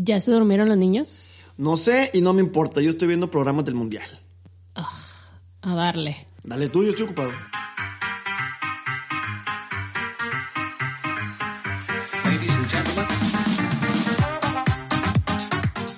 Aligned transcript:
¿Ya 0.00 0.20
se 0.20 0.30
durmieron 0.30 0.68
los 0.68 0.76
niños? 0.78 1.24
No 1.56 1.76
sé 1.76 2.12
y 2.14 2.20
no 2.20 2.32
me 2.32 2.40
importa, 2.40 2.80
yo 2.80 2.90
estoy 2.90 3.08
viendo 3.08 3.32
programas 3.32 3.64
del 3.64 3.74
mundial. 3.74 4.08
A 5.62 5.74
darle. 5.74 6.28
Dale 6.44 6.68
tú, 6.68 6.84
yo 6.84 6.90
estoy 6.90 7.06
ocupado. 7.06 7.32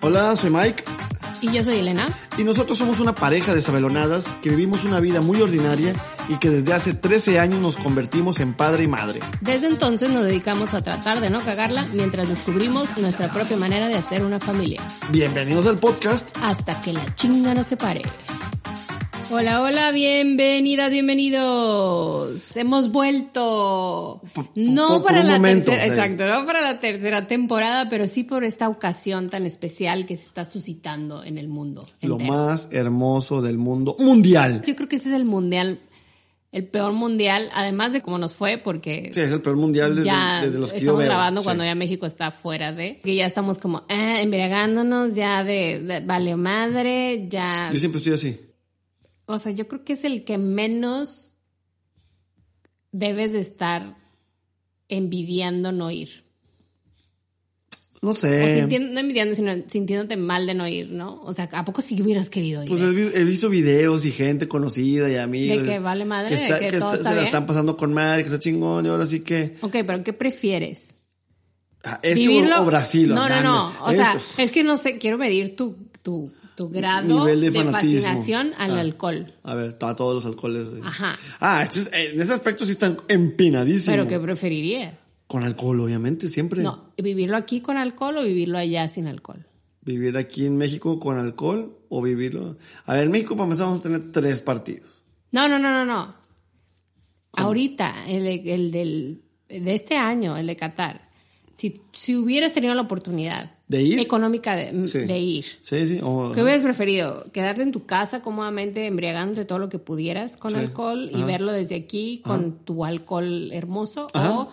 Hola, 0.03 0.35
soy 0.37 0.51
Mike 0.51 0.85
Y 1.41 1.53
yo 1.53 1.63
soy 1.63 1.79
Elena. 1.79 2.09
y 2.39 2.45
nosotros 2.45 2.79
somos 2.79 3.01
una 3.01 3.15
pareja 3.15 3.55
de 3.55 3.61
sabelonadas 3.63 4.29
que 4.43 4.51
vivimos 4.51 4.85
una 4.85 5.01
vida 5.01 5.21
muy 5.21 5.41
ordinaria 5.41 5.95
y 6.31 6.39
que 6.39 6.49
desde 6.49 6.73
hace 6.73 6.95
13 6.95 7.41
años 7.41 7.59
nos 7.61 7.77
convertimos 7.77 8.39
en 8.39 8.55
padre 8.55 8.85
y 8.85 8.89
madre. 8.89 9.19
Desde 9.41 9.67
entonces 9.67 10.11
nos 10.11 10.25
dedicamos 10.25 10.73
a 10.75 10.83
tratar 10.83 11.21
de 11.21 11.29
no 11.29 11.41
cagarla 11.45 11.85
mientras 11.93 12.29
descubrimos 12.29 12.97
nuestra 12.99 13.33
propia 13.33 13.57
manera 13.57 13.89
de 13.89 13.97
hacer 13.97 14.25
una 14.25 14.39
familia. 14.39 14.81
Bienvenidos 15.11 15.67
al 15.67 15.79
podcast. 15.79 16.31
Hasta 16.41 16.81
que 16.81 16.93
la 16.93 17.15
chinga 17.17 17.53
no 17.53 17.65
se 17.65 17.77
pare. 17.77 18.03
Hola, 19.33 19.61
hola, 19.63 19.91
bienvenidas, 19.93 20.91
bienvenidos. 20.91 22.41
Hemos 22.57 22.91
vuelto. 22.91 24.21
No 24.57 24.89
por- 24.89 25.05
para 25.05 25.23
la 25.25 25.35
momento, 25.35 25.67
tercera, 25.71 25.85
sí. 25.85 25.91
exacto, 26.01 26.27
no 26.27 26.47
para 26.47 26.61
la 26.61 26.81
tercera 26.81 27.27
temporada, 27.29 27.89
pero 27.89 28.07
sí 28.07 28.25
por 28.25 28.43
esta 28.45 28.69
ocasión 28.69 29.31
tan 29.31 29.47
especial 29.47 30.07
que 30.07 30.17
se 30.17 30.27
está 30.27 30.45
suscitando 30.45 31.23
en 31.25 31.39
el 31.39 31.49
mundo. 31.49 31.87
Lo 32.03 32.19
más 32.19 32.69
hermoso 32.73 33.41
del 33.41 33.57
mundo 33.59 33.97
mundial. 34.01 34.63
Yo 34.67 34.75
creo 34.75 34.89
que 34.89 34.97
este 34.97 35.11
es 35.11 35.15
el 35.15 35.25
mundial, 35.25 35.79
el 36.53 36.67
peor 36.67 36.93
mundial, 36.93 37.49
además 37.55 37.93
de 37.93 38.03
cómo 38.03 38.19
nos 38.19 38.35
fue, 38.35 38.59
porque 38.59 39.11
Sí, 39.15 39.21
es 39.21 39.31
el 39.31 39.41
peor 39.41 39.57
mundial 39.57 39.95
desde, 39.95 40.07
ya 40.07 40.41
desde 40.45 40.59
los 40.59 40.73
que 40.73 40.79
yo 40.79 40.83
estamos 40.83 40.99
veo. 40.99 41.07
grabando 41.09 41.41
Sí. 41.43 41.45
cuando 41.45 41.65
ya 41.65 41.75
México 41.77 42.07
está 42.07 42.31
fuera 42.33 42.73
de, 42.73 42.99
que 43.05 43.15
ya 43.15 43.27
estamos 43.27 43.59
como 43.59 43.85
ah, 43.89 44.21
embriagándonos, 44.21 45.15
ya 45.15 45.45
de, 45.45 45.79
de 45.81 46.01
vale 46.01 46.35
madre, 46.37 47.27
ya. 47.29 47.71
Yo 47.73 47.79
siempre 47.79 47.99
estoy 47.99 48.15
así. 48.15 48.41
O 49.27 49.39
sea, 49.39 49.53
yo 49.53 49.69
creo 49.69 49.85
que 49.85 49.93
es 49.93 50.03
el 50.05 50.25
que 50.25 50.39
menos 50.39 51.35
debes 52.91 53.33
de 53.33 53.41
estar 53.41 53.97
envidiando 54.89 55.71
no 55.71 55.91
ir. 55.93 56.25
No 58.03 58.15
sé. 58.15 58.61
sintiendo, 58.61 58.93
no 58.95 59.01
envidiando, 59.01 59.35
sino 59.35 59.53
sintiéndote 59.67 60.17
mal 60.17 60.47
de 60.47 60.55
no 60.55 60.67
ir, 60.67 60.89
¿no? 60.91 61.21
O 61.23 61.35
sea, 61.35 61.51
¿a 61.53 61.65
poco 61.67 61.83
sí 61.83 62.01
hubieras 62.01 62.31
querido 62.31 62.63
ir? 62.63 62.69
Pues 62.71 62.81
he, 62.81 62.89
vi- 62.89 63.11
he 63.15 63.25
visto 63.25 63.51
videos 63.51 64.07
y 64.07 64.11
gente 64.13 64.49
conocida 64.49 65.11
y 65.11 65.17
amigos. 65.17 65.59
De 65.65 65.69
que 65.69 65.79
vale 65.81 66.07
madre, 66.07 66.31
que, 66.35 66.43
está- 66.43 66.55
de 66.55 66.61
que 66.61 66.71
que 66.71 66.79
todo 66.79 66.89
está- 66.95 66.97
está 66.97 67.11
se 67.11 67.17
la 67.17 67.23
están 67.25 67.47
pasando 67.47 67.77
con 67.77 67.93
madre, 67.93 68.23
que 68.23 68.29
está 68.29 68.39
chingón 68.39 68.87
y 68.87 68.89
ahora 68.89 69.05
sí 69.05 69.21
que... 69.21 69.57
Ok, 69.61 69.77
pero 69.87 70.03
¿qué 70.03 70.15
prefieres? 70.15 70.95
ah, 71.85 72.01
Esto 72.03 72.19
vivirlo. 72.19 72.63
o 72.63 72.65
Brasil. 72.65 73.11
No, 73.11 73.29
no, 73.29 73.43
no. 73.43 73.73
O 73.85 73.93
sea, 73.93 74.13
Esto. 74.13 74.23
es 74.39 74.51
que 74.51 74.65
no 74.65 74.79
sé, 74.79 74.97
quiero 74.97 75.19
medir 75.19 75.55
tu, 75.55 75.77
tu, 76.03 76.33
tu 76.57 76.71
grado 76.71 77.07
Nivel 77.27 77.41
de 77.43 77.51
de, 77.51 77.65
fascinación 77.71 78.53
al 78.57 78.71
Ah. 78.77 78.81
alcohol. 78.81 79.35
A 79.43 79.55
ver, 79.55 79.77
a 79.79 79.95
todos 79.95 80.15
los 80.15 80.25
alcoholes. 80.25 80.69
eh. 80.69 80.81
Ajá. 80.83 81.19
Ah, 81.39 81.63
esto 81.65 81.81
es- 81.81 81.91
en 81.93 82.19
ese 82.19 82.33
aspecto 82.33 82.65
sí 82.65 82.73
están 82.73 82.97
empinadísimos. 83.09 83.95
Pero 83.95 84.09
¿qué 84.09 84.19
preferirías? 84.19 84.95
Con 85.31 85.45
alcohol, 85.45 85.79
obviamente, 85.79 86.29
siempre. 86.29 86.61
No, 86.61 86.91
¿vivirlo 86.99 87.37
aquí 87.37 87.61
con 87.61 87.77
alcohol 87.77 88.17
o 88.19 88.25
vivirlo 88.25 88.59
allá 88.59 88.89
sin 88.89 89.07
alcohol? 89.07 89.47
Vivir 89.83 90.17
aquí 90.17 90.45
en 90.45 90.57
México 90.57 90.99
con 90.99 91.19
alcohol 91.21 91.79
o 91.89 92.03
vivirlo... 92.03 92.59
A 92.85 92.95
ver, 92.95 93.05
en 93.05 93.13
México 93.13 93.37
para 93.37 93.45
empezar 93.45 93.67
vamos 93.67 93.79
a 93.79 93.83
tener 93.85 94.11
tres 94.11 94.41
partidos. 94.41 94.89
No, 95.31 95.49
no, 95.49 95.61
no, 95.61 95.71
no, 95.73 95.85
no. 95.85 96.15
Ahorita, 97.35 98.07
el, 98.09 98.27
el 98.27 98.71
del, 98.73 99.23
de 99.49 99.73
este 99.75 99.97
año, 99.97 100.37
el 100.37 100.49
de 100.49 100.57
Qatar, 100.57 101.09
si, 101.55 101.81
si 101.93 102.17
hubieras 102.17 102.53
tenido 102.53 102.75
la 102.75 102.83
oportunidad 102.83 103.53
¿De 103.69 103.83
ir? 103.83 104.01
económica 104.01 104.57
de, 104.57 104.85
Sí. 104.87 104.99
de 105.01 105.19
ir, 105.19 105.45
Sí, 105.63 105.87
sí. 105.87 106.01
o- 106.03 106.33
¿qué 106.33 106.43
hubieras 106.43 106.63
preferido? 106.65 107.23
¿Quedarte 107.33 107.63
en 107.63 107.71
tu 107.71 107.87
casa 107.87 108.21
cómodamente 108.21 108.87
embriagándote 108.87 109.45
todo 109.45 109.61
lo 109.61 109.69
que 109.69 109.79
pudieras 109.79 110.37
con 110.37 110.51
Sí. 110.51 110.57
alcohol 110.59 111.09
y 111.13 111.19
Ajá. 111.19 111.27
verlo 111.27 111.53
desde 111.53 111.77
aquí 111.77 112.21
con 112.25 112.65
tu 112.65 112.85
alcohol 112.85 113.53
hermoso? 113.53 114.09
Ajá. 114.13 114.33
¿O 114.33 114.49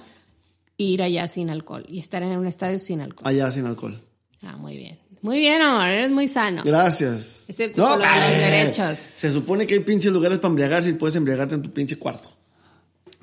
ir 0.78 1.02
allá 1.02 1.28
sin 1.28 1.50
alcohol 1.50 1.86
y 1.88 2.00
estar 2.00 2.22
en 2.24 2.38
un 2.38 2.48
estadio 2.48 2.80
sin 2.80 3.02
alcohol? 3.02 3.28
Allá 3.28 3.52
sin 3.52 3.66
alcohol. 3.66 4.00
Ah, 4.42 4.56
muy 4.58 4.78
bien. 4.78 5.00
Muy 5.22 5.40
bien, 5.40 5.62
amor, 5.62 5.88
eres 5.88 6.12
muy 6.12 6.28
sano. 6.28 6.62
Gracias. 6.64 7.46
Excepto 7.48 7.82
por 7.84 7.98
de 8.00 8.06
los 8.06 8.30
eh, 8.32 8.38
derechos. 8.38 8.98
Se 9.00 9.32
supone 9.32 9.66
que 9.66 9.74
hay 9.74 9.80
pinches 9.80 10.12
lugares 10.12 10.38
para 10.38 10.50
embriagarse 10.52 10.90
y 10.90 10.94
puedes 10.94 11.16
embriagarte 11.16 11.56
en 11.56 11.64
tu 11.64 11.72
pinche 11.72 11.98
cuarto. 11.98 12.30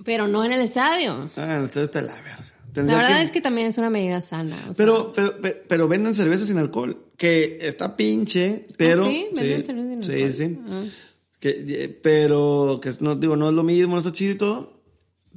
Pero 0.05 0.27
no 0.27 0.45
en 0.45 0.53
el 0.53 0.61
estadio. 0.61 1.31
Ah, 1.37 1.55
entonces 1.61 1.85
está 1.85 2.01
de 2.03 2.09
la 2.09 2.15
verga. 2.15 2.39
La 2.75 2.83
verdad 2.97 3.19
que- 3.19 3.23
es 3.25 3.31
que 3.31 3.41
también 3.41 3.69
es 3.69 3.79
una 3.79 3.89
medida 3.91 4.21
sana. 4.21 4.57
o 4.69 4.75
sea, 4.75 4.85
Pero, 4.85 5.13
pero, 5.15 5.37
pero, 5.41 5.57
pero 5.69 5.89
venden 5.89 6.17
cerveza 6.17 6.45
sin 6.45 6.59
alcohol. 6.59 7.05
Que 7.17 7.59
está 7.61 7.97
pinche, 7.97 8.67
pero. 8.77 9.05
¿Ah, 9.05 9.09
sí? 9.09 9.27
¿Venden 9.33 9.65
cerveza 9.65 9.89
sin 9.89 10.03
sí, 10.03 10.13
alcohol? 10.13 10.33
Sí, 10.35 10.59
Ah. 10.69 10.85
Que, 11.39 11.65
eh, 11.85 11.89
pero, 12.03 12.81
que 12.83 12.91
no, 13.01 13.15
digo, 13.15 13.37
no 13.37 13.51
es 13.51 13.55
lo 13.55 13.63
mismo, 13.63 13.93
no 13.95 14.01
está 14.01 14.13
chido 14.13 14.33
y 14.33 14.37
todo. 14.39 14.74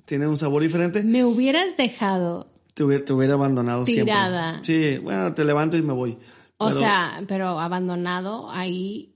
Tiene 0.07 0.27
un 0.27 0.39
sabor 0.39 0.63
diferente. 0.63 1.03
me 1.03 1.23
hubieras 1.25 1.77
dejado, 1.77 2.47
Te 2.73 2.83
hubiera, 2.83 3.03
te 3.05 3.13
hubiera 3.13 3.33
abandonado 3.35 3.83
Tirada. 3.83 4.63
siempre. 4.63 4.97
Sí, 4.97 5.03
bueno, 5.03 5.33
te 5.35 5.43
levanto 5.43 5.77
y 5.77 5.81
me 5.83 5.93
voy. 5.93 6.17
o 6.57 6.67
Pero- 6.69 6.79
sea, 6.79 7.21
pero 7.27 7.59
abandonado 7.59 8.49
ahí 8.49 9.13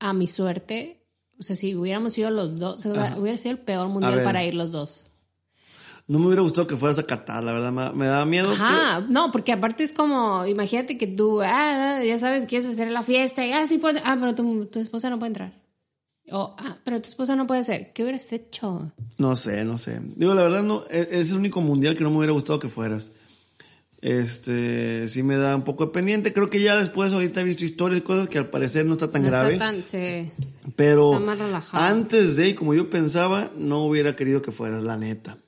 a 0.00 0.12
mi 0.12 0.26
suerte. 0.26 0.98
O 1.38 1.42
sea, 1.44 1.54
si 1.54 1.74
hubiéramos 1.76 2.16
ido 2.18 2.30
los 2.30 2.58
dos, 2.58 2.84
Ajá. 2.86 3.16
hubiera 3.18 3.36
sido 3.36 3.52
el 3.52 3.58
peor 3.58 3.88
mundial 3.88 4.22
para 4.24 4.42
ir 4.44 4.54
los 4.54 4.72
dos. 4.72 5.04
No 6.08 6.18
me 6.18 6.26
hubiera 6.26 6.42
gustado 6.42 6.66
que 6.66 6.76
fueras 6.76 6.98
a 6.98 7.04
Qatar, 7.06 7.42
la 7.44 7.52
verdad. 7.52 7.70
Me, 7.72 7.90
me 7.92 8.06
daba 8.06 8.24
miedo. 8.26 8.50
Ajá, 8.52 9.04
no, 9.08 9.30
porque 9.30 9.52
aparte 9.52 9.84
es 9.84 9.92
como, 9.92 10.44
imagínate 10.46 10.98
que 10.98 11.06
tú, 11.06 11.40
ah, 11.42 12.00
ya 12.04 12.18
sabes, 12.18 12.46
quieres 12.46 12.66
hacer 12.68 12.90
la 12.90 13.02
fiesta 13.02 13.46
y, 13.46 13.52
ah, 13.52 13.66
sí 13.66 13.78
puede, 13.78 14.00
ah, 14.04 14.16
pero 14.18 14.34
tu, 14.34 14.66
tu 14.66 14.78
esposa 14.80 15.10
no 15.10 15.18
puede 15.18 15.28
entrar. 15.28 15.61
O, 16.32 16.56
ah, 16.58 16.76
pero 16.84 17.00
tu 17.02 17.08
esposa 17.08 17.36
no 17.36 17.46
puede 17.46 17.62
ser. 17.64 17.92
¿Qué 17.92 18.02
hubieras 18.02 18.32
hecho? 18.32 18.90
No 19.18 19.36
sé, 19.36 19.64
no 19.64 19.76
sé. 19.78 20.00
Digo, 20.16 20.34
la 20.34 20.42
verdad, 20.42 20.62
no, 20.62 20.84
es, 20.90 21.08
es 21.10 21.30
el 21.32 21.36
único 21.38 21.60
mundial 21.60 21.96
que 21.96 22.04
no 22.04 22.10
me 22.10 22.16
hubiera 22.18 22.32
gustado 22.32 22.58
que 22.58 22.68
fueras. 22.68 23.12
Este, 24.00 25.06
sí 25.06 25.22
me 25.22 25.36
da 25.36 25.54
un 25.54 25.62
poco 25.62 25.86
de 25.86 25.92
pendiente. 25.92 26.32
Creo 26.32 26.50
que 26.50 26.60
ya 26.60 26.76
después 26.76 27.12
ahorita 27.12 27.40
he 27.40 27.44
visto 27.44 27.64
historias 27.64 28.00
y 28.00 28.02
cosas 28.02 28.28
que 28.28 28.38
al 28.38 28.50
parecer 28.50 28.84
no 28.84 28.94
está 28.94 29.10
tan 29.12 29.22
No 29.22 29.28
está 29.28 29.38
grave. 29.42 29.58
tan- 29.58 29.84
sí. 29.84 30.30
Pero 30.74 31.12
Está 31.12 31.24
más 31.24 31.38
relajado. 31.38 31.84
antes 31.84 32.34
de, 32.36 32.48
y 32.48 32.54
como 32.54 32.74
yo 32.74 32.90
pensaba, 32.90 33.50
no 33.56 33.84
hubiera 33.84 34.16
querido 34.16 34.42
que 34.42 34.50
fueras, 34.50 34.82
la 34.82 34.96
neta. 34.96 35.38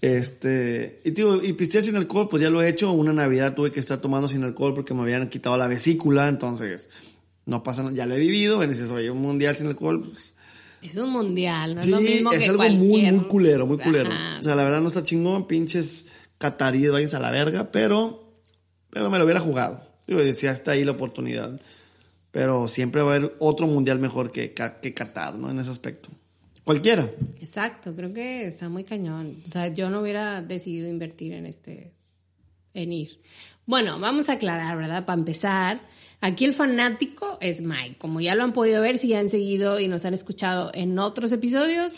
Este, 0.00 1.00
y 1.04 1.12
tío, 1.12 1.42
y 1.44 1.52
pistear 1.52 1.84
sin 1.84 1.96
alcohol, 1.96 2.28
pues 2.30 2.42
ya 2.42 2.50
lo 2.50 2.62
he 2.62 2.68
hecho. 2.68 2.90
Una 2.92 3.12
Navidad 3.12 3.54
tuve 3.54 3.70
que 3.70 3.78
estar 3.80 3.98
tomando 4.00 4.26
sin 4.26 4.42
alcohol 4.42 4.74
porque 4.74 4.94
me 4.94 5.02
habían 5.02 5.28
quitado 5.28 5.56
la 5.56 5.68
vesícula, 5.68 6.28
entonces 6.28 6.88
no 7.46 7.62
pasa 7.62 7.82
nada, 7.82 7.94
ya 7.94 8.06
lo 8.06 8.14
he 8.14 8.18
vivido. 8.18 8.62
Y 8.62 8.66
dices, 8.66 8.90
oye, 8.90 9.10
un 9.10 9.20
mundial 9.20 9.56
sin 9.56 9.66
alcohol, 9.66 10.02
pues, 10.02 10.34
Es 10.82 10.96
un 10.96 11.10
mundial, 11.10 11.74
no 11.74 11.80
es 11.80 11.86
sí, 11.86 11.90
lo 11.92 12.00
mismo 12.00 12.32
es 12.32 12.38
que 12.38 12.44
algo 12.48 12.62
muy, 12.62 12.88
cualquier- 12.88 13.12
muy 13.14 13.24
culero, 13.26 13.66
muy 13.66 13.78
culero. 13.78 14.10
Ajá. 14.12 14.38
O 14.40 14.42
sea, 14.42 14.54
la 14.54 14.64
verdad 14.64 14.80
no 14.80 14.88
está 14.88 15.02
chingón, 15.02 15.46
pinches 15.46 16.08
cataríes, 16.38 16.90
váyanse 16.90 17.16
a 17.16 17.20
la 17.20 17.30
verga, 17.30 17.70
pero, 17.70 18.32
pero 18.90 19.08
me 19.10 19.18
lo 19.18 19.24
hubiera 19.24 19.40
jugado. 19.40 19.82
Digo, 20.06 20.20
decía, 20.20 20.50
está 20.50 20.72
ahí 20.72 20.84
la 20.84 20.92
oportunidad. 20.92 21.60
Pero 22.32 22.66
siempre 22.66 23.02
va 23.02 23.12
a 23.12 23.16
haber 23.16 23.36
otro 23.40 23.66
mundial 23.66 23.98
mejor 23.98 24.32
que, 24.32 24.54
que 24.54 24.94
Qatar, 24.94 25.34
¿no? 25.34 25.50
En 25.50 25.58
ese 25.58 25.70
aspecto. 25.70 26.08
Cualquiera. 26.64 27.10
Exacto, 27.40 27.94
creo 27.94 28.12
que 28.14 28.46
está 28.46 28.68
muy 28.68 28.84
cañón. 28.84 29.42
O 29.44 29.48
sea, 29.48 29.68
yo 29.68 29.90
no 29.90 30.00
hubiera 30.00 30.40
decidido 30.42 30.88
invertir 30.88 31.32
en 31.34 31.44
este, 31.46 31.92
en 32.72 32.92
ir. 32.92 33.20
Bueno, 33.66 34.00
vamos 34.00 34.28
a 34.28 34.34
aclarar, 34.34 34.76
¿verdad? 34.78 35.04
Para 35.04 35.18
empezar, 35.18 35.82
aquí 36.22 36.46
el 36.46 36.54
fanático 36.54 37.36
es 37.42 37.60
Mike. 37.60 37.96
Como 37.98 38.20
ya 38.22 38.34
lo 38.34 38.42
han 38.44 38.54
podido 38.54 38.80
ver, 38.80 38.96
si 38.96 39.08
ya 39.08 39.18
han 39.18 39.28
seguido 39.28 39.78
y 39.78 39.88
nos 39.88 40.06
han 40.06 40.14
escuchado 40.14 40.70
en 40.72 40.98
otros 40.98 41.30
episodios, 41.32 41.92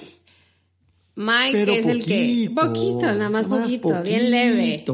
Mike 1.17 1.53
Pero 1.53 1.73
es 1.73 1.87
el 1.87 2.05
que... 2.05 2.51
poquito, 2.53 3.03
nada 3.03 3.31
más 3.31 3.47
más 3.47 3.61
poquito, 3.63 4.03
bien 4.03 4.33
leve. 4.33 4.85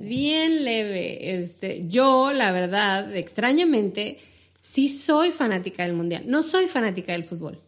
Bien 0.00 0.64
leve. 0.64 1.34
Este, 1.42 1.86
yo, 1.86 2.32
la 2.32 2.52
verdad, 2.52 3.14
extrañamente, 3.14 4.18
sí 4.62 4.88
soy 4.88 5.30
fanática 5.30 5.82
del 5.84 5.92
mundial. 5.92 6.22
No 6.26 6.42
soy 6.42 6.68
fanática 6.68 7.12
del 7.12 7.24
fútbol. 7.24 7.60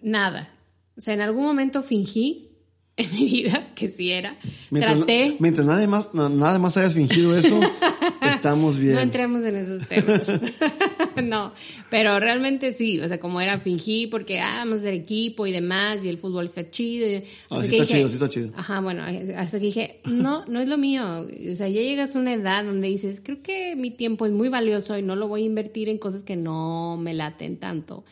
Nada. 0.00 0.54
O 0.96 1.00
sea, 1.00 1.14
en 1.14 1.22
algún 1.22 1.42
momento 1.44 1.82
fingí 1.82 2.50
en 2.96 3.12
mi 3.14 3.24
vida 3.24 3.68
que 3.74 3.88
sí 3.88 4.12
era. 4.12 4.36
Mientras, 4.70 4.96
Traté. 4.98 5.36
mientras 5.40 5.66
nada 5.66 5.84
más, 5.88 6.14
na- 6.14 6.28
nada 6.28 6.58
más 6.60 6.76
hayas 6.76 6.94
fingido 6.94 7.36
eso, 7.36 7.58
estamos 8.40 8.78
bien. 8.78 8.94
No 8.94 9.00
entremos 9.00 9.44
en 9.44 9.56
esos 9.56 9.86
temas. 9.88 10.22
no, 11.22 11.52
pero 11.90 12.18
realmente 12.20 12.72
sí, 12.72 12.98
o 13.00 13.06
sea, 13.08 13.20
como 13.20 13.40
era 13.40 13.58
fingí 13.58 14.06
porque 14.06 14.40
ah, 14.40 14.56
vamos 14.64 14.80
a 14.80 14.82
ser 14.84 14.94
equipo 14.94 15.46
y 15.46 15.52
demás 15.52 16.04
y 16.04 16.08
el 16.08 16.18
fútbol 16.18 16.46
está 16.46 16.70
chido. 16.70 17.06
y- 17.08 17.22
Ah, 17.50 17.62
sí 17.62 17.70
que 17.70 17.76
está 17.82 17.86
chido, 17.86 18.08
sí 18.08 18.14
está 18.14 18.28
chido. 18.28 18.50
Ajá, 18.56 18.80
bueno, 18.80 19.02
hasta 19.36 19.58
que 19.58 19.66
dije, 19.66 20.00
no, 20.04 20.44
no 20.46 20.60
es 20.60 20.68
lo 20.68 20.78
mío. 20.78 21.26
O 21.52 21.54
sea, 21.54 21.68
ya 21.68 21.80
llegas 21.80 22.16
a 22.16 22.18
una 22.18 22.32
edad 22.34 22.64
donde 22.64 22.88
dices, 22.88 23.20
creo 23.22 23.42
que 23.42 23.76
mi 23.76 23.90
tiempo 23.90 24.26
es 24.26 24.32
muy 24.32 24.48
valioso 24.48 24.96
y 24.98 25.02
no 25.02 25.16
lo 25.16 25.28
voy 25.28 25.42
a 25.42 25.46
invertir 25.46 25.88
en 25.88 25.98
cosas 25.98 26.22
que 26.24 26.36
no 26.36 26.96
me 26.96 27.14
laten 27.14 27.56
tanto. 27.58 28.04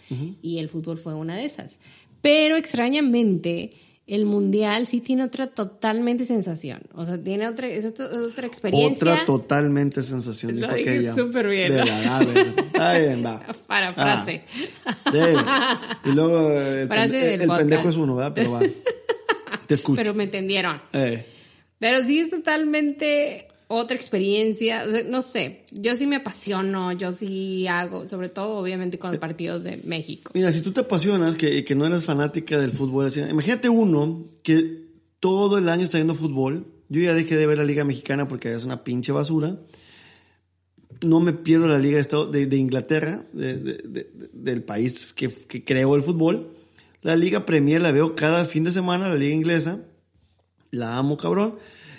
Y 0.42 0.58
el 0.58 0.69
fútbol 0.69 0.98
fue 0.98 1.14
una 1.14 1.36
de 1.36 1.44
esas. 1.46 1.80
Pero 2.20 2.56
extrañamente, 2.56 3.72
el 4.08 4.25
mundial 4.25 4.87
sí 4.87 5.00
tiene 5.02 5.22
otra 5.22 5.49
totalmente 5.49 6.25
sensación. 6.25 6.81
O 6.94 7.05
sea, 7.05 7.19
tiene 7.22 7.46
otra, 7.46 7.69
es 7.69 7.84
otra, 7.84 8.06
otra 8.06 8.46
experiencia. 8.46 9.12
Otra 9.12 9.26
totalmente 9.26 10.02
sensación, 10.02 10.58
Lo 10.58 10.66
dije 10.72 10.90
aquella. 10.90 11.14
súper 11.14 11.46
bien. 11.49 11.72
De 11.72 11.84
la 11.84 12.22
Está 12.22 12.99
bien, 12.99 13.22
va. 13.25 13.44
Para 13.66 13.93
frase. 13.93 14.44
Ah. 14.87 16.00
Y 16.06 16.08
luego 16.12 16.50
el, 16.50 16.88
Frase 16.88 17.34
el 17.34 17.40
podcast. 17.40 17.58
pendejo 17.60 17.88
es 17.90 17.96
uno, 17.96 18.16
¿verdad? 18.16 18.32
Pero 18.34 18.52
va. 18.52 18.60
Te 19.66 19.75
escucho. 19.75 20.00
Pero 20.00 20.14
me 20.14 20.25
entendieron. 20.25 20.81
Eh, 20.94 21.26
Pero 21.78 22.02
sí 22.06 22.19
es 22.20 22.31
totalmente 22.31 23.48
otra 23.69 23.97
experiencia. 23.97 24.85
O 24.87 24.91
sea, 24.91 25.03
no 25.05 25.23
sé, 25.23 25.65
yo 25.70 25.94
sí 25.94 26.06
me 26.06 26.17
apasiono, 26.17 26.91
yo 26.93 27.12
sí 27.12 27.67
hago, 27.69 28.09
sobre 28.09 28.29
todo 28.29 28.59
obviamente 28.59 28.99
con 28.99 29.11
los 29.11 29.20
partidos 29.20 29.62
de 29.65 29.79
México. 29.85 30.31
Mira, 30.35 30.50
si 30.53 30.61
tú 30.62 30.73
te 30.73 30.81
apasionas 30.81 31.37
que, 31.37 31.65
que 31.65 31.75
no 31.75 31.87
eres 31.87 32.05
fanática 32.05 32.59
del 32.59 32.73
fútbol, 32.73 33.06
así, 33.06 33.20
imagínate 33.20 33.69
uno 33.69 34.25
que 34.43 34.88
todo 35.20 35.59
el 35.59 35.69
año 35.69 35.85
está 35.85 35.99
viendo 35.99 36.15
fútbol. 36.15 36.67
Yo 36.88 37.00
ya 37.03 37.12
dejé 37.15 37.37
de 37.37 37.47
ver 37.47 37.59
la 37.59 37.65
Liga 37.65 37.85
Mexicana 37.85 38.26
porque 38.26 38.53
es 38.55 38.65
una 38.65 38.82
pinche 38.85 39.12
basura. 39.12 39.59
No 41.05 41.21
me 41.21 41.32
pierdo 41.32 41.69
la 41.69 41.79
Liga 41.79 41.97
de, 41.97 42.00
Estado- 42.03 42.26
de, 42.31 42.47
de 42.47 42.56
Inglaterra, 42.56 43.25
de- 43.32 44.11
del 44.32 44.62
país 44.62 45.12
que, 45.12 45.29
que 45.31 45.64
creó 45.64 45.94
el 45.94 46.03
fútbol. 46.03 46.55
La 47.03 47.14
Liga 47.14 47.44
Premier 47.47 47.81
la 47.82 47.93
veo 47.93 48.14
cada 48.17 48.47
fin 48.47 48.64
de 48.64 48.73
semana, 48.73 49.09
la 49.09 49.14
Liga 49.17 49.35
Inglesa. 49.35 49.81
La 50.71 50.97
amo, 50.97 51.17
cabrón. 51.17 51.56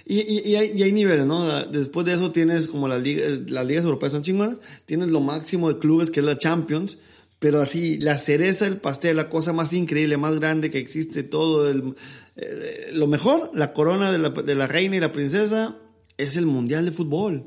Y, 0.10 0.22
y- 0.22 0.42
y 0.52 0.56
hay, 0.56 0.72
y 0.76 0.84
hay 0.84 0.92
niveles, 0.92 1.26
¿no? 1.28 1.46
Después 1.66 2.06
de 2.06 2.14
eso 2.14 2.32
tienes 2.32 2.68
como 2.68 2.88
las 2.88 3.02
ligas, 3.02 3.40
las 3.50 3.66
ligas 3.66 3.84
europeas 3.86 4.12
son 4.12 4.24
chingonas. 4.24 4.58
Tienes 4.86 5.10
lo 5.10 5.22
máximo 5.22 5.72
de 5.72 5.78
clubes 5.80 6.10
que 6.12 6.20
es 6.20 6.26
la 6.26 6.38
Champions. 6.38 6.98
Pero 7.38 7.62
así, 7.62 7.98
la 8.00 8.18
cereza 8.18 8.66
del 8.66 8.78
pastel, 8.78 9.16
la 9.16 9.30
cosa 9.30 9.54
más 9.54 9.72
increíble, 9.72 10.18
más 10.18 10.38
grande 10.40 10.70
que 10.70 10.78
existe, 10.80 11.24
todo 11.24 11.70
el, 11.70 11.94
eh, 12.36 12.90
lo 12.92 13.08
mejor, 13.08 13.52
la 13.54 13.72
corona 13.72 14.12
de 14.12 14.18
la, 14.18 14.30
de 14.32 14.56
la 14.56 14.68
reina 14.68 14.98
y 14.98 15.00
la 15.00 15.14
princesa, 15.14 15.78
es 16.18 16.36
el 16.36 16.46
mundial 16.48 16.84
de 16.84 16.92
fútbol. 16.92 17.46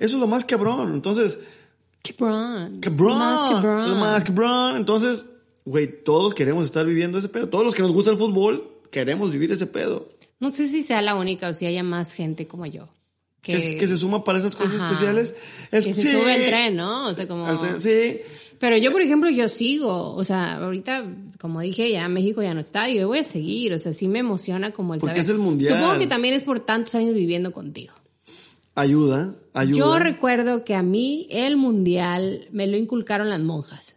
Eso 0.00 0.16
es 0.16 0.20
lo 0.20 0.26
más 0.26 0.44
cabrón. 0.44 0.92
Entonces, 0.92 1.38
Cabrón. 2.16 2.78
cabrón. 2.80 3.18
lo 3.90 3.96
más 3.96 4.22
cabrón. 4.24 4.76
Entonces, 4.76 5.26
güey, 5.64 6.02
todos 6.04 6.34
queremos 6.34 6.64
estar 6.64 6.84
viviendo 6.84 7.18
ese 7.18 7.28
pedo. 7.30 7.48
Todos 7.48 7.64
los 7.64 7.74
que 7.74 7.82
nos 7.82 7.92
gusta 7.92 8.10
el 8.10 8.16
fútbol, 8.18 8.68
queremos 8.90 9.30
vivir 9.30 9.50
ese 9.50 9.66
pedo. 9.66 10.10
No 10.38 10.50
sé 10.50 10.68
si 10.68 10.82
sea 10.82 11.02
la 11.02 11.14
única 11.14 11.48
o 11.48 11.52
si 11.52 11.66
haya 11.66 11.82
más 11.82 12.12
gente 12.12 12.46
como 12.46 12.66
yo. 12.66 12.88
Que, 13.40 13.54
que, 13.54 13.78
que 13.78 13.88
se 13.88 13.96
suma 13.96 14.24
para 14.24 14.38
esas 14.40 14.56
cosas 14.56 14.74
Ajá. 14.80 14.86
especiales. 14.86 15.34
Es, 15.70 15.86
que 15.86 15.94
se 15.94 16.02
sí. 16.02 16.12
sube 16.12 16.34
el 16.34 16.50
tren, 16.50 16.76
¿no? 16.76 17.06
O 17.06 17.14
sea, 17.14 17.28
como... 17.28 17.46
Sí, 17.78 18.20
Pero 18.58 18.76
yo, 18.76 18.90
por 18.90 19.00
ejemplo, 19.02 19.30
yo 19.30 19.48
sigo, 19.48 20.14
o 20.14 20.24
sea, 20.24 20.56
ahorita, 20.56 21.04
como 21.38 21.60
dije, 21.60 21.90
ya 21.92 22.08
México 22.08 22.42
ya 22.42 22.54
no 22.54 22.60
está, 22.60 22.90
y 22.90 22.98
yo 22.98 23.06
voy 23.06 23.18
a 23.18 23.24
seguir, 23.24 23.72
o 23.72 23.78
sea, 23.78 23.92
sí 23.94 24.08
me 24.08 24.18
emociona 24.18 24.72
como 24.72 24.94
el 24.94 25.00
Porque 25.00 25.16
saber. 25.16 25.24
es 25.24 25.30
el 25.30 25.38
mundial. 25.38 25.76
Supongo 25.78 25.98
que 25.98 26.06
también 26.08 26.34
es 26.34 26.42
por 26.42 26.58
tantos 26.60 26.94
años 26.96 27.14
viviendo 27.14 27.52
contigo. 27.52 27.94
ayuda, 28.74 29.36
ayuda. 29.54 29.78
Yo 29.78 29.98
recuerdo 30.00 30.64
que 30.64 30.74
a 30.74 30.82
mí 30.82 31.28
el 31.30 31.56
mundial 31.56 32.48
me 32.50 32.66
lo 32.66 32.76
inculcaron 32.76 33.28
las 33.28 33.40
monjas. 33.40 33.96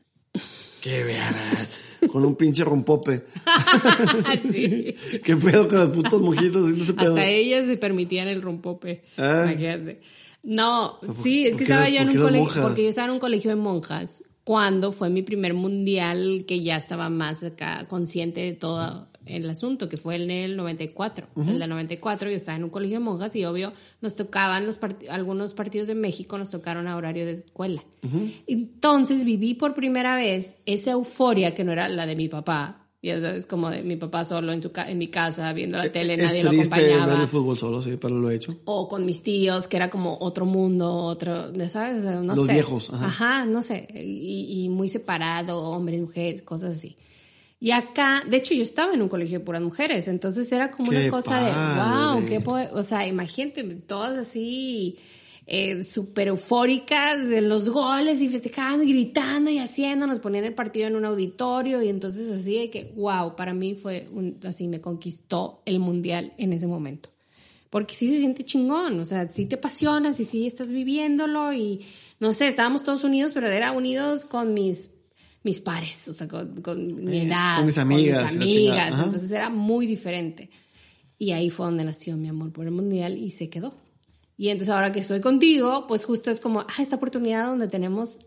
Qué 0.81 1.03
verga. 1.03 1.67
Con 2.07 2.25
un 2.25 2.35
pinche 2.35 2.63
rompope. 2.63 3.25
sí. 4.51 4.95
¿Qué 5.23 5.35
pedo 5.35 5.67
con 5.67 5.79
los 5.79 5.89
putos 5.89 6.21
mojitos 6.21 6.63
haciendo 6.63 6.83
ese 6.83 6.93
pedo? 6.93 7.15
Hasta 7.15 7.27
ellas 7.27 7.65
se 7.67 7.77
permitían 7.77 8.27
el 8.27 8.41
rompope. 8.41 9.03
Ah. 9.17 9.43
Imagínate. 9.45 10.01
No, 10.41 10.99
sí, 11.17 11.45
es 11.45 11.57
que 11.57 11.63
estaba 11.63 11.89
yo 11.89 12.01
en 12.01 12.09
un 12.09 12.15
colegio, 12.15 12.45
monjas? 12.45 12.63
porque 12.63 12.83
yo 12.83 12.89
estaba 12.89 13.07
en 13.07 13.13
un 13.13 13.19
colegio 13.19 13.49
de 13.49 13.57
monjas, 13.57 14.23
cuando 14.45 14.93
fue 14.93 15.09
mi 15.09 15.21
primer 15.21 15.53
mundial 15.53 16.45
que 16.47 16.63
ya 16.63 16.77
estaba 16.77 17.09
más 17.09 17.43
acá 17.43 17.87
consciente 17.89 18.39
de 18.39 18.53
todo 18.53 19.08
el 19.29 19.49
asunto, 19.49 19.87
que 19.89 19.97
fue 19.97 20.15
en 20.15 20.31
el 20.31 20.57
94. 20.57 21.27
En 21.37 21.49
el 21.61 21.69
94 21.69 22.29
yo 22.29 22.35
estaba 22.35 22.57
en 22.57 22.63
un 22.63 22.69
colegio 22.69 22.99
de 22.99 23.05
monjas 23.05 23.35
y 23.35 23.45
obvio 23.45 23.73
nos 24.01 24.15
tocaban 24.15 24.65
los 24.65 24.79
part- 24.79 25.07
algunos 25.09 25.53
partidos 25.53 25.87
de 25.87 25.95
México, 25.95 26.37
nos 26.37 26.49
tocaron 26.49 26.87
a 26.87 26.95
horario 26.97 27.25
de 27.25 27.33
escuela. 27.33 27.83
Entonces 28.47 29.23
viví 29.25 29.53
por 29.53 29.73
primera 29.73 30.15
vez 30.15 30.55
esa 30.65 30.91
euforia 30.91 31.55
que 31.55 31.63
no 31.63 31.71
era 31.71 31.89
la 31.89 32.05
de 32.05 32.15
mi 32.15 32.27
papá. 32.29 32.85
Ya 33.01 33.21
sabes, 33.21 33.45
como 33.47 33.69
de 33.69 33.81
mi 33.81 33.95
papá 33.95 34.25
solo 34.25 34.51
en, 34.51 34.61
su 34.61 34.73
ca- 34.73 34.89
en 34.91 34.97
mi 34.97 35.07
casa 35.07 35.53
viendo 35.53 35.77
la 35.77 35.89
tele, 35.89 36.15
es 36.15 36.21
nadie 36.21 36.43
lo 36.43 36.49
acompañaba 36.49 37.05
ver 37.05 37.21
el 37.21 37.27
fútbol 37.29 37.57
solo, 37.57 37.81
sí, 37.81 37.95
pero 37.95 38.19
lo 38.19 38.29
he 38.29 38.35
hecho. 38.35 38.57
o 38.65 38.89
con 38.89 39.05
mis 39.05 39.23
tíos, 39.23 39.67
que 39.67 39.77
era 39.77 39.89
como 39.89 40.17
otro 40.19 40.45
mundo, 40.45 40.93
otro, 40.93 41.53
¿sabes? 41.69 41.99
O 41.99 42.01
sea, 42.01 42.15
no 42.19 42.35
Los 42.35 42.47
sé. 42.47 42.53
viejos, 42.53 42.89
ajá. 42.91 43.05
Ajá, 43.05 43.45
no 43.45 43.63
sé. 43.63 43.87
Y, 43.95 44.65
y 44.65 44.69
muy 44.69 44.89
separado, 44.89 45.61
hombres, 45.61 46.01
mujeres, 46.01 46.41
cosas 46.41 46.75
así. 46.75 46.97
Y 47.59 47.71
acá, 47.71 48.23
de 48.27 48.37
hecho, 48.37 48.53
yo 48.53 48.63
estaba 48.63 48.93
en 48.93 49.01
un 49.01 49.09
colegio 49.09 49.39
de 49.39 49.45
puras 49.45 49.61
mujeres, 49.61 50.07
entonces 50.07 50.49
era 50.51 50.71
como 50.71 50.91
¡Qué 50.91 50.97
una 50.97 51.09
cosa 51.09 51.41
de, 51.41 51.51
padre! 51.51 52.21
wow, 52.21 52.25
qué 52.25 52.39
po-". 52.39 52.77
o 52.77 52.83
sea, 52.83 53.05
imagínate, 53.05 53.63
todas 53.63 54.17
así, 54.17 54.97
eh, 55.45 55.83
súper 55.83 56.29
eufóricas 56.29 57.27
de 57.27 57.41
los 57.41 57.69
goles 57.69 58.21
y 58.21 58.29
festejando 58.29 58.83
y 58.85 58.93
gritando 58.93 59.49
y 59.49 59.59
haciendo, 59.59 60.07
nos 60.07 60.19
ponían 60.19 60.45
el 60.45 60.53
partido 60.53 60.87
en 60.87 60.95
un 60.95 61.03
auditorio 61.03 61.81
y 61.81 61.89
entonces 61.89 62.29
así 62.31 62.57
de 62.57 62.69
que, 62.69 62.93
wow, 62.95 63.35
para 63.35 63.53
mí 63.53 63.75
fue 63.75 64.07
un, 64.13 64.39
así, 64.45 64.69
me 64.69 64.79
conquistó 64.79 65.61
el 65.65 65.79
mundial 65.79 66.33
en 66.37 66.53
ese 66.53 66.65
momento 66.67 67.09
porque 67.69 67.93
sí 67.93 68.11
se 68.11 68.19
siente 68.19 68.43
chingón, 68.43 68.99
o 68.99 69.05
sea, 69.05 69.29
sí 69.29 69.45
te 69.45 69.55
apasionas 69.55 70.19
y 70.19 70.25
sí 70.25 70.47
estás 70.47 70.71
viviéndolo 70.71 71.53
y 71.53 71.85
no 72.19 72.33
sé, 72.33 72.47
estábamos 72.47 72.83
todos 72.83 73.03
unidos, 73.03 73.33
pero 73.33 73.47
era 73.47 73.73
unidos 73.73 74.25
con 74.25 74.53
mis 74.53 74.89
mis 75.43 75.59
pares, 75.59 76.07
o 76.07 76.13
sea, 76.13 76.27
con, 76.27 76.61
con 76.61 77.05
mi 77.05 77.21
edad, 77.21 77.57
con 77.57 77.65
mis 77.65 77.77
amigas, 77.77 78.31
con 78.31 78.39
mis 78.39 78.55
amigas, 78.55 78.99
entonces 79.03 79.31
era 79.31 79.49
muy 79.49 79.87
diferente. 79.87 80.49
Y 81.17 81.31
ahí 81.31 81.49
fue 81.49 81.65
donde 81.65 81.83
nació 81.83 82.15
mi 82.17 82.29
amor 82.29 82.51
por 82.51 82.65
el 82.65 82.71
mundial 82.71 83.17
y 83.17 83.31
se 83.31 83.49
quedó. 83.49 83.75
Y 84.37 84.49
entonces 84.49 84.73
ahora 84.73 84.91
que 84.93 84.99
estoy 84.99 85.19
contigo, 85.19 85.85
pues 85.87 86.05
justo 86.05 86.31
es 86.31 86.39
como, 86.39 86.61
ah, 86.61 86.81
esta 86.81 86.95
oportunidad 86.95 87.47
donde 87.47 87.67
tenemos, 87.67 88.19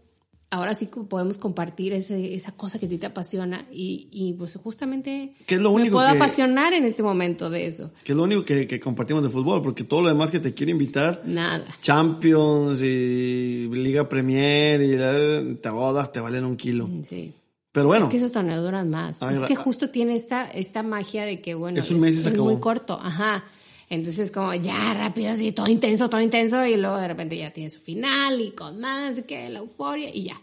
ahora 0.53 0.75
sí 0.75 0.87
podemos 0.87 1.39
compartir 1.39 1.93
ese, 1.95 2.35
esa 2.35 2.53
cosa 2.53 2.79
que 2.79 2.87
a 2.87 2.89
ti 2.89 2.99
te 2.99 3.07
apasiona 3.07 3.65
y, 3.73 4.09
y 4.13 4.35
pues 4.35 4.57
justamente 4.63 5.35
¿Qué 5.47 5.55
es 5.57 5.61
lo 5.61 5.71
me 5.71 5.81
único 5.83 5.95
puedo 5.97 6.11
que- 6.11 6.17
apasionar 6.17 6.73
en 6.75 6.85
este 6.85 7.03
momento 7.03 7.49
de 7.51 7.67
eso. 7.67 7.91
Que 8.05 8.13
es 8.13 8.17
lo 8.17 8.25
único 8.25 8.45
que, 8.45 8.67
que 8.67 8.79
compartimos 8.79 9.23
de 9.23 9.31
fútbol, 9.31 9.63
porque 9.63 9.85
todo 9.85 10.03
lo 10.03 10.09
demás 10.09 10.31
que 10.31 10.41
te 10.41 10.53
quiere 10.55 10.73
invitar, 10.73 11.23
Nada. 11.25 11.65
Champions 11.81 12.83
y 12.83 13.69
Liga 13.73 14.09
Premier 14.09 14.81
y 14.83 14.97
la- 14.99 15.55
todas 15.63 16.13
te 16.13 16.21
valen 16.21 16.45
un 16.45 16.57
kilo. 16.57 16.89
Sí. 17.09 17.33
Pero 17.73 17.87
bueno, 17.87 18.05
Es 18.05 18.11
que 18.11 18.17
esos 18.19 18.33
torneos 18.33 18.61
duran 18.63 18.91
más. 18.91 19.17
Ay, 19.23 19.37
es 19.37 19.43
que 19.45 19.57
justo 19.57 19.89
tiene 19.89 20.15
esta, 20.15 20.51
esta 20.51 20.83
magia 20.83 21.25
de 21.25 21.41
que, 21.41 21.55
bueno, 21.55 21.79
Es 21.79 21.91
un 21.91 22.01
mes 22.01 22.17
y 22.19 22.21
se 22.21 22.29
acabó. 22.29 22.51
muy 22.51 22.61
corto. 22.61 22.99
Ajá. 23.03 23.45
Entonces, 23.93 24.33
como 24.33 24.55
ya 24.55 24.95
rápido, 24.95 25.31
así, 25.33 25.53
todo 25.53 25.69
intenso, 25.69 26.09
todo 26.09 26.21
intenso, 26.23 26.65
y 26.65 26.77
luego 26.77 26.97
de 26.97 27.09
repente 27.09 27.37
ya 27.37 27.51
tiene 27.53 27.69
su 27.71 27.79
final 27.79 28.41
y 28.41 28.53
con 28.53 28.81
más, 28.81 29.21
que 29.23 29.51
la 29.51 29.59
euforia, 29.59 30.09
y 30.15 30.25
ya. 30.25 30.41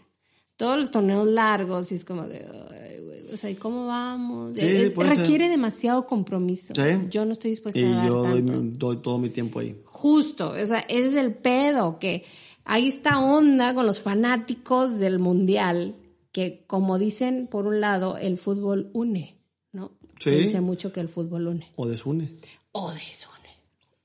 Todos 0.56 0.78
los 0.78 0.90
torneos 0.92 1.26
largos, 1.26 1.90
y 1.90 1.96
es 1.96 2.04
como 2.04 2.28
de, 2.28 2.44
ay, 2.46 3.28
o 3.32 3.36
sea, 3.36 3.50
¿y 3.50 3.56
cómo 3.56 3.86
vamos? 3.86 4.56
Sí, 4.56 4.66
Es- 4.66 4.92
puede 4.92 5.10
ser. 5.10 5.18
requiere 5.20 5.48
demasiado 5.48 6.06
compromiso. 6.06 6.74
Sí. 6.76 7.08
Yo 7.10 7.24
no 7.24 7.32
estoy 7.32 7.50
dispuesta 7.50 7.80
y 7.80 7.84
a 7.84 7.90
dar 7.96 8.06
yo 8.06 8.22
doy, 8.24 8.42
tanto. 8.42 8.86
doy 8.86 8.96
todo 8.98 9.18
mi 9.18 9.30
tiempo 9.30 9.58
ahí. 9.58 9.80
Justo, 9.84 10.50
o 10.50 10.66
sea, 10.66 10.80
ese 10.88 11.08
es 11.08 11.14
el 11.16 11.34
pedo, 11.34 11.98
que 11.98 12.24
hay 12.64 12.86
esta 12.86 13.18
onda 13.20 13.74
con 13.74 13.84
los 13.84 14.00
fanáticos 14.00 14.98
del 15.00 15.18
mundial, 15.18 15.96
que 16.30 16.62
como 16.68 16.98
dicen, 17.00 17.48
por 17.50 17.66
un 17.66 17.80
lado, 17.80 18.16
el 18.16 18.38
fútbol 18.38 18.90
une, 18.92 19.38
¿no? 19.72 19.90
Sí. 20.20 20.30
Dice 20.30 20.60
mucho 20.60 20.92
que 20.92 21.00
el 21.00 21.08
fútbol 21.08 21.48
une. 21.48 21.72
O 21.74 21.88
desune. 21.88 22.28
O 22.72 22.92
desune. 22.92 23.39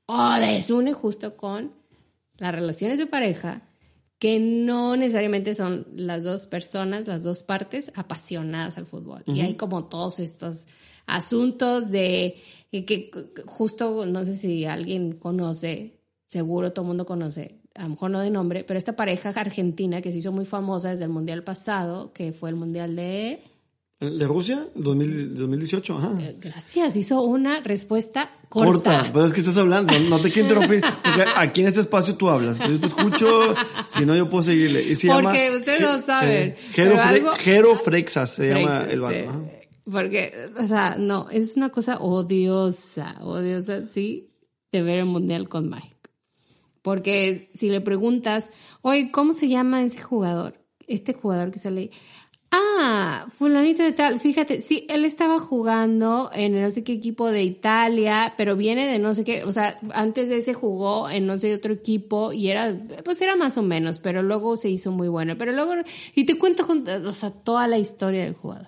O 0.07 0.13
desune 0.55 0.93
justo 0.93 1.35
con 1.35 1.71
las 2.37 2.53
relaciones 2.53 2.97
de 2.97 3.05
pareja, 3.07 3.61
que 4.19 4.39
no 4.39 4.95
necesariamente 4.95 5.55
son 5.55 5.87
las 5.93 6.23
dos 6.23 6.45
personas, 6.45 7.07
las 7.07 7.23
dos 7.23 7.43
partes 7.43 7.91
apasionadas 7.95 8.77
al 8.77 8.85
fútbol. 8.85 9.23
Y 9.25 9.41
hay 9.41 9.55
como 9.55 9.85
todos 9.85 10.19
estos 10.19 10.67
asuntos 11.05 11.91
de 11.91 12.35
que, 12.71 12.85
que- 12.85 13.09
que 13.11 13.41
justo, 13.45 14.05
no 14.05 14.25
sé 14.25 14.35
si 14.35 14.65
alguien 14.65 15.13
conoce, 15.13 15.99
seguro 16.27 16.71
todo 16.73 16.83
el 16.83 16.87
mundo 16.89 17.05
conoce, 17.05 17.61
a 17.75 17.83
lo 17.83 17.89
mejor 17.89 18.11
no 18.11 18.19
de 18.19 18.29
nombre, 18.31 18.63
pero 18.63 18.77
esta 18.77 18.95
pareja 18.95 19.29
argentina 19.29 20.01
que 20.01 20.11
se 20.11 20.19
hizo 20.19 20.31
muy 20.31 20.45
famosa 20.45 20.91
desde 20.91 21.03
el 21.05 21.09
Mundial 21.09 21.43
pasado, 21.43 22.11
que 22.13 22.31
fue 22.31 22.49
el 22.49 22.55
Mundial 22.55 22.95
de... 22.95 23.41
¿De 23.99 24.27
Rusia? 24.27 24.67
2000 24.75 25.35
2018, 25.35 25.97
ajá. 25.97 26.11
Gracias, 26.39 26.95
hizo 26.97 27.21
una 27.21 27.61
respuesta 27.61 28.29
Corta, 28.49 28.71
corta. 28.99 29.09
pero 29.13 29.25
es 29.25 29.31
que 29.33 29.39
estás 29.39 29.55
hablando, 29.57 29.97
no 30.09 30.19
te 30.19 30.31
quiero 30.31 30.49
interrumpir. 30.49 30.81
Porque 30.81 31.23
aquí 31.35 31.61
en 31.61 31.67
este 31.67 31.79
espacio 31.79 32.15
tú 32.15 32.29
hablas, 32.29 32.59
yo 32.59 32.77
te 32.79 32.87
escucho, 32.87 33.55
si 33.87 34.05
no 34.05 34.13
yo 34.15 34.29
puedo 34.29 34.43
seguirle. 34.43 34.83
Y 34.83 34.95
se 34.95 35.07
Porque 35.07 35.45
llama, 35.47 35.57
ustedes 35.59 36.05
saben, 36.05 36.29
eh, 36.49 36.57
pero 36.75 36.91
Jero, 36.97 37.01
algo- 37.01 37.31
Jero 37.37 37.75
Frexas 37.77 38.31
se 38.35 38.49
llama 38.53 38.81
el 38.89 38.99
vato. 38.99 39.29
ajá. 39.29 39.41
Porque, 39.89 40.33
o 40.59 40.65
sea, 40.65 40.97
no, 40.97 41.29
es 41.29 41.55
una 41.55 41.69
cosa 41.69 41.97
odiosa, 41.99 43.15
odiosa, 43.21 43.87
sí, 43.87 44.29
de 44.73 44.81
ver 44.81 44.97
el 44.99 45.05
mundial 45.05 45.47
con 45.47 45.69
Mike. 45.69 45.95
Porque 46.81 47.49
si 47.55 47.69
le 47.69 47.81
preguntas, 47.81 48.49
oye, 48.81 49.09
¿cómo 49.11 49.33
se 49.33 49.47
llama 49.47 49.83
ese 49.83 50.01
jugador? 50.01 50.61
Este 50.87 51.13
jugador 51.13 51.51
que 51.51 51.59
sale, 51.59 51.89
Ah, 52.51 53.25
fulanito 53.29 53.83
de 53.83 53.91
tal. 53.91 54.19
Fíjate, 54.19 54.61
sí, 54.61 54.85
él 54.89 55.03
estaba 55.05 55.39
jugando 55.39 56.29
en 56.33 56.61
no 56.61 56.71
sé 56.71 56.83
qué 56.83 56.93
equipo 56.93 57.29
de 57.31 57.43
Italia, 57.43 58.33
pero 58.37 58.55
viene 58.55 58.87
de 58.87 58.99
no 58.99 59.13
sé 59.13 59.23
qué, 59.23 59.43
o 59.43 59.51
sea, 59.51 59.79
antes 59.93 60.29
de 60.29 60.37
ese 60.37 60.53
jugó 60.53 61.09
en 61.09 61.27
no 61.27 61.37
sé 61.37 61.53
otro 61.53 61.73
equipo 61.73 62.31
y 62.31 62.49
era, 62.49 62.77
pues 63.03 63.21
era 63.21 63.35
más 63.35 63.57
o 63.57 63.61
menos, 63.61 63.99
pero 63.99 64.23
luego 64.23 64.57
se 64.57 64.69
hizo 64.69 64.91
muy 64.91 65.07
bueno. 65.07 65.37
Pero 65.37 65.51
luego, 65.51 65.73
y 66.15 66.25
te 66.25 66.37
cuento, 66.37 66.65
o 67.05 67.13
sea, 67.13 67.31
toda 67.31 67.67
la 67.67 67.77
historia 67.77 68.23
del 68.23 68.33
jugador. 68.33 68.67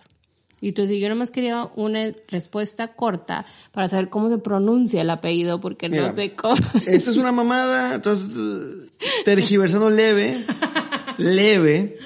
Y 0.60 0.69
entonces 0.69 0.98
yo 0.98 1.07
nomás 1.07 1.29
quería 1.29 1.69
una 1.75 2.12
respuesta 2.29 2.93
corta 2.96 3.46
para 3.72 3.88
saber 3.88 4.10
cómo 4.10 4.27
se 4.27 4.39
pronuncia 4.39 5.01
el 5.01 5.10
apellido, 5.12 5.62
porque 5.62 5.88
no 5.88 6.13
sé 6.13 6.34
cómo. 6.34 6.57
Esta 6.88 7.12
es 7.12 7.17
una 7.17 7.31
mamada, 7.31 7.96
entonces 7.96 8.89
tergiversando 9.24 9.89
leve, 9.89 10.43
leve. 11.17 11.98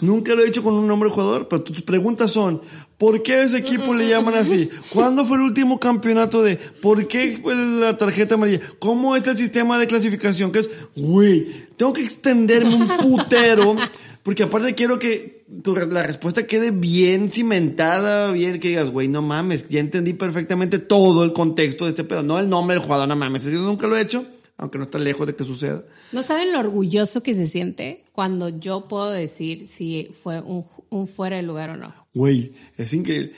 Nunca 0.00 0.34
lo 0.34 0.42
he 0.42 0.46
dicho 0.46 0.62
con 0.62 0.74
un 0.74 0.86
nombre 0.86 1.08
de 1.08 1.14
jugador, 1.14 1.48
pero 1.48 1.62
tus 1.62 1.82
preguntas 1.82 2.30
son, 2.30 2.60
¿por 2.98 3.22
qué 3.22 3.34
a 3.34 3.42
ese 3.42 3.58
equipo 3.58 3.94
le 3.94 4.08
llaman 4.08 4.34
así? 4.34 4.68
¿Cuándo 4.90 5.24
fue 5.24 5.38
el 5.38 5.42
último 5.42 5.80
campeonato 5.80 6.42
de? 6.42 6.56
¿Por 6.56 7.08
qué 7.08 7.40
la 7.80 7.96
tarjeta 7.96 8.36
amarilla? 8.36 8.60
¿Cómo 8.78 9.16
es 9.16 9.26
el 9.26 9.36
sistema 9.36 9.78
de 9.78 9.86
clasificación? 9.86 10.52
Que 10.52 10.60
es, 10.60 10.70
güey, 10.94 11.46
tengo 11.76 11.92
que 11.92 12.02
extenderme 12.02 12.76
un 12.76 12.88
putero, 12.88 13.76
porque 14.22 14.44
aparte 14.44 14.74
quiero 14.74 14.98
que 14.98 15.44
tu, 15.62 15.74
la 15.74 16.02
respuesta 16.02 16.46
quede 16.46 16.70
bien 16.70 17.30
cimentada, 17.30 18.30
bien 18.30 18.60
que 18.60 18.68
digas, 18.68 18.90
güey, 18.90 19.08
no 19.08 19.22
mames, 19.22 19.68
ya 19.68 19.80
entendí 19.80 20.12
perfectamente 20.12 20.78
todo 20.78 21.24
el 21.24 21.32
contexto 21.32 21.84
de 21.84 21.90
este 21.90 22.04
pedo, 22.04 22.22
no 22.22 22.38
el 22.38 22.48
nombre 22.48 22.76
del 22.76 22.84
jugador, 22.84 23.08
no 23.08 23.16
mames, 23.16 23.44
yo 23.44 23.60
nunca 23.60 23.86
lo 23.88 23.96
he 23.96 24.02
hecho 24.02 24.24
aunque 24.58 24.76
no 24.76 24.84
está 24.84 24.98
lejos 24.98 25.26
de 25.26 25.34
que 25.34 25.44
suceda. 25.44 25.84
¿No 26.12 26.22
saben 26.22 26.52
lo 26.52 26.58
orgulloso 26.58 27.22
que 27.22 27.34
se 27.34 27.46
siente 27.48 28.04
cuando 28.12 28.48
yo 28.48 28.88
puedo 28.88 29.10
decir 29.10 29.68
si 29.68 30.10
fue 30.12 30.40
un, 30.40 30.66
un 30.90 31.06
fuera 31.06 31.36
de 31.36 31.42
lugar 31.42 31.70
o 31.70 31.76
no? 31.76 31.94
Güey, 32.12 32.52
es 32.76 32.92
increíble. 32.92 33.32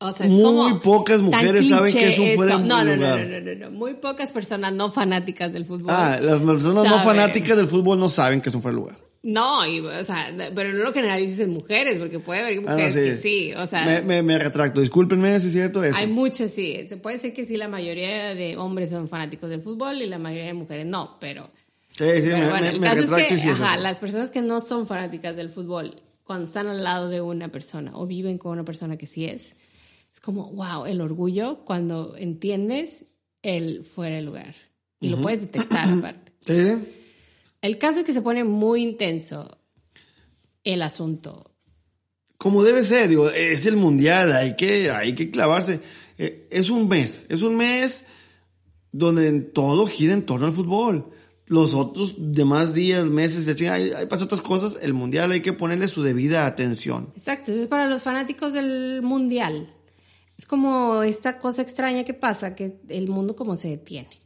O 0.00 0.12
sea, 0.12 0.26
es 0.26 0.32
Muy 0.32 0.74
pocas 0.80 1.20
mujeres 1.20 1.68
saben 1.68 1.92
que 1.92 2.08
es 2.08 2.18
un 2.18 2.30
fuera 2.30 2.58
de 2.58 2.64
no, 2.64 2.82
lugar. 2.82 2.98
No, 2.98 3.16
no, 3.16 3.40
no, 3.40 3.40
no, 3.40 3.54
no, 3.54 3.70
Muy 3.70 3.94
pocas 3.94 4.32
personas 4.32 4.72
no 4.72 4.90
fanáticas 4.90 5.52
del 5.52 5.66
fútbol. 5.66 5.90
Ah, 5.90 6.18
las 6.20 6.40
personas 6.40 6.84
no 6.84 6.98
fanáticas 7.00 7.56
del 7.56 7.68
fútbol 7.68 8.00
no 8.00 8.08
saben 8.08 8.40
que 8.40 8.48
es 8.48 8.54
un 8.54 8.62
fuera 8.62 8.76
de 8.76 8.80
lugar. 8.82 9.09
No, 9.22 9.66
y, 9.66 9.80
o 9.80 10.04
sea, 10.04 10.34
pero 10.54 10.72
no 10.72 10.82
lo 10.82 10.94
generalices 10.94 11.40
en 11.40 11.50
mujeres, 11.50 11.98
porque 11.98 12.20
puede 12.20 12.40
haber 12.40 12.60
mujeres 12.60 12.96
ah, 12.96 12.98
no, 12.98 13.04
sí. 13.04 13.10
que 13.10 13.16
sí, 13.16 13.52
o 13.54 13.66
sea. 13.66 13.84
Me, 13.84 14.00
me, 14.00 14.22
me, 14.22 14.38
retracto, 14.38 14.80
discúlpenme 14.80 15.38
si 15.40 15.48
es 15.48 15.52
cierto 15.52 15.84
eso. 15.84 15.98
Hay 15.98 16.06
muchas, 16.06 16.50
sí. 16.52 16.86
Se 16.88 16.96
puede 16.96 17.16
decir 17.16 17.34
que 17.34 17.44
sí, 17.44 17.56
la 17.58 17.68
mayoría 17.68 18.34
de 18.34 18.56
hombres 18.56 18.88
son 18.88 19.08
fanáticos 19.08 19.50
del 19.50 19.60
fútbol 19.60 20.00
y 20.00 20.06
la 20.06 20.18
mayoría 20.18 20.46
de 20.46 20.54
mujeres 20.54 20.86
no, 20.86 21.18
pero. 21.20 21.50
Sí, 21.90 22.06
sí, 22.22 22.28
pero 22.30 22.38
me, 22.38 22.48
bueno, 22.48 22.66
el 22.68 22.80
caso 22.80 23.02
retracto 23.02 23.34
es 23.34 23.44
que, 23.44 23.50
ajá, 23.50 23.76
las 23.76 24.00
personas 24.00 24.30
que 24.30 24.40
no 24.40 24.58
son 24.62 24.86
fanáticas 24.86 25.36
del 25.36 25.50
fútbol, 25.50 25.96
cuando 26.24 26.46
están 26.46 26.68
al 26.68 26.82
lado 26.82 27.10
de 27.10 27.20
una 27.20 27.48
persona 27.48 27.92
o 27.94 28.06
viven 28.06 28.38
con 28.38 28.52
una 28.52 28.64
persona 28.64 28.96
que 28.96 29.06
sí 29.06 29.26
es, 29.26 29.52
es 30.14 30.20
como, 30.20 30.50
wow, 30.52 30.86
el 30.86 31.02
orgullo 31.02 31.58
cuando 31.66 32.16
entiendes 32.16 33.04
el 33.42 33.84
fuera 33.84 34.16
de 34.16 34.22
lugar. 34.22 34.54
Y 34.98 35.08
uh 35.08 35.10
-huh. 35.10 35.16
lo 35.16 35.22
puedes 35.22 35.40
detectar 35.42 35.90
aparte. 35.90 36.32
Sí. 36.40 36.99
El 37.62 37.78
caso 37.78 38.00
es 38.00 38.06
que 38.06 38.14
se 38.14 38.22
pone 38.22 38.44
muy 38.44 38.82
intenso 38.82 39.58
el 40.64 40.82
asunto. 40.82 41.54
Como 42.38 42.62
debe 42.62 42.84
ser, 42.84 43.08
digo, 43.08 43.28
es 43.28 43.66
el 43.66 43.76
mundial, 43.76 44.32
hay 44.32 44.56
que, 44.56 44.90
hay 44.90 45.14
que 45.14 45.30
clavarse. 45.30 45.80
Eh, 46.16 46.48
es 46.50 46.70
un 46.70 46.88
mes, 46.88 47.26
es 47.28 47.42
un 47.42 47.56
mes 47.56 48.06
donde 48.92 49.40
todo 49.40 49.86
gira 49.86 50.14
en 50.14 50.24
torno 50.24 50.46
al 50.46 50.54
fútbol. 50.54 51.10
Los 51.46 51.74
otros 51.74 52.14
demás 52.16 52.72
días, 52.72 53.04
meses, 53.04 53.46
hay, 53.62 53.90
hay 53.90 54.06
pasa 54.06 54.24
otras 54.24 54.40
cosas, 54.40 54.78
el 54.80 54.94
mundial 54.94 55.32
hay 55.32 55.42
que 55.42 55.52
ponerle 55.52 55.88
su 55.88 56.02
debida 56.02 56.46
atención. 56.46 57.12
Exacto, 57.16 57.52
es 57.52 57.66
para 57.66 57.88
los 57.88 58.02
fanáticos 58.02 58.54
del 58.54 59.02
mundial. 59.02 59.74
Es 60.38 60.46
como 60.46 61.02
esta 61.02 61.38
cosa 61.38 61.60
extraña 61.60 62.04
que 62.04 62.14
pasa, 62.14 62.54
que 62.54 62.80
el 62.88 63.08
mundo 63.08 63.36
como 63.36 63.58
se 63.58 63.68
detiene 63.68 64.19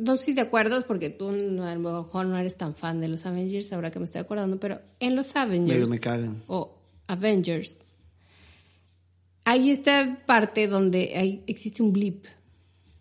no 0.00 0.16
sé 0.16 0.26
si 0.26 0.34
te 0.34 0.40
acuerdas, 0.40 0.84
porque 0.84 1.10
tú 1.10 1.30
no, 1.30 1.66
a 1.66 1.74
lo 1.74 2.02
mejor 2.02 2.26
no 2.26 2.38
eres 2.38 2.56
tan 2.56 2.74
fan 2.74 3.00
de 3.00 3.08
los 3.08 3.26
Avengers, 3.26 3.72
ahora 3.72 3.90
que 3.90 3.98
me 3.98 4.06
estoy 4.06 4.22
acordando, 4.22 4.58
pero 4.58 4.80
en 4.98 5.14
los 5.14 5.36
Avengers. 5.36 5.88
Me 5.90 6.00
cagan. 6.00 6.42
O 6.46 6.78
Avengers. 7.06 7.74
Hay 9.44 9.70
esta 9.70 10.18
parte 10.26 10.66
donde 10.68 11.12
hay, 11.16 11.42
existe 11.46 11.82
un 11.82 11.92
blip. 11.92 12.24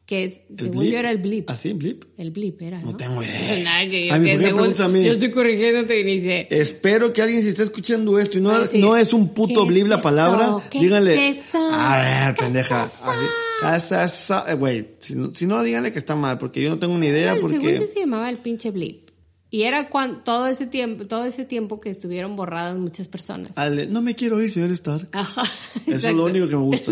Que 0.05 0.23
es, 0.23 0.41
según 0.57 0.79
blip? 0.79 0.93
yo 0.93 0.99
era 0.99 1.11
el 1.11 1.19
blip. 1.19 1.49
¿Ah, 1.49 1.55
sí? 1.55 1.71
¿Blip? 1.73 2.03
El 2.17 2.31
blip 2.31 2.59
era. 2.63 2.79
No, 2.79 2.91
no 2.91 2.97
tengo 2.97 3.21
idea. 3.21 3.59
Nada, 3.63 3.89
que 3.89 4.07
yo, 4.07 4.13
Ay, 4.15 4.21
que 4.23 4.31
¿por 4.31 4.39
qué 4.39 4.45
según, 4.47 4.81
a 4.81 4.87
mí? 4.87 5.05
yo 5.05 5.11
estoy 5.11 5.31
corrigiéndote 5.31 5.99
y 5.99 6.03
dice. 6.03 6.47
Espero 6.49 7.13
que 7.13 7.21
alguien 7.21 7.43
se 7.43 7.49
esté 7.49 7.63
escuchando 7.63 8.17
esto 8.17 8.39
y 8.39 8.41
no, 8.41 8.65
sí. 8.65 8.79
no 8.79 8.97
es 8.97 9.13
un 9.13 9.29
puto 9.35 9.63
¿Qué 9.63 9.69
blip 9.69 9.83
es 9.83 9.89
la 9.89 10.01
palabra. 10.01 10.57
¿Qué 10.71 10.79
díganle. 10.79 11.29
es 11.29 11.37
eso? 11.37 11.59
A 11.71 11.97
ver, 11.97 12.35
¿Qué 12.35 12.41
es 12.41 12.47
pendeja. 12.47 12.85
eso? 12.85 13.09
Así. 13.09 13.25
Eh, 13.61 14.53
güey, 14.55 14.95
si 14.99 15.15
no, 15.15 15.33
si 15.33 15.45
no, 15.45 15.61
díganle 15.63 15.91
que 15.91 15.99
está 15.99 16.15
mal, 16.15 16.37
porque 16.37 16.61
yo 16.61 16.69
no 16.69 16.79
tengo 16.79 16.97
ni 16.97 17.07
idea, 17.07 17.33
El 17.33 17.39
porque... 17.39 17.59
segundo 17.59 17.85
se 17.93 17.99
llamaba 17.99 18.29
el 18.29 18.37
pinche 18.39 18.71
blip. 18.71 19.09
Y 19.51 19.63
era 19.63 19.89
cuando, 19.89 20.19
todo 20.19 20.47
ese 20.47 20.67
tiempo, 20.67 21.07
todo 21.07 21.25
ese 21.25 21.43
tiempo 21.43 21.81
que 21.81 21.89
estuvieron 21.89 22.35
borradas 22.35 22.77
muchas 22.77 23.07
personas. 23.07 23.51
No 23.89 24.01
me 24.01 24.15
quiero 24.15 24.41
ir, 24.41 24.51
señor 24.51 24.71
Stark. 24.71 25.09
Ajá. 25.13 25.43
Eso 25.87 26.09
es 26.09 26.15
lo 26.15 26.25
único 26.25 26.47
que 26.47 26.55
me 26.55 26.61
gusta. 26.61 26.91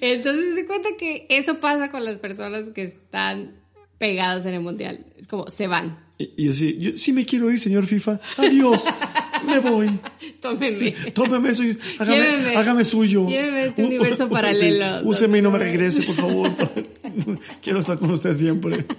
Entonces 0.00 0.54
se 0.54 0.66
cuenta 0.66 0.90
que 0.96 1.26
eso 1.28 1.58
pasa 1.58 1.90
con 1.90 2.04
las 2.04 2.18
personas 2.18 2.64
que 2.72 2.82
están 2.82 3.56
pegadas 3.98 4.46
en 4.46 4.54
el 4.54 4.60
mundial. 4.60 5.06
Es 5.18 5.26
como 5.26 5.48
se 5.48 5.66
van. 5.66 6.05
Y, 6.18 6.32
y 6.36 6.44
yo 6.46 6.54
sí, 6.54 6.76
yo 6.78 6.90
sí 6.96 7.12
me 7.12 7.24
quiero 7.24 7.50
ir, 7.50 7.60
señor 7.60 7.86
FIFA. 7.86 8.20
Adiós. 8.38 8.84
me 9.46 9.58
voy. 9.58 9.90
Tómeme. 10.40 10.76
Sí, 10.76 10.94
tómeme 11.12 11.50
eso 11.50 11.62
y 11.64 11.76
hágame, 11.98 12.56
hágame 12.56 12.84
suyo. 12.84 13.28
Lléveme 13.28 13.66
este 13.66 13.84
universo 13.84 14.26
uh, 14.26 14.28
paralelo. 14.28 15.00
sí, 15.00 15.04
úseme 15.04 15.38
y 15.38 15.42
no 15.42 15.50
me 15.50 15.58
regrese, 15.58 16.02
por 16.02 16.14
favor. 16.14 16.50
Quiero 17.62 17.78
estar 17.80 17.98
con 17.98 18.10
usted 18.10 18.32
siempre. 18.34 18.84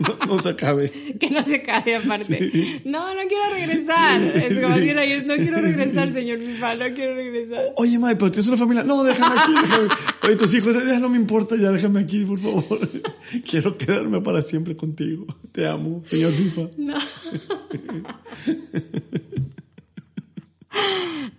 No, 0.00 0.26
no 0.26 0.42
se 0.42 0.50
acabe. 0.50 0.90
Que 1.18 1.30
no 1.30 1.42
se 1.42 1.56
acabe 1.56 1.96
aparte. 1.96 2.50
Sí. 2.52 2.82
No, 2.84 3.14
no 3.14 3.20
quiero 3.28 3.48
regresar. 3.54 4.20
Es 4.22 4.60
como 4.60 4.74
Sí. 4.74 4.80
decir, 4.80 4.98
"Ay, 4.98 5.22
no 5.24 5.36
quiero 5.36 5.60
regresar, 5.62 6.12
señor 6.12 6.38
FIFA, 6.38 6.74
no 6.74 6.94
quiero 6.94 7.14
regresar. 7.14 7.60
Oye, 7.76 7.98
May, 7.98 8.14
pero 8.16 8.30
tienes 8.30 8.48
una 8.48 8.58
familia. 8.58 8.82
No, 8.84 9.02
déjame 9.04 9.40
aquí. 9.40 9.52
déjame. 9.62 9.88
Oye, 10.24 10.36
tus 10.36 10.52
hijos, 10.54 10.74
ya 10.74 10.98
no 10.98 11.08
me 11.08 11.16
importa, 11.16 11.56
ya 11.56 11.70
déjame 11.70 12.00
aquí, 12.00 12.26
por 12.26 12.38
favor. 12.40 12.78
Quiero 13.50 13.78
quedarme 13.78 14.20
para 14.20 14.42
siempre 14.42 14.76
contigo. 14.76 15.26
Te 15.52 15.66
amo, 15.66 16.02
señor 16.10 16.32
FIFA. 16.32 16.62
No. 16.76 16.98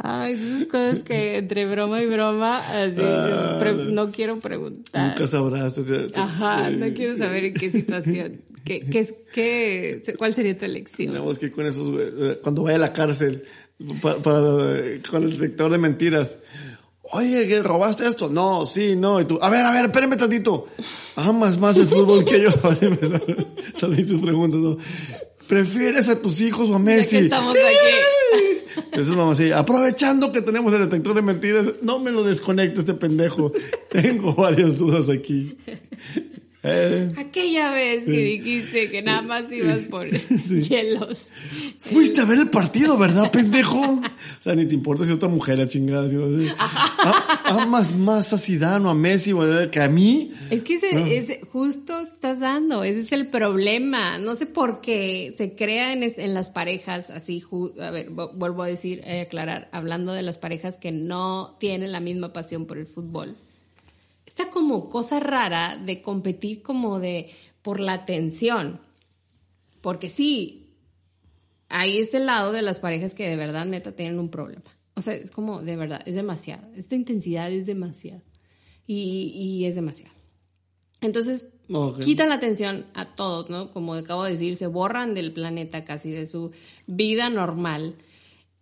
Ay, 0.01 0.33
esas 0.33 0.67
cosas 0.67 0.99
que 1.03 1.37
entre 1.37 1.65
broma 1.65 2.01
y 2.01 2.05
broma, 2.05 2.57
así, 2.59 2.95
Ah, 3.01 3.59
no. 3.91 4.11
quiero 4.11 4.39
preguntar. 4.39 5.09
Nunca 5.09 5.27
sabrás. 5.27 5.77
o 5.77 5.85
sea, 5.85 6.07
te- 6.07 6.19
Ajá, 6.19 6.69
no 6.69 6.93
quiero 6.93 7.17
saber 7.17 7.45
en 7.45 7.53
qué 7.53 7.69
situación, 7.71 8.33
qué, 8.63 8.79
qué, 9.33 10.01
cuál 10.17 10.33
sería 10.33 10.57
tu 10.57 10.65
elección. 10.65 11.09
Tenemos 11.09 11.37
que 11.37 11.47
ir 11.47 11.51
con 11.51 11.65
esos, 11.65 11.89
eh, 11.99 12.39
cuando 12.41 12.63
vaya 12.63 12.77
a 12.77 12.79
la 12.79 12.93
cárcel, 12.93 13.43
para, 14.01 14.77
eh, 14.77 15.01
con 15.09 15.23
el 15.23 15.31
detector 15.37 15.71
de 15.71 15.77
mentiras. 15.77 16.37
Oye, 17.11 17.47
¿que 17.47 17.61
robaste 17.63 18.05
esto? 18.07 18.29
No, 18.29 18.65
sí, 18.65 18.95
no. 18.95 19.19
Y 19.19 19.25
tú, 19.25 19.39
a 19.41 19.49
ver, 19.49 19.65
a 19.65 19.71
ver, 19.71 19.85
espérame 19.85 20.15
tantito. 20.15 20.67
Amas 21.15 21.57
más 21.57 21.75
el 21.77 21.87
fútbol 21.87 22.23
que 22.23 22.41
yo. 22.41 22.49
Así 22.63 22.87
me 22.87 22.97
sal- 22.97 23.47
salen 23.73 24.05
tus 24.07 24.21
preguntas, 24.21 24.59
¿no? 24.59 24.77
¿Prefieres 25.47 26.07
a 26.09 26.21
tus 26.21 26.39
hijos 26.41 26.69
o 26.69 26.75
a 26.75 26.77
Ya 26.77 26.83
Messi? 26.83 27.17
que 27.17 27.23
estamos 27.23 27.55
aquí. 27.55 27.65
Entonces 28.91 29.15
vamos 29.15 29.39
a 29.39 29.59
aprovechando 29.59 30.31
que 30.31 30.41
tenemos 30.41 30.73
el 30.73 30.79
detector 30.79 31.13
de 31.13 31.21
mentiras, 31.21 31.67
no 31.81 31.99
me 31.99 32.11
lo 32.11 32.23
desconecte 32.23 32.79
este 32.79 32.95
pendejo. 32.95 33.51
Tengo 33.89 34.33
varias 34.33 34.77
dudas 34.77 35.09
aquí. 35.09 35.57
Eh, 36.61 37.13
Aquella 37.17 37.71
vez 37.71 38.03
que 38.03 38.11
dijiste 38.11 38.91
que 38.91 39.01
nada 39.01 39.21
más 39.21 39.49
ibas 39.51 39.83
por 39.83 40.09
hielos. 40.69 41.27
Fuiste 41.79 42.19
a 42.19 42.25
ver 42.25 42.39
el 42.39 42.49
partido, 42.49 42.97
¿verdad, 42.97 43.31
pendejo? 43.31 43.79
O 43.79 44.01
sea, 44.41 44.55
ni 44.55 44.65
te 44.67 44.75
importa 44.75 45.05
si 45.05 45.11
otra 45.13 45.29
mujer 45.29 45.57
la 45.57 45.67
chingada. 45.69 46.09
si 46.09 46.15
no 46.15 46.27
sé. 46.37 46.53
A- 46.59 47.61
Amas 47.61 47.95
más 47.95 48.33
a 48.33 48.37
Zidane 48.37 48.85
o 48.85 48.89
a 48.89 48.93
Messi 48.95 49.31
¿verdad? 49.33 49.69
que 49.69 49.79
a 49.79 49.87
mí. 49.87 50.31
Es 50.49 50.63
que 50.63 50.75
ese, 50.75 50.87
Ah. 50.97 51.07
ese- 51.09 51.41
justo 51.51 51.97
estás 52.01 52.39
dando, 52.41 52.83
ese 52.83 53.01
es 53.01 53.11
el 53.13 53.27
problema. 53.27 54.17
No 54.17 54.35
sé 54.35 54.45
por 54.45 54.81
qué 54.81 55.33
se 55.37 55.55
crea 55.55 55.93
en, 55.93 56.33
las 56.33 56.49
parejas 56.49 57.09
así, 57.09 57.41
a 57.81 57.89
ver, 57.91 58.11
vu- 58.11 58.31
vuelvo 58.35 58.63
a 58.63 58.67
decir, 58.67 59.01
a 59.07 59.21
aclarar, 59.21 59.69
hablando 59.71 60.11
de 60.13 60.23
las 60.23 60.37
parejas 60.37 60.77
que 60.77 60.91
no 60.91 61.55
tienen 61.59 61.91
la 61.93 62.01
misma 62.01 62.33
pasión 62.33 62.65
por 62.65 62.77
el 62.77 62.85
fútbol. 62.85 63.37
Esta 64.39 64.51
como 64.51 64.87
cosa 64.87 65.19
rara 65.19 65.75
de 65.75 66.01
competir 66.01 66.61
como 66.61 66.99
de 67.01 67.29
por 67.61 67.81
la 67.81 67.91
atención. 67.91 68.79
Porque 69.81 70.07
sí, 70.07 70.75
hay 71.67 71.97
este 71.97 72.19
lado 72.21 72.53
de 72.53 72.61
las 72.61 72.79
parejas 72.79 73.13
que 73.13 73.27
de 73.27 73.35
verdad 73.35 73.65
neta 73.65 73.91
tienen 73.91 74.17
un 74.17 74.29
problema. 74.29 74.63
O 74.95 75.01
sea, 75.01 75.13
es 75.13 75.29
como 75.31 75.61
de 75.61 75.75
verdad, 75.75 76.01
es 76.05 76.15
demasiado. 76.15 76.65
Esta 76.75 76.95
intensidad 76.95 77.51
es 77.51 77.65
demasiado. 77.65 78.21
Y, 78.87 79.31
y 79.35 79.65
es 79.65 79.75
demasiado. 79.75 80.13
Entonces, 81.01 81.47
Ok. 81.71 81.99
quitan 81.99 82.29
la 82.29 82.35
atención 82.35 82.85
a 82.93 83.13
todos, 83.15 83.49
¿no? 83.49 83.71
Como 83.71 83.93
acabo 83.93 84.23
de 84.23 84.31
decir, 84.31 84.55
se 84.55 84.67
borran 84.67 85.15
del 85.15 85.33
planeta 85.33 85.83
casi, 85.83 86.11
de 86.11 86.27
su 86.27 86.51
vida 86.87 87.29
normal. 87.29 87.95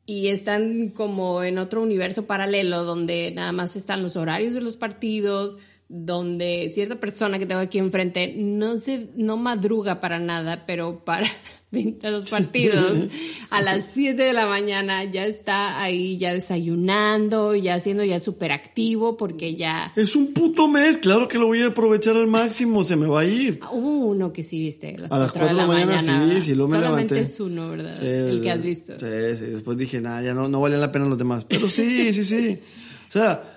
y 0.10 0.30
están 0.30 0.92
como 0.92 1.44
en 1.44 1.58
otro 1.58 1.82
universo 1.82 2.28
paralelo 2.28 2.86
donde 2.86 3.30
nada 3.36 3.52
más 3.52 3.76
están 3.76 4.02
los 4.04 4.16
horarios 4.16 4.54
de 4.54 4.62
los 4.62 4.78
partidos, 4.78 5.58
donde 5.90 6.70
cierta 6.74 7.00
persona 7.00 7.40
que 7.40 7.46
tengo 7.46 7.62
aquí 7.62 7.78
enfrente 7.78 8.34
no 8.38 8.80
se 8.80 9.08
no 9.16 9.38
madruga 9.38 10.02
para 10.02 10.20
nada, 10.20 10.66
pero 10.66 11.06
para 11.06 11.32
los 11.72 12.30
partidos 12.30 13.08
a 13.50 13.62
las 13.62 13.86
7 13.94 14.22
de 14.22 14.34
la 14.34 14.48
mañana 14.48 15.06
ya 15.06 15.26
está 15.26 15.82
ahí 15.82 16.18
ya 16.18 16.34
desayunando, 16.34 17.56
ya 17.56 17.80
siendo 17.80 18.04
ya 18.04 18.20
súper 18.20 18.52
activo 18.52 19.16
porque 19.16 19.56
ya... 19.56 19.94
Es 19.96 20.16
un 20.16 20.34
puto 20.34 20.68
mes, 20.68 20.98
claro 20.98 21.28
que 21.28 21.38
lo 21.38 21.48
voy 21.48 21.62
a 21.62 21.68
aprovechar 21.68 22.18
al 22.18 22.28
máximo, 22.28 22.84
se 22.84 22.98
me 22.98 23.08
va 23.08 23.22
a 23.22 23.26
ir. 23.26 23.60
Ah, 23.62 23.72
Hubo 23.72 24.08
uno 24.08 24.34
que 24.34 24.44
sí 24.44 24.60
viste, 24.60 24.96
a 25.10 25.18
las 25.18 25.32
4 25.32 25.48
de 25.48 25.54
la, 25.54 25.68
mañana, 25.68 26.34
sí, 26.34 26.42
sí, 26.42 26.56
lo 26.56 26.68
me 26.68 26.78
Solamente 26.78 27.20
es 27.20 27.40
uno, 27.40 27.70
¿verdad? 27.70 28.04
El 28.04 28.42
que 28.42 28.52
has 28.52 28.62
visto. 28.62 29.00
Sí, 29.00 29.38
sí, 29.38 29.46
después 29.52 29.78
dije, 29.78 30.02
nada, 30.02 30.22
ya 30.22 30.34
no, 30.34 30.50
no 30.50 30.60
valían 30.60 30.82
la 30.82 30.92
pena 30.92 31.06
los 31.06 31.18
demás. 31.18 31.46
Pero 31.46 31.70
sí, 31.70 32.12
sí, 32.14 32.26
sí. 32.26 32.60
O 33.08 33.12
sea, 33.12 33.57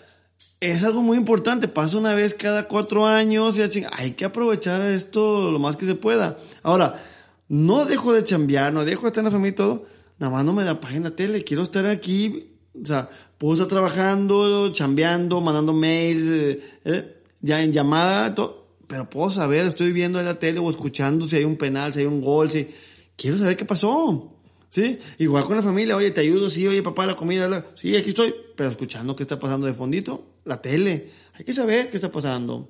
es 0.60 0.84
algo 0.84 1.02
muy 1.02 1.16
importante, 1.16 1.68
pasa 1.68 1.96
una 1.96 2.12
vez 2.12 2.34
cada 2.34 2.68
cuatro 2.68 3.06
años 3.06 3.56
y 3.56 3.62
hay 3.92 4.12
que 4.12 4.26
aprovechar 4.26 4.82
esto 4.82 5.50
lo 5.50 5.58
más 5.58 5.76
que 5.76 5.86
se 5.86 5.94
pueda. 5.94 6.38
Ahora, 6.62 7.02
no 7.48 7.86
dejo 7.86 8.12
de 8.12 8.22
chambear, 8.22 8.72
no 8.72 8.84
dejo 8.84 9.02
de 9.02 9.08
estar 9.08 9.22
en 9.22 9.26
la 9.26 9.30
familia 9.30 9.52
y 9.52 9.56
todo, 9.56 9.86
nada 10.18 10.32
más 10.32 10.44
no 10.44 10.52
me 10.52 10.62
da 10.62 10.78
página 10.78 11.10
tele, 11.10 11.44
quiero 11.44 11.62
estar 11.62 11.86
aquí, 11.86 12.52
o 12.80 12.86
sea, 12.86 13.08
puedo 13.38 13.54
estar 13.54 13.68
trabajando, 13.68 14.70
chambeando, 14.70 15.40
mandando 15.40 15.72
mails, 15.72 16.26
eh, 16.26 16.60
eh, 16.84 17.22
ya 17.40 17.62
en 17.62 17.72
llamada, 17.72 18.34
todo, 18.34 18.76
pero 18.86 19.08
puedo 19.08 19.30
saber, 19.30 19.64
estoy 19.64 19.92
viendo 19.92 20.20
en 20.20 20.26
la 20.26 20.38
tele 20.38 20.60
o 20.60 20.68
escuchando 20.68 21.26
si 21.26 21.36
hay 21.36 21.44
un 21.44 21.56
penal, 21.56 21.92
si 21.92 22.00
hay 22.00 22.06
un 22.06 22.20
gol, 22.20 22.50
si 22.50 22.68
quiero 23.16 23.38
saber 23.38 23.56
qué 23.56 23.64
pasó. 23.64 24.36
¿Sí? 24.68 25.00
Igual 25.18 25.46
con 25.46 25.56
la 25.56 25.62
familia, 25.62 25.96
oye, 25.96 26.12
te 26.12 26.20
ayudo, 26.20 26.48
sí, 26.48 26.64
oye, 26.64 26.80
papá, 26.80 27.04
la 27.04 27.16
comida, 27.16 27.66
sí, 27.74 27.96
aquí 27.96 28.10
estoy, 28.10 28.32
pero 28.54 28.68
escuchando 28.68 29.16
qué 29.16 29.24
está 29.24 29.36
pasando 29.36 29.66
de 29.66 29.72
fondito, 29.72 30.29
la 30.44 30.60
tele, 30.60 31.10
hay 31.34 31.44
que 31.44 31.52
saber 31.52 31.90
qué 31.90 31.96
está 31.96 32.10
pasando. 32.12 32.68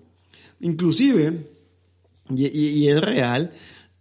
Inclusive, 0.60 1.46
y, 2.28 2.46
y 2.46 2.88
es 2.88 3.00
real, 3.00 3.52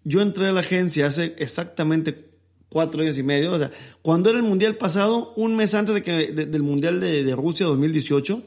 yo 0.04 0.22
entré 0.22 0.48
a 0.48 0.52
la 0.52 0.62
agencia 0.62 1.08
hace 1.08 1.36
exactamente 1.38 2.30
cuatro 2.70 3.02
años 3.02 3.18
y 3.18 3.24
medio. 3.24 3.54
O 3.54 3.58
sea, 3.58 3.72
cuando 4.02 4.30
era 4.30 4.40
el 4.40 4.46
mundial 4.46 4.76
pasado, 4.76 5.34
un 5.36 5.56
mes 5.56 5.74
antes 5.74 5.96
de 5.96 6.04
que, 6.04 6.28
del 6.32 6.64
mundial 6.64 7.00
de, 7.00 7.36
Rusia 7.36 7.66
2018, 7.66 8.44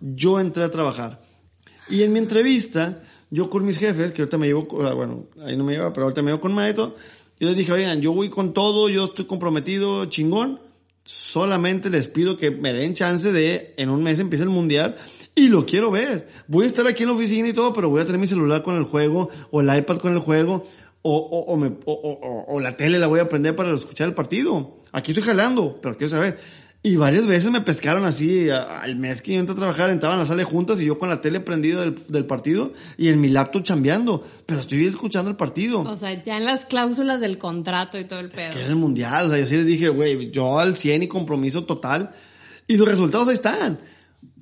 yo 0.00 0.40
entré 0.40 0.64
a 0.64 0.70
trabajar. 0.70 1.22
Y 1.88 2.02
en 2.02 2.12
mi 2.12 2.18
entrevista, 2.18 3.02
yo 3.30 3.48
con 3.48 3.64
mis 3.64 3.78
jefes, 3.78 4.12
que 4.12 4.22
ahorita 4.22 4.38
me 4.38 4.48
llevo, 4.48 4.66
bueno, 4.94 5.26
ahí 5.44 5.56
no 5.56 5.64
me 5.64 5.72
lleva, 5.74 5.92
pero 5.92 6.04
ahorita 6.04 6.22
me 6.22 6.30
llevo 6.30 6.40
con 6.40 6.52
Maeto, 6.52 6.96
yo 7.38 7.48
les 7.48 7.56
dije, 7.56 7.72
oigan, 7.72 8.02
yo 8.02 8.12
voy 8.12 8.28
con 8.28 8.52
todo, 8.52 8.88
yo 8.90 9.06
estoy 9.06 9.24
comprometido, 9.24 10.04
chingón. 10.06 10.60
Solamente 11.04 11.90
les 11.90 12.08
pido 12.08 12.36
que 12.36 12.50
me 12.50 12.72
den 12.72 12.94
chance 12.94 13.32
de, 13.32 13.74
en 13.76 13.88
un 13.88 14.02
mes 14.02 14.18
empiece 14.18 14.44
el 14.44 14.50
mundial 14.50 14.96
y 15.34 15.48
lo 15.48 15.64
quiero 15.66 15.90
ver. 15.90 16.28
Voy 16.46 16.64
a 16.64 16.68
estar 16.68 16.86
aquí 16.86 17.02
en 17.02 17.08
la 17.08 17.14
oficina 17.14 17.48
y 17.48 17.52
todo, 17.52 17.72
pero 17.72 17.88
voy 17.88 18.02
a 18.02 18.04
tener 18.04 18.20
mi 18.20 18.26
celular 18.26 18.62
con 18.62 18.76
el 18.76 18.84
juego 18.84 19.30
o 19.50 19.60
el 19.60 19.74
iPad 19.74 19.98
con 19.98 20.12
el 20.12 20.18
juego 20.18 20.64
o, 21.02 21.16
o, 21.16 21.52
o, 21.52 21.56
me, 21.56 21.72
o, 21.86 22.60
la 22.60 22.76
tele 22.76 22.98
la 22.98 23.06
voy 23.06 23.20
a 23.20 23.28
prender 23.28 23.56
para 23.56 23.74
escuchar 23.74 24.08
el 24.08 24.14
partido. 24.14 24.78
Aquí 24.92 25.12
estoy 25.12 25.24
jalando, 25.24 25.78
pero 25.80 25.96
quiero 25.96 26.10
saber. 26.10 26.38
Y 26.82 26.96
varias 26.96 27.26
veces 27.26 27.50
me 27.50 27.60
pescaron 27.60 28.06
así, 28.06 28.48
al 28.48 28.96
mes 28.96 29.20
que 29.20 29.34
yo 29.34 29.40
entré 29.40 29.52
a 29.52 29.58
trabajar, 29.58 29.90
entraban 29.90 30.18
a 30.18 30.22
la 30.22 30.26
sala 30.26 30.44
juntas 30.44 30.80
y 30.80 30.86
yo 30.86 30.98
con 30.98 31.10
la 31.10 31.20
tele 31.20 31.40
prendida 31.40 31.82
del, 31.82 31.94
del, 32.08 32.24
partido 32.24 32.72
y 32.96 33.08
en 33.08 33.20
mi 33.20 33.28
laptop 33.28 33.62
chambeando, 33.62 34.24
pero 34.46 34.60
estoy 34.60 34.86
escuchando 34.86 35.30
el 35.30 35.36
partido. 35.36 35.82
O 35.82 35.96
sea, 35.98 36.22
ya 36.22 36.38
en 36.38 36.46
las 36.46 36.64
cláusulas 36.64 37.20
del 37.20 37.36
contrato 37.36 37.98
y 37.98 38.04
todo 38.04 38.20
el 38.20 38.30
pedo. 38.30 38.40
Es 38.40 38.48
que 38.48 38.62
es 38.62 38.68
el 38.70 38.76
mundial, 38.76 39.26
o 39.26 39.28
sea, 39.28 39.38
yo 39.38 39.46
sí 39.46 39.56
les 39.56 39.66
dije, 39.66 39.90
güey, 39.90 40.30
yo 40.30 40.58
al 40.58 40.74
100 40.74 41.02
y 41.02 41.08
compromiso 41.08 41.64
total, 41.64 42.12
y 42.66 42.78
los 42.78 42.88
resultados 42.88 43.28
ahí 43.28 43.34
están. 43.34 43.78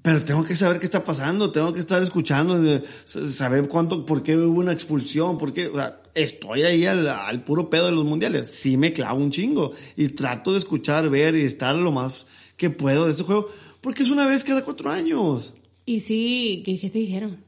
Pero 0.08 0.22
tengo 0.22 0.42
que 0.42 0.56
saber 0.56 0.78
qué 0.78 0.86
está 0.86 1.04
pasando, 1.04 1.50
tengo 1.50 1.70
que 1.74 1.80
estar 1.80 2.02
escuchando, 2.02 2.64
eh, 2.64 2.82
saber 3.04 3.68
cuánto, 3.68 4.06
por 4.06 4.22
qué 4.22 4.38
hubo 4.38 4.58
una 4.58 4.72
expulsión, 4.72 5.36
por 5.36 5.52
qué, 5.52 5.66
o 5.66 5.74
sea, 5.74 6.00
estoy 6.14 6.62
ahí 6.62 6.86
al, 6.86 7.42
puro 7.42 7.68
pedo 7.68 7.84
de 7.84 7.92
los 7.92 8.06
mundiales. 8.06 8.50
Sí 8.50 8.78
me 8.78 8.94
clavo 8.94 9.20
un 9.20 9.30
chingo 9.30 9.72
y 9.98 10.08
trato 10.08 10.52
de 10.52 10.60
escuchar, 10.60 11.10
ver 11.10 11.36
y 11.36 11.42
estar 11.42 11.76
lo 11.76 11.92
más 11.92 12.26
que 12.56 12.70
puedo 12.70 13.04
de 13.04 13.10
este 13.10 13.22
juego, 13.22 13.48
porque 13.82 14.02
es 14.02 14.08
una 14.08 14.26
vez 14.26 14.44
cada 14.44 14.64
cuatro 14.64 14.90
años. 14.90 15.52
Y 15.84 16.00
sí, 16.00 16.62
¿qué, 16.64 16.78
te 16.88 17.00
dijeron? 17.00 17.44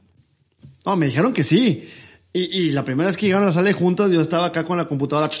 No, 0.85 0.95
me 0.95 1.07
dijeron 1.07 1.33
que 1.33 1.43
sí. 1.43 1.89
Y, 2.31 2.69
la 2.69 2.85
primera 2.85 3.09
vez 3.09 3.17
que 3.17 3.25
llegaron 3.25 3.45
a 3.45 3.47
la 3.47 3.53
sala 3.53 3.73
juntas, 3.73 4.11
yo 4.11 4.21
estaba 4.21 4.45
acá 4.45 4.65
con 4.65 4.77
la 4.77 4.87
computadora 4.87 5.31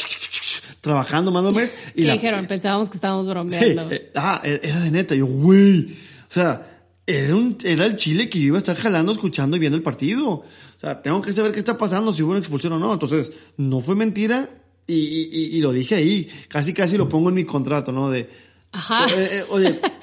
trabajando, 0.81 1.31
mándome. 1.31 1.69
Y 1.93 2.05
¿Qué 2.05 2.13
dijeron? 2.13 2.47
Pensábamos 2.47 2.89
que 2.89 2.97
estábamos 2.97 3.27
bromeando. 3.27 3.89
Sí, 3.89 3.95
eh, 3.95 4.11
ah, 4.15 4.41
era 4.43 4.79
de 4.79 4.89
neta. 4.89 5.13
Yo, 5.13 5.27
güey. 5.27 5.83
O 5.83 6.33
sea, 6.33 6.70
era, 7.07 7.35
un, 7.35 7.57
era 7.63 7.85
el 7.85 7.95
Chile 7.95 8.29
que 8.29 8.39
yo 8.39 8.47
iba 8.47 8.57
a 8.57 8.59
estar 8.59 8.75
jalando, 8.75 9.11
escuchando 9.11 9.57
y 9.57 9.59
viendo 9.59 9.77
el 9.77 9.83
partido. 9.83 10.29
O 10.29 10.45
sea, 10.79 11.01
tengo 11.01 11.21
que 11.21 11.33
saber 11.33 11.51
qué 11.51 11.59
está 11.59 11.77
pasando, 11.77 12.13
si 12.13 12.23
hubo 12.23 12.31
una 12.31 12.39
expulsión 12.39 12.73
o 12.73 12.79
no. 12.79 12.93
Entonces, 12.93 13.31
no 13.57 13.81
fue 13.81 13.95
mentira 13.95 14.49
y, 14.87 14.95
y, 14.95 15.57
y 15.57 15.61
lo 15.61 15.71
dije 15.71 15.95
ahí. 15.95 16.29
Casi, 16.47 16.73
casi 16.73 16.97
lo 16.97 17.09
pongo 17.09 17.29
en 17.29 17.35
mi 17.35 17.45
contrato, 17.45 17.91
¿no? 17.91 18.09
De, 18.09 18.29
Ajá. 18.71 19.05
Eh, 19.15 19.45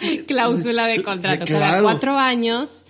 eh, 0.00 0.24
Cláusula 0.26 0.86
de 0.86 1.02
contrato. 1.02 1.44
Cada 1.46 1.82
cuatro 1.82 2.16
años. 2.16 2.84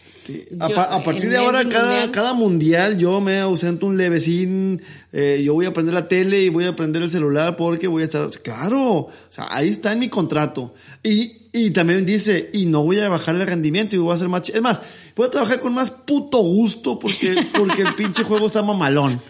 a, 0.61 1.03
partir 1.03 1.31
de 1.31 1.37
ahora, 1.39 1.69
cada, 1.69 2.11
cada 2.11 2.33
mundial 2.35 2.99
yo 2.99 3.21
me 3.21 3.39
ausento 3.41 3.87
un 3.87 3.97
levecín. 3.97 4.83
Eh, 5.13 5.43
yo 5.45 5.55
voy 5.55 5.67
a 5.67 5.73
prender 5.73 5.95
la 5.95 6.05
tele 6.05 6.43
y 6.43 6.49
voy 6.51 6.65
a 6.65 6.77
prender 6.77 7.03
el 7.03 7.11
celular 7.11 7.57
porque 7.57 7.89
voy 7.89 8.03
a 8.03 8.05
estar. 8.05 8.31
Claro. 8.43 8.83
O 8.83 9.11
sea, 9.31 9.47
ahí 9.51 9.69
está 9.69 9.93
en 9.93 10.01
mi 10.01 10.09
contrato. 10.09 10.75
Y, 11.03 11.49
y 11.53 11.71
también 11.71 12.05
dice, 12.05 12.51
y 12.53 12.67
no 12.67 12.85
voy 12.85 13.01
a 13.01 13.09
bajar 13.09 13.35
el 13.35 13.47
rendimiento 13.47 13.97
y 13.97 13.99
voy 13.99 14.13
a 14.13 14.15
hacer 14.15 14.29
más... 14.29 14.49
Es 14.49 14.61
más, 14.61 14.81
voy 15.17 15.27
a 15.27 15.31
trabajar 15.31 15.61
con 15.61 15.75
más 15.75 15.91
puto 15.91 16.39
gusto 16.39 16.99
porque, 16.99 17.37
porque 17.57 17.83
el 17.83 17.95
pinche 17.95 18.23
juego 18.23 18.47
está 18.47 18.63
mamalón 18.63 19.21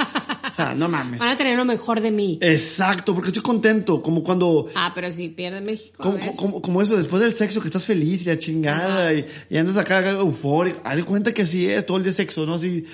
no 0.76 0.88
mames. 0.88 1.18
Van 1.18 1.28
a 1.28 1.36
tener 1.36 1.56
lo 1.56 1.64
mejor 1.64 2.00
de 2.00 2.10
mí. 2.10 2.38
Exacto, 2.40 3.14
porque 3.14 3.28
estoy 3.28 3.42
contento. 3.42 4.02
Como 4.02 4.22
cuando. 4.22 4.68
Ah, 4.74 4.92
pero 4.94 5.12
si 5.12 5.28
pierde 5.28 5.60
México. 5.60 6.14
Como, 6.36 6.82
eso, 6.82 6.96
después 6.96 7.22
del 7.22 7.32
sexo 7.32 7.60
que 7.60 7.68
estás 7.68 7.84
feliz 7.84 8.22
y 8.22 8.24
la 8.26 8.38
chingada 8.38 9.12
y, 9.14 9.56
andas 9.56 9.76
acá 9.76 10.08
eufórico. 10.10 10.80
Haz 10.84 10.96
de 10.96 11.04
cuenta 11.04 11.32
que 11.32 11.42
así 11.42 11.68
es, 11.68 11.84
todo 11.86 11.96
el 11.96 12.02
día 12.02 12.12
sexo, 12.12 12.46
¿no? 12.46 12.54
Así, 12.54 12.84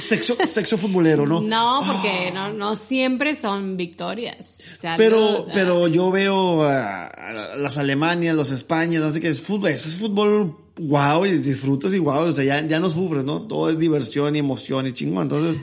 sexo, 0.00 0.36
sexo 0.46 0.78
futbolero, 0.78 1.26
¿no? 1.26 1.40
No, 1.40 1.82
porque 1.86 2.30
no, 2.32 2.52
no 2.52 2.76
siempre 2.76 3.38
son 3.40 3.76
victorias. 3.76 4.56
pero, 4.96 5.46
pero 5.52 5.88
yo 5.88 6.10
veo 6.10 6.62
a, 6.62 7.54
las 7.56 7.78
Alemanias, 7.78 8.36
los 8.36 8.50
Españas, 8.50 9.02
no 9.02 9.10
sé 9.10 9.20
qué, 9.20 9.28
es 9.28 9.40
fútbol, 9.40 9.70
eso 9.70 9.88
es 9.88 9.96
fútbol 9.96 10.56
wow 10.78 11.24
y 11.24 11.38
disfrutas 11.38 11.94
y 11.94 11.98
wow, 11.98 12.28
o 12.28 12.32
sea, 12.32 12.44
ya, 12.44 12.66
ya 12.66 12.80
no 12.80 12.90
sufres, 12.90 13.24
¿no? 13.24 13.42
Todo 13.42 13.70
es 13.70 13.78
diversión 13.78 14.36
y 14.36 14.40
emoción 14.40 14.86
y 14.86 14.92
chingón. 14.92 15.24
Entonces, 15.24 15.62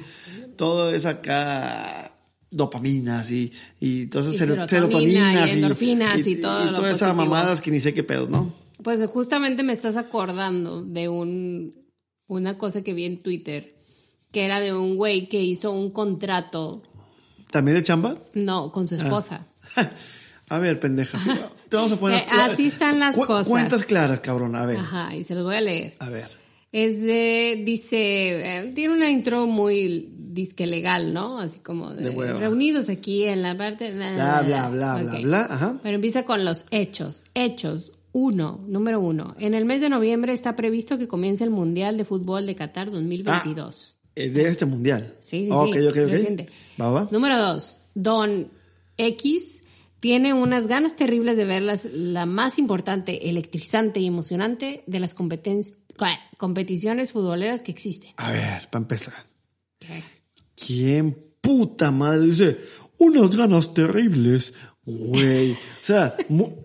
todo 0.55 0.93
es 0.93 1.05
acá 1.05 2.15
dopaminas 2.49 3.31
y, 3.31 3.51
y 3.79 4.07
todas 4.07 4.35
esas 4.35 4.69
serotoninas 4.69 5.49
y 5.49 5.53
endorfinas 5.53 6.27
y, 6.27 6.35
todo 6.37 6.71
y, 6.71 6.75
todas 6.75 6.95
esas 6.95 7.15
mamadas 7.15 7.61
que 7.61 7.71
ni 7.71 7.79
sé 7.79 7.93
qué 7.93 8.03
pedo, 8.03 8.27
¿no? 8.27 8.53
Pues 8.83 8.99
justamente 9.07 9.63
me 9.63 9.73
estás 9.73 9.97
acordando 9.97 10.83
de 10.83 11.09
un 11.09 11.71
una 12.27 12.57
cosa 12.57 12.83
que 12.83 12.93
vi 12.93 13.05
en 13.05 13.21
Twitter 13.21 13.73
que 14.31 14.45
era 14.45 14.59
de 14.59 14.73
un 14.73 14.97
güey 14.97 15.29
que 15.29 15.41
hizo 15.41 15.71
un 15.71 15.91
contrato. 15.91 16.81
¿También 17.51 17.77
de 17.77 17.83
chamba? 17.83 18.17
No, 18.33 18.71
con 18.71 18.87
su 18.87 18.95
ah. 18.95 18.97
esposa. 18.97 19.47
A 20.49 20.59
ver, 20.59 20.79
pendeja. 20.79 21.19
Te 21.69 21.77
vamos 21.77 21.93
a 21.93 21.99
poner. 21.99 22.19
Eh, 22.19 22.25
así 22.29 22.67
están 22.67 22.99
las 22.99 23.15
cosas. 23.15 23.47
Cuentas 23.47 23.85
claras, 23.85 24.19
cabrón. 24.19 24.55
A 24.55 24.65
ver. 24.65 24.77
Ajá, 24.77 25.15
y 25.15 25.23
se 25.23 25.33
los 25.35 25.43
voy 25.43 25.55
a 25.55 25.61
leer. 25.61 25.95
A 25.99 26.09
ver. 26.09 26.29
Es 26.71 27.01
de, 27.01 27.61
dice, 27.65 28.57
eh, 28.57 28.71
tiene 28.75 28.93
una 28.93 29.09
intro 29.09 29.47
muy 29.47 30.12
disque 30.33 30.67
legal, 30.67 31.13
¿no? 31.13 31.39
Así 31.39 31.59
como 31.59 31.93
de, 31.93 32.11
reunidos 32.11 32.89
aquí 32.89 33.23
en 33.23 33.41
la 33.41 33.57
parte... 33.57 33.91
Bla, 33.91 34.41
bla, 34.43 34.69
bla, 34.69 35.01
bla, 35.01 35.19
bla, 35.19 35.47
ajá. 35.49 35.79
Pero 35.81 35.95
empieza 35.95 36.23
con 36.23 36.43
los 36.45 36.65
hechos. 36.71 37.23
Hechos. 37.33 37.91
Uno, 38.11 38.59
número 38.67 38.99
uno. 38.99 39.35
En 39.39 39.55
el 39.55 39.65
mes 39.65 39.81
de 39.81 39.89
noviembre 39.89 40.33
está 40.33 40.55
previsto 40.55 40.97
que 40.99 41.07
comience 41.07 41.43
el 41.43 41.49
Mundial 41.49 41.97
de 41.97 42.05
Fútbol 42.05 42.45
de 42.45 42.55
Qatar 42.55 42.91
2022. 42.91 43.95
Ah, 43.95 44.13
de 44.15 44.47
este 44.47 44.67
Mundial. 44.67 45.15
Sí, 45.19 45.45
sí, 45.45 45.51
sí. 45.51 46.45
Va, 46.79 46.91
va. 46.91 47.09
Número 47.11 47.39
dos. 47.39 47.79
Don 47.95 48.51
X 48.97 49.63
tiene 49.99 50.33
unas 50.33 50.67
ganas 50.67 50.95
terribles 50.95 51.37
de 51.37 51.45
ver 51.45 51.63
la 51.63 52.25
más 52.25 52.59
importante, 52.59 53.29
electrizante 53.29 53.99
y 53.99 54.05
emocionante 54.07 54.83
de 54.85 54.99
las 54.99 55.15
competiciones 55.15 57.11
futboleras 57.11 57.61
que 57.61 57.71
existen. 57.71 58.11
A 58.17 58.31
ver, 58.31 58.67
para 58.69 58.81
empezar. 58.83 59.25
¿Qué? 59.79 60.03
¿Quién 60.55 61.17
puta 61.41 61.91
madre 61.91 62.27
dice 62.27 62.57
unas 62.97 63.35
ganas 63.35 63.73
terribles? 63.73 64.53
Güey. 64.85 65.53
O 65.53 65.57
sea, 65.85 66.15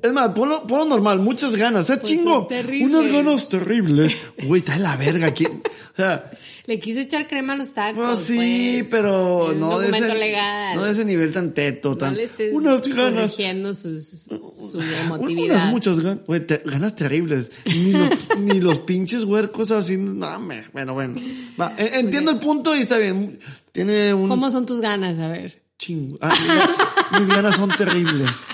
es 0.02 0.12
más, 0.12 0.30
ponlo, 0.30 0.64
normal, 0.84 1.20
muchas 1.20 1.54
ganas. 1.56 1.84
O 1.84 1.86
sea, 1.86 2.00
pues 2.00 2.08
chingo. 2.08 2.48
Unas 2.82 3.12
ganas 3.12 3.48
terribles. 3.48 4.16
Güey, 4.42 4.60
está 4.60 4.74
de 4.74 4.80
la 4.80 4.96
verga. 4.96 5.32
¿quién? 5.32 5.62
O 5.92 5.96
sea. 5.96 6.30
Le 6.68 6.78
quiso 6.78 7.00
echar 7.00 7.26
crema 7.26 7.54
a 7.54 7.56
los 7.56 7.72
tacos. 7.72 8.04
Pues 8.06 8.18
sí, 8.20 8.76
pues. 8.80 8.88
pero 8.90 9.54
no 9.56 9.78
de, 9.78 9.88
ese, 9.88 10.14
legal. 10.14 10.76
no 10.76 10.84
de 10.84 10.92
ese 10.92 11.06
nivel 11.06 11.32
tan 11.32 11.54
teto, 11.54 11.92
No 11.92 11.96
tan... 11.96 12.14
le 12.14 12.24
estés 12.24 12.52
unas 12.52 12.86
ganas... 12.86 13.32
corrigiendo 13.32 13.74
sus, 13.74 14.06
su 14.06 14.78
Unas 15.18 15.64
muchas 15.72 15.98
ganas, 16.00 16.26
güey, 16.26 16.46
te- 16.46 16.60
ganas 16.66 16.94
terribles. 16.94 17.50
Ni 17.64 17.92
los, 17.92 18.10
ni 18.38 18.60
los 18.60 18.80
pinches 18.80 19.24
huercos 19.24 19.70
así, 19.70 19.96
no, 19.96 20.38
me- 20.40 20.66
bueno, 20.74 20.92
bueno. 20.92 21.14
Va, 21.58 21.72
en- 21.78 22.04
entiendo 22.04 22.32
el 22.32 22.38
punto 22.38 22.76
y 22.76 22.80
está 22.80 22.98
bien. 22.98 23.40
Tiene 23.72 24.12
un 24.12 24.28
¿Cómo 24.28 24.50
son 24.50 24.66
tus 24.66 24.82
ganas? 24.82 25.18
A 25.20 25.28
ver. 25.28 25.62
chingo. 25.78 26.18
Ah, 26.20 26.34
mis 26.38 26.48
ga- 26.48 27.20
mis 27.20 27.28
ganas 27.28 27.56
son 27.56 27.70
terribles. 27.70 28.46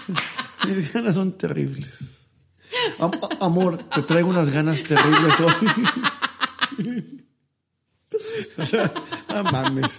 Mis 0.68 0.92
ganas 0.92 1.16
son 1.16 1.32
terribles. 1.36 2.28
Am- 3.00 3.10
amor, 3.40 3.78
te 3.92 4.02
traigo 4.02 4.28
unas 4.28 4.50
ganas 4.50 4.84
terribles 4.84 5.34
hoy. 5.40 5.52
o 8.58 8.64
sea, 8.64 8.92
no 9.28 9.44
mames. 9.44 9.98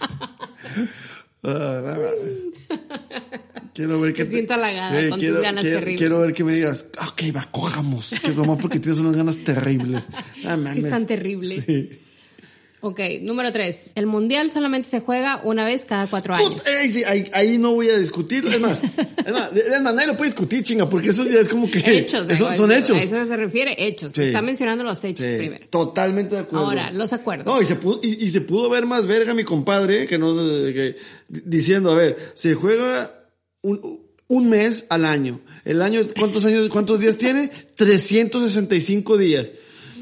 Ah, 1.43 1.81
no 1.83 2.01
mames. 2.01 2.81
Quiero 3.73 3.99
ver 3.99 4.13
que 4.13 4.23
Me 4.23 4.29
siento 4.31 4.53
halagada 4.53 5.09
con 5.09 5.19
tus 5.19 5.41
ganas 5.41 5.61
quiero, 5.61 5.79
terribles. 5.79 5.99
quiero 5.99 6.19
ver 6.21 6.33
que 6.33 6.43
me 6.45 6.53
digas, 6.53 6.85
ok, 6.97 7.35
va, 7.35 7.49
cojamos. 7.51 8.15
Que 8.21 8.29
nomás 8.29 8.57
porque 8.61 8.79
tienes 8.79 8.99
unas 8.99 9.15
ganas 9.15 9.37
terribles. 9.37 10.03
Es 10.35 10.41
que 10.41 10.47
mames. 10.47 10.77
es 10.83 10.89
tan 10.89 11.05
terrible. 11.05 11.61
Sí. 11.61 11.89
Ok, 12.87 12.99
número 13.21 13.51
tres. 13.51 13.89
El 13.95 14.05
mundial 14.05 14.51
solamente 14.51 14.87
se 14.87 14.99
juega 14.99 15.41
una 15.43 15.65
vez 15.65 15.85
cada 15.85 16.05
cuatro 16.05 16.35
años. 16.35 16.51
Put- 16.61 16.67
ey, 16.67 16.91
sí, 16.91 17.03
ahí, 17.03 17.27
ahí 17.33 17.57
no 17.57 17.73
voy 17.73 17.89
a 17.89 17.97
discutir. 17.97 18.45
Es 18.45 18.59
más, 18.59 18.79
es 18.83 19.31
más, 19.33 19.49
es 19.55 19.81
más, 19.81 19.93
nadie 19.95 20.05
lo 20.05 20.15
puede 20.15 20.29
discutir, 20.29 20.61
chinga, 20.61 20.87
porque 20.87 21.09
eso 21.09 21.25
ya 21.25 21.39
es 21.39 21.49
como 21.49 21.69
que. 21.71 21.79
Hechos. 21.79 22.29
Eso- 22.29 22.53
son 22.53 22.71
A 22.71 22.77
hechos. 22.77 22.97
eso 22.97 23.25
se 23.25 23.35
refiere, 23.35 23.75
hechos. 23.87 24.13
Sí. 24.13 24.21
Está 24.25 24.43
mencionando 24.43 24.83
los 24.83 25.03
hechos 25.03 25.25
Sí, 25.25 25.35
primero. 25.35 25.65
Totalmente 25.71 26.35
de 26.35 26.41
acuerdo. 26.41 26.63
Ahora, 26.67 26.91
los 26.91 27.11
acuerdos. 27.11 27.47
No, 27.47 27.59
y 27.59 27.65
se 27.65 27.75
pudo, 27.75 27.99
y, 28.03 28.23
y 28.23 28.29
se 28.29 28.41
pudo 28.41 28.69
ver 28.69 28.85
más 28.85 29.07
verga 29.07 29.33
mi 29.33 29.43
compadre 29.43 30.05
que 30.05 30.19
no 30.19 30.35
que, 30.35 30.95
diciendo, 31.27 31.91
a 31.91 31.95
ver, 31.95 32.17
se 32.35 32.53
juega 32.53 33.11
un, 33.61 33.99
un 34.27 34.47
mes 34.49 34.85
al 34.89 35.05
año. 35.05 35.41
El 35.63 35.81
año, 35.81 36.01
¿cuántos 36.19 36.45
años, 36.45 36.69
cuántos 36.69 36.99
días 36.99 37.17
tiene? 37.17 37.49
365 37.75 39.17
días. 39.17 39.47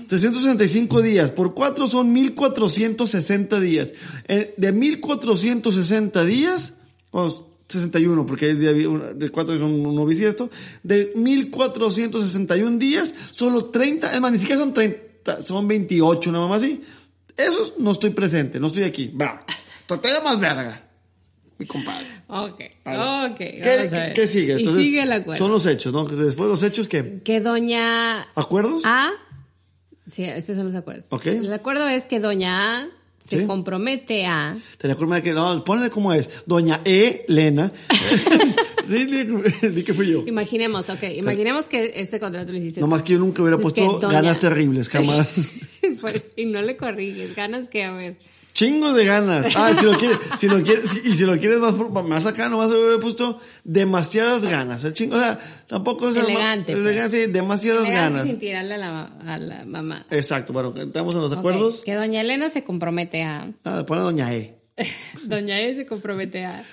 365 0.07 1.01
días. 1.01 1.31
Por 1.31 1.53
cuatro 1.53 1.87
son 1.87 2.11
1460 2.13 3.59
días. 3.59 3.93
Eh, 4.27 4.53
de 4.57 4.71
1460 4.71 6.23
días, 6.25 6.73
vamos, 7.11 7.43
61, 7.69 8.25
porque 8.25 8.45
hay 8.47 8.53
de 8.53 9.29
cuatro 9.31 9.57
son 9.57 9.85
un 9.85 10.07
bisiesto. 10.07 10.49
De 10.83 11.11
1461 11.15 12.77
días, 12.77 13.13
solo 13.31 13.65
30, 13.65 14.13
es 14.13 14.21
más, 14.21 14.31
ni 14.31 14.37
siquiera 14.37 14.61
son 14.61 14.73
30, 14.73 15.41
son 15.41 15.67
28, 15.67 16.31
nada 16.31 16.47
más 16.47 16.63
así. 16.63 16.81
Esos 17.35 17.75
no 17.79 17.91
estoy 17.91 18.11
presente, 18.11 18.59
no 18.59 18.67
estoy 18.67 18.83
aquí. 18.83 19.07
Va. 19.09 19.43
Todavía 19.87 20.21
más 20.21 20.39
verga. 20.39 20.87
Mi 21.57 21.65
compadre. 21.65 22.05
Ok, 22.27 22.59
ver. 22.85 22.99
ok. 23.31 23.37
¿Qué, 23.37 23.89
qué- 23.89 24.11
qué 24.15 24.27
sigue? 24.27 24.53
Y 24.55 24.59
Entonces, 24.59 24.83
sigue 24.83 25.03
el 25.03 25.11
acuerdo. 25.11 25.37
Son 25.43 25.51
los 25.51 25.65
hechos, 25.65 25.93
¿no? 25.93 26.05
Después 26.05 26.49
los 26.49 26.61
hechos, 26.63 26.87
¿qué? 26.87 27.21
Que 27.23 27.41
doña 27.41 28.23
¿Acuerdos? 28.35 28.83
A. 28.85 29.11
Sí, 30.11 30.23
estos 30.23 30.55
son 30.57 30.65
los 30.67 30.75
acuerdos. 30.75 31.05
Ok. 31.09 31.25
El 31.27 31.53
acuerdo 31.53 31.87
es 31.87 32.05
que 32.05 32.19
doña 32.19 32.81
A 32.81 32.87
se 33.25 33.39
Sí. 33.41 33.45
compromete 33.47 34.25
a. 34.25 34.57
Te 34.77 34.87
recuerdo 34.89 35.21
que, 35.23 35.31
no, 35.33 35.63
ponle 35.63 35.89
como 35.89 36.11
es. 36.13 36.29
Doña 36.45 36.81
E. 36.83 37.23
Lena. 37.29 37.71
di, 38.87 39.83
que 39.83 39.93
fui 39.93 40.07
yo. 40.11 40.23
Imaginemos, 40.27 40.89
ok. 40.89 41.03
Imaginemos 41.15 41.65
que 41.69 41.93
este 41.95 42.19
contrato 42.19 42.51
lo 42.51 42.57
hiciste. 42.57 42.81
Nomás 42.81 43.01
que 43.03 43.13
yo 43.13 43.19
nunca 43.19 43.41
hubiera 43.41 43.55
Es 43.57 43.61
puesto 43.61 43.99
doña- 43.99 44.11
ganas 44.21 44.39
terribles, 44.39 44.89
jamás. 44.89 45.27
Pues, 45.99 46.21
y 46.37 46.45
no 46.45 46.61
le 46.61 46.75
corriges. 46.77 47.35
Ganas 47.35 47.67
que, 47.69 47.83
a 47.83 47.91
ver. 47.93 48.17
Chingos 48.53 48.95
de 48.95 49.05
ganas. 49.05 49.53
Ah, 49.55 49.73
si 49.73 49.83
lo 49.85 49.97
quieres, 49.97 50.19
si 50.37 50.47
lo 50.47 50.61
quieres, 50.63 50.85
y 51.05 51.15
si 51.15 51.25
lo 51.25 51.37
quieres 51.39 51.59
más, 51.59 51.73
más 52.05 52.25
acá, 52.27 52.49
nomás 52.49 52.69
hubiera 52.69 52.99
puesto 52.99 53.39
demasiadas 53.63 54.45
ganas. 54.45 54.83
El 54.83 54.93
chingo, 54.93 55.15
o 55.15 55.19
sea, 55.19 55.39
tampoco 55.67 56.07
es 56.09 56.15
Elegante, 56.17 56.73
pues. 56.73 56.85
elegante, 56.85 57.25
sí, 57.25 57.31
demasiadas 57.31 57.85
Elegante 57.87 58.11
ganas. 58.11 58.27
sin 58.27 58.39
tirarle 58.39 58.75
a 58.75 58.77
la, 58.77 59.03
a 59.25 59.37
la 59.39 59.65
mamá. 59.65 60.05
Exacto, 60.11 60.53
bueno, 60.53 60.73
estamos 60.77 61.15
en 61.15 61.21
los 61.21 61.31
acuerdos. 61.33 61.81
Que 61.83 61.95
doña 61.95 62.21
Elena 62.21 62.49
se 62.51 62.63
compromete 62.63 63.23
a. 63.23 63.51
Ah, 63.63 63.83
pone 63.87 64.01
doña 64.01 64.33
E. 64.33 64.55
Doña 65.25 65.59
E 65.59 65.75
se 65.75 65.85
compromete 65.85 66.45
a 66.45 66.63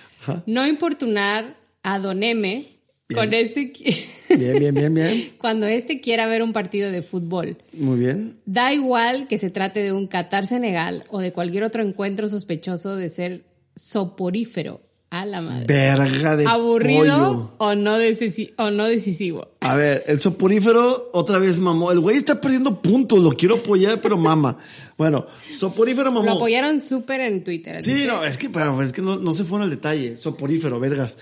no 0.46 0.66
importunar 0.66 1.56
a 1.82 1.98
Don 1.98 2.22
M 2.22 2.68
con 3.14 3.34
este 3.34 3.72
Bien, 4.30 4.58
bien, 4.58 4.74
bien, 4.74 4.94
bien. 4.94 5.32
cuando 5.38 5.66
este 5.66 6.00
quiera 6.00 6.26
ver 6.26 6.42
un 6.42 6.52
partido 6.52 6.90
de 6.92 7.02
fútbol. 7.02 7.56
Muy 7.72 7.98
bien. 7.98 8.36
Da 8.46 8.72
igual 8.72 9.26
que 9.28 9.38
se 9.38 9.50
trate 9.50 9.82
de 9.82 9.92
un 9.92 10.06
Qatar 10.06 10.46
Senegal 10.46 11.04
o 11.10 11.20
de 11.20 11.32
cualquier 11.32 11.64
otro 11.64 11.82
encuentro 11.82 12.28
sospechoso 12.28 12.94
de 12.96 13.08
ser 13.08 13.44
soporífero 13.74 14.80
a 15.10 15.26
la 15.26 15.40
madre. 15.40 15.66
Verga 15.66 16.36
de 16.36 16.46
Aburrido 16.46 17.02
pollo. 17.02 17.54
o 17.58 17.74
no, 17.74 17.98
decisi- 17.98 18.52
o 18.56 18.70
no 18.70 18.84
decisivo. 18.86 19.48
A 19.60 19.74
ver, 19.74 20.04
el 20.06 20.20
soporífero 20.20 21.10
otra 21.12 21.38
vez 21.38 21.58
mamó. 21.58 21.90
El 21.90 21.98
güey 21.98 22.16
está 22.16 22.40
perdiendo 22.40 22.80
puntos, 22.80 23.20
lo 23.20 23.32
quiero 23.32 23.56
apoyar, 23.56 24.00
pero 24.00 24.16
mama. 24.16 24.58
Bueno, 24.96 25.26
soporífero 25.52 26.12
mamó. 26.12 26.26
Lo 26.26 26.32
apoyaron 26.36 26.80
súper 26.80 27.20
en 27.22 27.42
Twitter. 27.42 27.82
Sí, 27.82 28.04
no, 28.06 28.24
es 28.24 28.38
que, 28.38 28.48
pero 28.50 28.80
es 28.80 28.92
que 28.92 29.02
no, 29.02 29.16
no 29.16 29.32
se 29.32 29.42
fueron 29.42 29.64
al 29.64 29.70
detalle. 29.70 30.16
Soporífero, 30.16 30.78
vergas. 30.78 31.18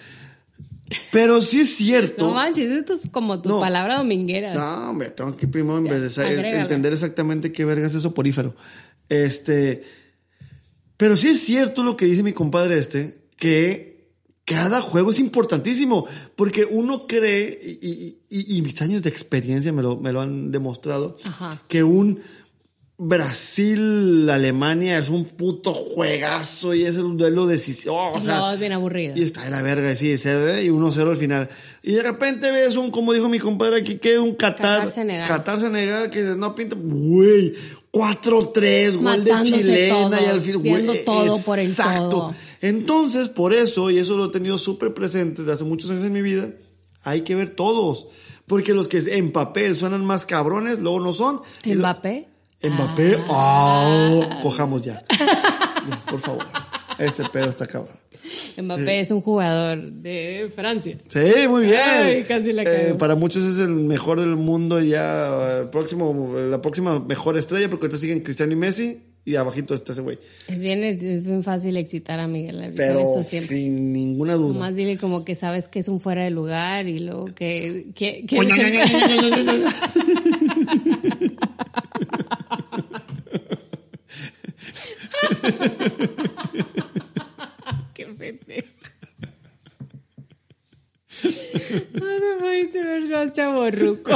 Pero 1.12 1.40
sí 1.40 1.60
es 1.60 1.76
cierto. 1.76 2.28
No 2.28 2.34
manches, 2.34 2.70
esto 2.70 2.94
es 2.94 3.02
como 3.10 3.40
tu 3.42 3.48
No. 3.50 3.60
palabra 3.60 3.96
dominguera. 3.98 4.54
No, 4.54 4.90
hombre, 4.90 5.10
tengo 5.10 5.36
que 5.36 5.46
primero 5.46 5.78
en 5.78 5.84
Ya, 5.84 5.92
vez 5.92 6.02
de 6.02 6.10
sa- 6.10 6.26
agrégala. 6.26 6.62
entender 6.62 6.92
exactamente 6.92 7.52
qué 7.52 7.64
vergas 7.64 7.94
es 7.94 8.02
soporífero. 8.02 8.54
Este. 9.08 9.84
Pero 10.96 11.16
sí 11.16 11.28
es 11.28 11.40
cierto 11.40 11.82
lo 11.84 11.96
que 11.96 12.06
dice 12.06 12.22
mi 12.22 12.32
compadre 12.32 12.78
este, 12.78 13.18
que 13.36 14.08
cada 14.44 14.80
juego 14.80 15.10
es 15.10 15.18
importantísimo, 15.20 16.06
porque 16.34 16.64
uno 16.64 17.06
cree, 17.06 17.60
y, 17.62 17.86
y- 17.86 18.18
y- 18.30 18.56
y 18.56 18.62
mis 18.62 18.80
años 18.80 19.02
de 19.02 19.10
experiencia 19.10 19.72
me 19.74 19.82
lo, 19.82 19.98
me 19.98 20.10
lo 20.10 20.22
han 20.22 20.50
demostrado, 20.50 21.14
Ajá. 21.24 21.62
que 21.68 21.84
un 21.84 22.20
Brasil-Alemania 23.00 24.98
es 24.98 25.08
un 25.08 25.24
puto 25.24 25.72
juegazo 25.72 26.74
y 26.74 26.82
es 26.84 26.96
el 26.96 27.16
duelo 27.16 27.46
decisivo. 27.46 28.12
o 28.12 28.20
sea, 28.20 28.38
no, 28.38 28.50
es 28.52 28.58
bien 28.58 28.72
aburrido. 28.72 29.14
y 29.16 29.22
está 29.22 29.44
de 29.44 29.50
la 29.50 29.62
verga, 29.62 29.94
sí, 29.94 30.08
y 30.10 30.14
1-0 30.16 31.10
al 31.10 31.16
final. 31.16 31.48
Y 31.84 31.92
de 31.92 32.02
repente 32.02 32.50
ves 32.50 32.76
un, 32.76 32.90
como 32.90 33.12
dijo 33.12 33.28
mi 33.28 33.38
compadre 33.38 33.80
aquí, 33.80 33.98
que 33.98 34.18
un 34.18 34.34
Qatar. 34.34 34.80
Qatar-Senegal. 34.88 35.28
Qatar-Senegal, 35.28 36.10
que 36.10 36.22
no 36.22 36.56
pinta, 36.56 36.76
güey, 36.76 37.54
4-3, 37.92 38.96
gol 38.96 39.24
de 39.24 39.32
chilena 39.44 40.20
y 40.20 40.24
al 40.26 40.40
final, 40.40 40.58
güey, 40.58 41.04
todo 41.04 41.38
por 41.38 41.60
el 41.60 41.70
exacto. 41.70 42.08
todo. 42.10 42.34
Entonces, 42.60 43.28
por 43.28 43.54
eso, 43.54 43.90
y 43.90 43.98
eso 43.98 44.16
lo 44.16 44.26
he 44.26 44.30
tenido 44.30 44.58
súper 44.58 44.92
presente 44.92 45.42
desde 45.42 45.52
hace 45.54 45.64
muchos 45.64 45.90
años 45.92 46.02
en 46.02 46.12
mi 46.12 46.22
vida, 46.22 46.50
hay 47.04 47.22
que 47.22 47.36
ver 47.36 47.50
todos. 47.50 48.08
Porque 48.46 48.74
los 48.74 48.88
que 48.88 48.98
en 48.98 49.30
papel 49.30 49.76
suenan 49.76 50.04
más 50.04 50.24
cabrones, 50.24 50.78
luego 50.80 51.00
no 51.00 51.12
son. 51.12 51.42
Y 51.64 51.74
lo- 51.74 51.82
Mbappé. 52.62 53.16
Ah, 53.30 54.40
cojamos 54.42 54.82
ya. 54.82 55.04
Ya, 55.88 56.00
Por 56.10 56.20
favor. 56.20 56.44
Este 56.98 57.24
pedo 57.32 57.48
está 57.48 57.66
cabrón. 57.66 57.94
Mbappé 58.60 59.00
es 59.00 59.10
un 59.12 59.20
jugador 59.20 59.80
de 59.92 60.50
Francia. 60.54 60.98
Sí, 61.08 61.46
muy 61.48 61.66
bien. 61.66 61.78
Ay, 61.80 62.24
casi 62.24 62.52
la 62.52 62.64
Eh, 62.64 62.94
para 62.98 63.14
muchos 63.14 63.44
es 63.44 63.58
el 63.60 63.68
mejor 63.68 64.18
del 64.18 64.34
mundo 64.34 64.80
ya, 64.82 65.60
el 65.60 65.68
próximo, 65.70 66.34
la 66.36 66.60
próxima 66.60 66.98
mejor 66.98 67.38
estrella, 67.38 67.70
porque 67.70 67.86
ahorita 67.86 67.98
siguen 68.00 68.20
Cristiano 68.20 68.52
y 68.52 68.56
Messi, 68.56 68.98
y 69.24 69.36
abajito 69.36 69.74
está 69.74 69.92
ese 69.92 70.00
güey. 70.02 70.18
Es 70.48 70.58
bien, 70.58 70.82
es 70.82 71.00
bien 71.24 71.44
fácil 71.44 71.76
excitar 71.76 72.18
a 72.18 72.26
Miguel 72.26 72.72
Pero 72.74 73.22
siempre. 73.22 73.42
sin 73.56 73.92
ninguna 73.92 74.34
duda. 74.34 74.54
Nomás 74.54 74.74
dile 74.74 74.98
como 74.98 75.24
que 75.24 75.36
sabes 75.36 75.68
que 75.68 75.78
es 75.78 75.86
un 75.86 76.00
fuera 76.00 76.24
de 76.24 76.30
lugar 76.30 76.88
y 76.88 76.98
luego 76.98 77.26
que... 77.26 77.86
que, 77.94 78.24
que- 78.26 78.36
Qué 87.94 88.06
pendejo. 88.06 88.68
No 91.94 92.04
me 92.04 92.36
pudiste 92.38 92.84
ver 92.84 93.02
más 93.08 93.32
chaborruco. 93.32 94.12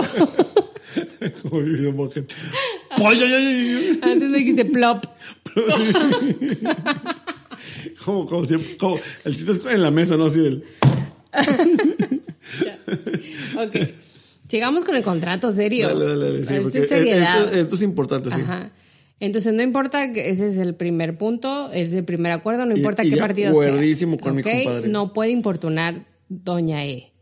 Antes 4.03 4.29
me 4.29 4.39
dijiste 4.39 4.65
plop. 4.67 5.05
Como, 8.05 8.27
como 8.27 8.45
siempre, 8.45 8.77
como, 8.77 8.99
el 9.25 9.35
chiste 9.37 9.53
es 9.53 9.65
en 9.67 9.83
la 9.83 9.91
mesa, 9.91 10.17
no 10.17 10.27
así 10.27 10.41
del. 10.41 10.65
Ok. 13.57 13.77
Sigamos 14.49 14.85
con 14.85 14.97
el 14.97 15.03
contrato 15.03 15.53
serio. 15.53 15.89
Dale, 15.89 16.05
dale, 16.07 16.25
dale. 16.25 16.45
Sí, 16.45 16.55
Esto 16.55 16.63
porque 16.63 16.79
es 16.79 16.89
seriedad. 16.89 17.45
esto, 17.45 17.59
esto 17.59 17.75
es 17.75 17.83
importante, 17.83 18.31
sí. 18.31 18.41
Ajá. 18.41 18.71
Entonces 19.21 19.55
no 19.55 19.63
importa 19.63 20.13
que 20.13 20.31
ese 20.31 20.49
es 20.49 20.59
el 20.59 20.75
primer 20.75 21.17
punto, 21.17 21.71
es 21.73 21.93
el 21.93 22.05
primer 22.05 22.33
acuerdo, 22.33 22.67
no 22.67 22.77
importa 22.77 23.05
y 23.05 23.11
qué 23.11 23.17
partido 23.17 23.53
sea. 23.61 23.71
con 24.21 24.37
mi 24.37 24.43
compadre. 24.43 24.89
No 24.89 25.13
puede 25.13 25.31
importunar 25.31 26.05
doña 26.29 26.85
E 26.85 27.13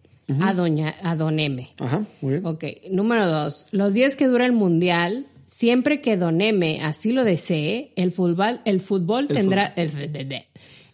a 0.41 0.55
doña 0.55 0.95
a 1.03 1.17
don 1.17 1.41
M. 1.41 1.69
Ajá, 1.79 2.07
muy 2.21 2.35
bien. 2.35 2.47
Ok, 2.47 2.65
número 2.91 3.29
dos. 3.29 3.67
Los 3.73 3.93
días 3.95 4.17
que 4.17 4.27
dura 4.27 4.47
el 4.47 4.53
mundial 4.53 5.27
Siempre 5.51 6.01
que 6.01 6.17
Don 6.17 6.41
M 6.41 6.81
así 6.81 7.11
lo 7.11 7.25
desee, 7.25 7.93
el 7.97 8.13
fútbol, 8.13 8.61
el 8.65 8.81
fútbol 8.81 9.27
tendrá... 9.27 9.67
El, 9.75 9.91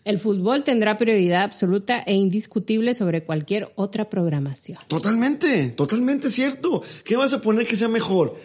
el 0.07 0.19
fútbol 0.19 0.63
tendrá 0.63 0.97
prioridad 0.97 1.43
absoluta 1.43 2.03
e 2.07 2.15
indiscutible 2.15 2.95
sobre 2.95 3.23
cualquier 3.25 3.71
otra 3.75 4.09
programación. 4.09 4.79
Totalmente, 4.89 5.71
totalmente 5.71 6.31
cierto. 6.31 6.83
¿Qué 7.05 7.17
vas 7.17 7.35
a 7.35 7.43
poner 7.43 7.67
que 7.67 7.77
sea 7.77 7.89
mejor? 7.89 8.37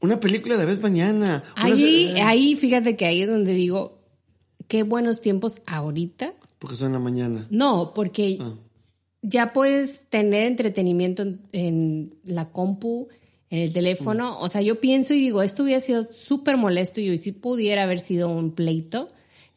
Una 0.00 0.20
película 0.20 0.56
de 0.56 0.66
vez 0.66 0.80
mañana. 0.80 1.42
Ahí, 1.56 2.12
se- 2.14 2.20
ahí, 2.22 2.56
fíjate 2.56 2.96
que 2.96 3.06
ahí 3.06 3.22
es 3.22 3.28
donde 3.28 3.54
digo, 3.54 3.98
qué 4.68 4.82
buenos 4.82 5.20
tiempos 5.20 5.62
ahorita. 5.66 6.34
Porque 6.58 6.76
son 6.76 6.88
en 6.88 6.92
la 6.94 6.98
mañana. 6.98 7.46
No, 7.50 7.92
porque 7.94 8.38
Ah. 8.40 8.54
ya 9.22 9.52
puedes 9.52 10.08
tener 10.08 10.44
entretenimiento 10.44 11.22
en, 11.22 11.40
en 11.52 12.14
la 12.24 12.50
compu, 12.50 13.08
en 13.50 13.58
el 13.60 13.72
teléfono. 13.72 14.38
O 14.40 14.48
sea, 14.48 14.60
yo 14.60 14.80
pienso 14.80 15.14
y 15.14 15.18
digo, 15.18 15.42
esto 15.42 15.62
hubiera 15.62 15.80
sido 15.80 16.08
súper 16.12 16.56
molesto 16.56 17.00
y 17.00 17.08
hoy 17.10 17.18
sí 17.18 17.32
pudiera 17.32 17.84
haber 17.84 17.98
sido 18.00 18.28
un 18.28 18.52
pleito 18.52 19.08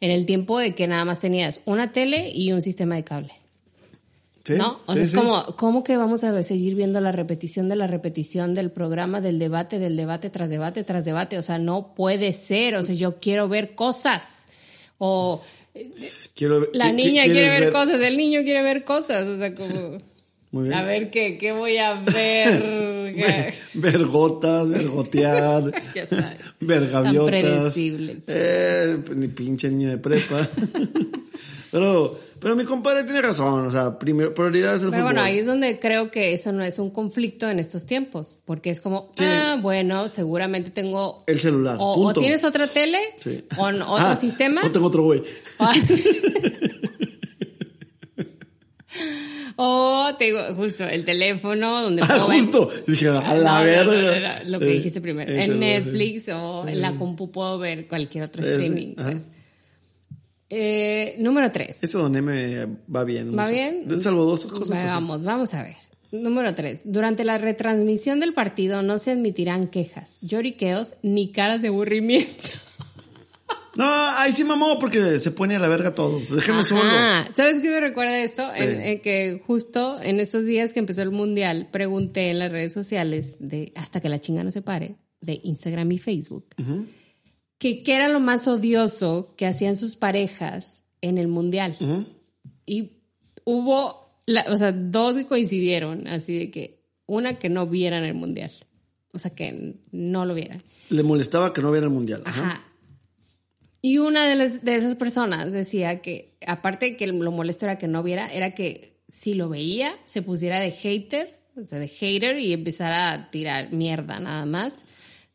en 0.02 0.12
el 0.12 0.26
tiempo 0.26 0.60
de 0.60 0.74
que 0.76 0.88
nada 0.88 1.04
más 1.06 1.20
tenías 1.20 1.62
una 1.66 1.92
tele 1.92 2.32
y 2.34 2.52
un 2.54 2.62
sistema 2.62 2.96
de 2.96 3.04
cable. 3.04 3.34
¿Sí? 4.50 4.58
¿No? 4.58 4.80
O 4.86 4.92
Sí, 4.94 4.98
sea, 4.98 5.04
es 5.06 5.10
sí. 5.12 5.16
como, 5.16 5.44
¿cómo 5.56 5.84
que 5.84 5.96
vamos 5.98 6.24
a 6.24 6.42
seguir 6.44 6.76
viendo 6.76 7.00
la 7.02 7.12
repetición 7.12 7.70
de 7.70 7.76
la 7.76 7.88
repetición 7.88 8.54
del 8.56 8.72
programa, 8.72 9.22
del 9.22 9.38
debate, 9.40 9.80
del 9.80 9.96
debate 9.96 10.30
tras 10.30 10.50
debate 10.50 10.84
tras 10.84 11.06
debate? 11.06 11.38
O 11.38 11.42
sea, 11.44 11.58
no 11.60 11.94
puede 11.96 12.34
ser. 12.34 12.76
O 12.76 12.84
sea, 12.84 12.96
yo 12.96 13.20
quiero 13.20 13.48
ver 13.48 13.76
cosas. 13.76 14.46
O 14.98 15.42
Quiero 16.36 16.62
ver- 16.62 16.70
la 16.74 16.88
¿qui- 16.88 16.92
qui- 16.92 16.96
niña 16.96 17.24
quiere 17.24 17.60
ver, 17.60 17.72
cosas, 17.72 18.02
el 18.02 18.18
niño 18.18 18.42
quiere 18.44 18.62
ver 18.64 18.84
cosas. 18.84 19.26
O 19.28 19.38
sea, 19.38 19.54
como, 19.56 19.98
Muy 20.52 20.64
bien. 20.64 20.74
a 20.74 20.82
ver 20.84 21.12
qué, 21.12 21.38
qué 21.38 21.52
voy 21.52 21.78
a 21.78 21.94
ver. 22.02 22.90
Ver, 23.76 24.06
gotas, 24.06 24.70
ver 24.70 24.88
gotear, 24.88 25.72
Ya 25.96 26.06
sabes. 26.06 26.40
ver 26.60 26.92
Tan 26.92 27.04
gaviotas. 27.04 27.30
predecible, 27.42 28.14
chico. 28.16 28.24
Eh, 28.28 28.98
ni 29.16 29.28
pinche 29.28 29.70
niño 29.70 29.90
de 29.90 29.98
prepa. 30.00 30.48
pero, 31.72 32.20
pero 32.40 32.56
mi 32.56 32.66
compadre 32.66 33.04
tiene 33.04 33.22
razón. 33.22 33.66
O 33.66 33.72
sea, 33.72 33.98
primer, 34.00 34.34
prioridad 34.34 34.76
es 34.76 34.84
el 34.84 34.90
Pero 34.90 35.04
fútbol. 35.04 35.14
bueno, 35.14 35.22
ahí 35.22 35.40
es 35.40 35.46
donde 35.46 35.80
creo 35.80 36.12
que 36.12 36.34
eso 36.34 36.52
no 36.52 36.64
es 36.64 36.80
un 36.80 36.90
conflicto 36.92 37.50
en 37.50 37.60
estos 37.60 37.86
tiempos, 37.86 38.38
porque 38.46 38.70
es 38.70 38.82
como, 38.82 39.12
Sí. 39.18 39.24
ah, 39.28 39.58
bueno, 39.62 40.10
seguramente 40.10 40.70
tengo... 40.72 41.24
El 41.28 41.40
celular. 41.40 41.78
O, 41.80 42.14
tienes 42.14 42.44
otra 42.44 42.68
tele, 42.68 43.00
Sí. 43.24 43.44
o 43.58 43.70
n- 43.70 43.82
otro 43.84 44.08
Ah, 44.08 44.16
sistema, 44.16 44.62
O 44.64 44.72
tengo 44.72 44.88
otro 44.88 45.04
güey. 45.04 45.24
o 49.56 50.16
tengo 50.18 50.40
justo 50.56 50.86
el 50.86 51.04
teléfono 51.06 51.82
donde 51.84 52.02
Ah, 52.02 52.08
puedo 52.08 52.28
ver- 52.30 52.40
justo. 52.42 52.70
Dije, 52.88 53.08
a 53.10 53.36
la 53.36 53.60
No, 53.60 53.66
verga. 53.66 54.40
no, 54.44 54.50
lo 54.52 54.60
que 54.60 54.72
Eh, 54.72 54.76
dijiste 54.76 55.02
primero. 55.02 55.32
En 55.34 55.60
Netflix 55.60 56.30
o 56.30 56.68
en 56.68 56.82
la 56.82 56.96
compu 56.96 57.32
puedo 57.32 57.60
ver 57.60 57.88
cualquier 57.88 58.24
otro 58.26 58.42
streaming. 58.42 58.96
pues. 58.96 59.30
Eh, 60.50 61.16
número 61.20 61.52
tres. 61.52 61.78
Ese 61.82 61.98
don 61.98 62.16
M 62.16 62.68
va 62.94 63.04
bien. 63.04 63.38
¿Va 63.38 63.48
bien? 63.48 63.86
Salvo 64.02 64.26
dos 64.26 64.46
cosas. 64.48 64.70
Vamos, 64.86 65.24
vamos 65.24 65.54
a 65.54 65.64
ver. 65.64 65.76
Número 66.12 66.56
tres. 66.56 66.82
Durante 66.86 67.24
la 67.24 67.38
retransmisión 67.38 68.20
del 68.20 68.34
partido 68.34 68.82
no 68.82 68.98
se 68.98 69.12
admitirán 69.12 69.68
quejas, 69.68 70.18
lloriqueos 70.22 70.96
ni 71.04 71.32
caras 71.32 71.62
de 71.62 71.68
aburrimiento. 71.68 72.34
No, 73.76 73.86
ahí 74.18 74.34
sí 74.34 74.44
mamó 74.44 74.78
porque 74.78 75.20
se 75.20 75.32
pone 75.32 75.56
a 75.56 75.60
la 75.60 75.70
verga 75.70 75.96
todos. 75.96 76.30
Déjenme 76.30 76.64
solo. 76.64 76.82
¿Sabes 77.34 77.60
qué 77.62 77.70
me 77.70 77.80
recuerda 77.80 78.18
esto? 78.20 78.44
En, 78.54 78.76
Sí. 78.76 78.82
en 78.84 79.02
que 79.02 79.42
justo 79.46 80.02
en 80.02 80.20
esos 80.20 80.44
días 80.44 80.74
que 80.74 80.80
empezó 80.80 81.02
el 81.02 81.12
mundial, 81.12 81.70
pregunté 81.72 82.30
en 82.30 82.40
las 82.40 82.52
redes 82.52 82.74
sociales 82.74 83.38
de 83.40 83.72
hasta 83.76 84.02
que 84.02 84.10
la 84.10 84.20
chinga 84.20 84.44
no 84.44 84.52
se 84.52 84.62
pare, 84.62 84.96
de 85.22 85.40
Instagram 85.44 85.90
y 85.94 85.98
Facebook, 85.98 86.48
que 87.60 87.84
qué 87.84 87.96
era 87.96 88.08
lo 88.08 88.20
más 88.20 88.48
odioso 88.48 89.36
que 89.38 89.46
hacían 89.46 89.76
sus 89.76 89.96
parejas 89.96 90.82
en 91.02 91.18
el 91.20 91.28
mundial. 91.28 91.76
Y 92.66 92.94
hubo, 93.44 94.16
la- 94.26 94.46
o 94.50 94.58
sea, 94.58 94.72
dos 94.72 95.16
que 95.16 95.26
coincidieron, 95.28 96.08
así 96.08 96.38
de 96.38 96.52
que 96.52 96.84
una 97.06 97.38
que 97.38 97.50
no 97.50 97.68
vieran 97.68 98.04
el 98.06 98.14
mundial. 98.16 98.52
O 99.14 99.20
sea, 99.20 99.32
que 99.36 99.76
no 99.92 100.26
lo 100.26 100.34
vieran. 100.36 100.62
Le 100.90 101.04
molestaba 101.04 101.54
que 101.54 101.62
no 101.62 101.72
viera 101.72 101.86
el 101.88 101.94
mundial. 101.94 102.22
Ajá. 102.26 102.42
Ajá. 102.42 102.64
Y 103.82 103.98
una 103.98 104.26
de, 104.28 104.36
las- 104.36 104.64
de 104.64 104.76
esas 104.76 104.96
personas 104.96 105.52
decía 105.52 106.02
que, 106.02 106.38
aparte 106.46 106.86
de 106.88 106.98
que 106.98 107.08
lo 107.08 107.32
molesto 107.32 107.66
era 107.66 107.78
que 107.78 107.88
no 107.88 108.04
viera, 108.04 108.28
era 108.28 108.54
que 108.54 109.00
si 109.08 109.34
lo 109.36 109.50
veía, 109.50 109.96
se 110.06 110.22
pusiera 110.22 110.60
de 110.60 110.72
hater, 110.72 111.40
o 111.56 111.66
sea, 111.66 111.80
de 111.80 111.88
hater 111.88 112.40
y 112.40 112.54
empezara 112.54 113.12
a 113.12 113.32
tirar 113.32 113.72
mierda 113.74 114.20
nada 114.20 114.46
más, 114.46 114.86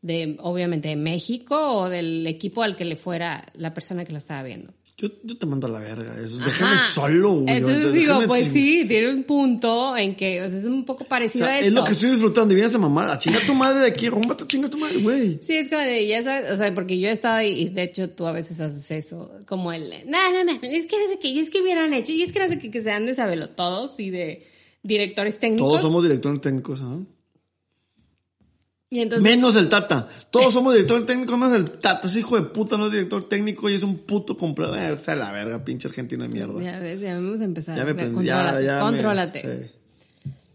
de 0.05 0.37
obviamente 0.39 0.89
de 0.89 0.95
México 0.95 1.55
o 1.57 1.89
del 1.89 2.27
equipo 2.27 2.61
al 2.61 2.75
que 2.75 2.85
le 2.85 2.95
fuera 2.95 3.43
la 3.55 3.73
persona 3.73 4.05
que 4.05 4.11
lo 4.11 4.19
estaba 4.19 4.43
viendo. 4.43 4.71
Yo, 4.97 5.09
yo 5.23 5.37
te 5.37 5.45
mando 5.45 5.67
a 5.67 5.71
la 5.71 5.79
verga. 5.79 6.15
Eso. 6.23 6.37
Déjame 6.37 6.77
solo, 6.77 7.33
güey. 7.41 7.55
Entonces 7.57 7.91
digo, 7.91 8.13
Déjame 8.13 8.27
pues 8.27 8.45
sí, 8.53 8.85
tiene 8.87 9.09
un 9.09 9.23
punto 9.23 9.97
en 9.97 10.15
que 10.15 10.41
o 10.41 10.49
sea, 10.49 10.57
es 10.57 10.65
un 10.65 10.85
poco 10.85 11.03
O 11.03 11.07
parecido 11.07 11.45
sea, 11.45 11.55
a 11.55 11.59
es 11.59 11.65
esto. 11.65 11.79
lo 11.79 11.83
que 11.83 11.91
estoy 11.91 12.11
disfrutando. 12.11 12.53
Y 12.53 12.55
vienes 12.55 12.75
a 12.75 12.77
mamar. 12.77 13.09
A 13.09 13.19
chingar 13.19 13.45
tu 13.45 13.55
madre 13.55 13.79
de 13.79 13.87
aquí. 13.87 14.07
Rómbate 14.07 14.43
a 14.43 14.47
chingar 14.47 14.69
tu 14.69 14.77
madre, 14.77 14.99
güey. 14.99 15.39
Sí, 15.41 15.57
es 15.57 15.69
como 15.69 15.81
de, 15.81 16.07
ya 16.07 16.23
sabes, 16.23 16.51
o 16.51 16.55
sea, 16.55 16.73
porque 16.73 16.99
yo 16.99 17.09
he 17.09 17.11
estado 17.11 17.35
ahí, 17.37 17.59
y 17.63 17.69
de 17.69 17.83
hecho 17.83 18.09
tú 18.11 18.25
a 18.27 18.31
veces 18.31 18.59
haces 18.59 18.89
eso, 18.91 19.31
como 19.47 19.73
el, 19.73 19.89
no, 20.05 20.31
no, 20.31 20.43
no, 20.45 20.51
es 20.61 20.85
que 20.85 20.97
no 20.97 21.11
sé 21.11 21.19
qué, 21.19 21.29
y 21.29 21.39
es 21.39 21.49
que 21.49 21.61
hubieran 21.61 21.93
hecho, 21.93 22.13
y 22.13 22.21
es 22.21 22.31
que 22.31 22.39
no 22.39 22.47
sé 22.47 22.59
qué, 22.59 22.71
que 22.71 22.81
sean 22.83 23.05
de 23.05 23.15
sabelo 23.15 23.49
todos 23.49 23.99
y 23.99 24.11
de 24.11 24.45
directores 24.83 25.39
técnicos. 25.39 25.67
Todos 25.67 25.81
somos 25.81 26.03
directores 26.03 26.39
técnicos, 26.39 26.79
¿ah? 26.83 26.99
Y 28.89 28.99
entonces, 28.99 29.23
Menos 29.23 29.55
el 29.55 29.67
Tata. 29.67 30.07
Todos 30.29 30.53
somos 30.53 30.73
directores 30.73 31.05
técnicos, 31.05 31.37
menos 31.37 31.57
el 31.57 31.69
Tata. 31.71 32.07
Ese 32.07 32.19
hijo 32.19 32.35
de 32.35 32.43
puta 32.43 32.77
no 32.77 32.85
es 32.85 32.91
director 32.91 33.27
técnico 33.27 33.69
y 33.69 33.73
es 33.73 33.83
un 33.83 33.97
puto 33.99 34.37
completo. 34.37 34.75
Eh, 34.75 34.91
o 34.91 34.99
sea, 34.99 35.15
la 35.15 35.31
verga, 35.31 35.63
pinche 35.65 35.87
Argentina 35.87 36.27
mierda. 36.27 36.61
ya 36.61 36.79
ves, 36.79 37.01
ya 37.01 37.15
vamos 37.15 37.41
a 37.41 37.43
empezar. 37.45 37.77
Ya 37.77 37.83
me 37.85 37.95
prendí. 37.95 38.25
Ya, 38.25 38.79
contrólate, 38.79 39.43
me- 39.43 39.55
sí. 39.65 39.71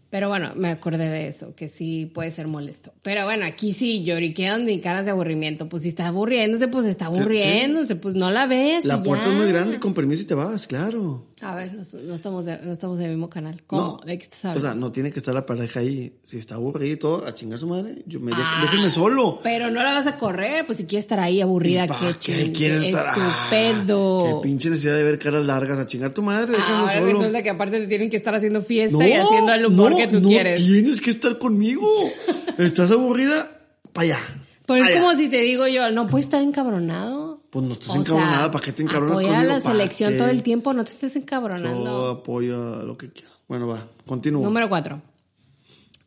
Pero 0.09 0.27
bueno, 0.27 0.51
me 0.57 0.67
acordé 0.67 1.07
de 1.07 1.27
eso, 1.27 1.55
que 1.55 1.69
sí 1.69 2.05
puede 2.13 2.31
ser 2.31 2.45
molesto. 2.47 2.91
Pero 3.01 3.23
bueno, 3.23 3.45
aquí 3.45 3.71
sí, 3.73 4.03
lloriquean 4.03 4.65
ni 4.65 4.81
caras 4.81 5.05
de 5.05 5.11
aburrimiento. 5.11 5.69
Pues 5.69 5.83
si 5.83 5.89
está 5.89 6.07
aburriéndose, 6.07 6.67
pues 6.67 6.85
está 6.85 7.05
aburriéndose, 7.05 7.95
pues 7.95 8.13
no 8.15 8.29
la 8.29 8.45
ves. 8.45 8.83
La 8.83 9.01
puerta 9.01 9.27
ya. 9.27 9.31
es 9.31 9.37
muy 9.37 9.47
grande, 9.47 9.79
con 9.79 9.93
permiso 9.93 10.23
y 10.23 10.25
te 10.25 10.33
vas, 10.33 10.67
claro. 10.67 11.27
A 11.43 11.55
ver, 11.55 11.73
no, 11.73 11.81
no 12.03 12.15
estamos, 12.15 12.45
de- 12.45 12.59
no 12.63 12.71
estamos 12.71 12.99
en 12.99 13.05
el 13.05 13.11
mismo 13.11 13.29
canal. 13.29 13.63
¿Cómo? 13.65 13.99
No. 13.99 14.05
¿De 14.05 14.17
qué 14.19 14.27
O 14.55 14.59
sea, 14.59 14.75
no 14.75 14.91
tiene 14.91 15.11
que 15.11 15.19
estar 15.19 15.33
la 15.33 15.45
pareja 15.45 15.79
ahí. 15.79 16.13
Si 16.23 16.37
está 16.37 16.55
aburrido 16.55 16.93
y 16.93 16.97
todo, 16.97 17.25
a 17.25 17.33
chingar 17.33 17.57
su 17.57 17.67
madre, 17.67 18.03
yo 18.05 18.19
me 18.19 18.31
Ah, 18.35 18.59
déjenme 18.63 18.89
solo. 18.89 19.39
Pero 19.41 19.71
no 19.71 19.81
la 19.83 19.91
vas 19.91 20.07
a 20.07 20.17
correr, 20.17 20.65
pues 20.65 20.77
si 20.77 20.85
quieres 20.85 21.05
estar 21.05 21.19
ahí 21.19 21.41
aburrida, 21.41 21.85
¿Y 21.85 21.87
pa' 21.87 21.99
qué 22.19 22.51
quieres 22.51 22.81
es 22.81 22.87
estar? 22.89 23.15
Ah, 23.17 23.47
pedo. 23.49 24.41
Qué 24.41 24.47
pinche 24.47 24.69
necesidad 24.69 24.95
de 24.95 25.03
ver 25.03 25.17
caras 25.19 25.45
largas 25.45 25.79
a 25.79 25.87
chingar 25.87 26.13
tu 26.13 26.21
madre, 26.21 26.51
déjame 26.51 26.93
solo. 26.93 27.05
resulta 27.07 27.43
que 27.43 27.49
aparte 27.49 27.79
te 27.79 27.87
tienen 27.87 28.09
que 28.09 28.17
estar 28.17 28.35
haciendo 28.35 28.61
fiesta 28.61 29.07
y 29.07 29.13
haciendo 29.13 29.53
el 29.53 29.65
humor 29.65 29.91
no, 29.91 29.97
que 29.97 30.07
tú 30.07 30.19
no 30.21 30.27
quieres. 30.29 30.63
tienes 30.63 31.01
que 31.01 31.11
estar 31.11 31.37
conmigo. 31.37 31.87
¿Estás 32.57 32.91
aburrida? 32.91 33.51
Pa' 33.93 34.01
allá. 34.01 34.19
Pero 34.67 34.83
es 34.83 34.89
allá. 34.91 35.01
como 35.01 35.15
si 35.15 35.27
te 35.27 35.41
digo 35.41 35.67
yo, 35.67 35.91
no 35.91 36.07
puedes 36.07 36.25
estar 36.25 36.41
encabronado. 36.41 37.20
Pues 37.51 37.65
no 37.65 37.73
O 37.75 37.81
sea, 37.81 37.95
encabronada, 37.97 38.49
¿para 38.51 38.63
qué 38.65 38.71
te 38.71 38.81
encabronas 38.81 39.17
apoya 39.19 39.27
conmigo? 39.35 39.51
a 39.51 39.55
la 39.57 39.61
¿Pa' 39.63 39.71
selección 39.71 40.11
qué? 40.13 40.17
todo 40.17 40.29
el 40.29 40.41
tiempo, 40.41 40.73
no 40.73 40.83
te 40.83 40.91
estés 40.91 41.13
Yo 41.13 41.19
encabronando. 41.19 42.07
apoyo 42.07 42.79
a 42.79 42.83
lo 42.83 42.97
que 42.97 43.09
quiera. 43.11 43.29
Bueno, 43.47 43.67
va, 43.67 43.87
continúo. 44.07 44.41
Número 44.43 44.67
cuatro. 44.69 45.01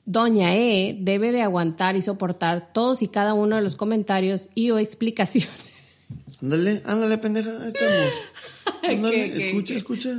Doña 0.07 0.55
E 0.57 0.97
debe 1.01 1.33
de 1.33 1.41
aguantar 1.43 1.97
y 1.97 2.03
soportar 2.03 2.73
todos 2.73 3.01
y 3.03 3.09
cada 3.09 3.33
uno 3.35 3.57
de 3.57 3.63
los 3.63 3.77
comentarios 3.77 4.49
y 4.55 4.71
o 4.71 4.79
explicaciones. 4.79 5.51
Ándale, 6.43 6.83
ándale, 6.85 7.17
pendeja, 7.19 7.51
ahí 7.63 7.69
estamos. 7.69 8.13
Ándale, 8.83 9.17
¿Qué, 9.17 9.33
qué, 9.33 9.49
escucha, 9.49 9.73
qué? 9.73 9.79
escucha. 9.79 10.11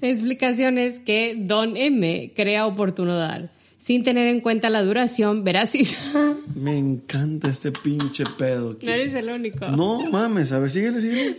explicaciones 0.00 0.98
que 0.98 1.36
Don 1.38 1.76
M 1.76 2.32
crea 2.34 2.66
oportuno 2.66 3.16
dar, 3.16 3.50
sin 3.78 4.02
tener 4.02 4.26
en 4.26 4.40
cuenta 4.40 4.70
la 4.70 4.82
duración, 4.82 5.44
veracidad. 5.44 5.90
Me 6.54 6.76
encanta 6.76 7.48
este 7.48 7.72
pinche 7.72 8.24
pedo. 8.38 8.72
aquí. 8.72 8.86
No 8.86 8.92
eres 8.92 9.14
el 9.14 9.30
único. 9.30 9.68
No 9.68 10.10
mames, 10.10 10.52
a 10.52 10.58
ver, 10.58 10.70
síguele, 10.70 11.00
síguele. 11.00 11.38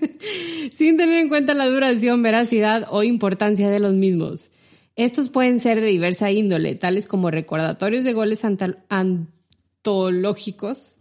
Sin 0.72 0.96
tener 0.96 1.20
en 1.20 1.28
cuenta 1.28 1.52
la 1.54 1.66
duración, 1.66 2.22
veracidad 2.22 2.86
o 2.90 3.02
importancia 3.02 3.70
de 3.70 3.80
los 3.80 3.94
mismos. 3.94 4.50
Estos 4.96 5.30
pueden 5.30 5.60
ser 5.60 5.80
de 5.80 5.86
diversa 5.86 6.30
índole, 6.30 6.74
tales 6.74 7.06
como 7.06 7.30
recordatorios 7.30 8.04
de 8.04 8.12
goles 8.12 8.42
antológicos 8.88 10.96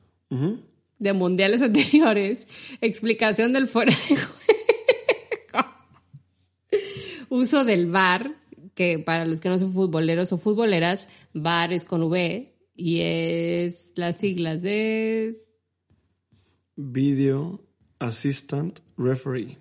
de 0.99 1.13
mundiales 1.13 1.61
anteriores, 1.61 2.47
explicación 2.81 3.53
del 3.53 3.67
fuera 3.67 3.91
de 3.91 4.15
juego, 4.15 4.33
uso 7.29 7.65
del 7.65 7.91
VAR, 7.91 8.31
que 8.73 8.99
para 8.99 9.25
los 9.25 9.41
que 9.41 9.49
no 9.49 9.59
son 9.59 9.73
futboleros 9.73 10.31
o 10.31 10.37
futboleras, 10.37 11.07
VAR 11.33 11.73
es 11.73 11.83
con 11.83 12.03
V 12.03 12.53
y 12.79 13.01
es 13.01 13.91
las 13.95 14.17
siglas 14.17 14.61
de... 14.61 15.43
Video 16.75 17.61
Assistant 17.99 18.79
Referee. 18.97 19.57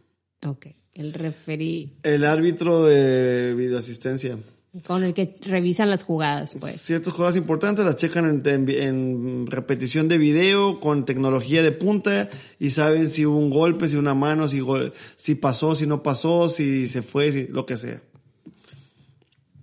Ok, 0.47 0.67
el 0.95 1.13
referí. 1.13 1.95
El 2.05 2.25
árbitro 2.25 2.85
de 2.85 3.55
videoasistencia. 3.57 4.39
con 4.87 5.03
el 5.03 5.15
que 5.15 5.37
revisan 5.41 5.91
las 5.91 6.05
jugadas, 6.05 6.57
pues. 6.61 6.81
Ciertas 6.81 7.13
jugadas 7.13 7.35
importantes 7.37 7.85
las 7.85 7.97
checan 7.97 8.25
en, 8.27 8.43
en- 8.49 8.69
en 8.71 9.47
repetición 9.49 10.07
de 10.07 10.19
video 10.19 10.79
con 10.79 11.05
tecnología 11.05 11.63
de 11.63 11.73
punta 11.73 12.31
y 12.61 12.71
saben 12.71 13.09
si 13.09 13.27
hubo 13.27 13.37
un 13.39 13.51
golpe, 13.51 13.89
si 13.89 13.97
una 13.97 14.15
mano, 14.15 14.47
si, 14.47 14.61
gol- 14.61 14.93
si 15.17 15.35
pasó, 15.35 15.75
si 15.75 15.89
no 15.89 16.05
pasó, 16.05 16.49
si 16.49 16.87
se 16.87 17.03
fue, 17.03 17.33
si, 17.33 17.49
lo 17.49 17.67
que 17.67 17.79
sea. 17.79 18.01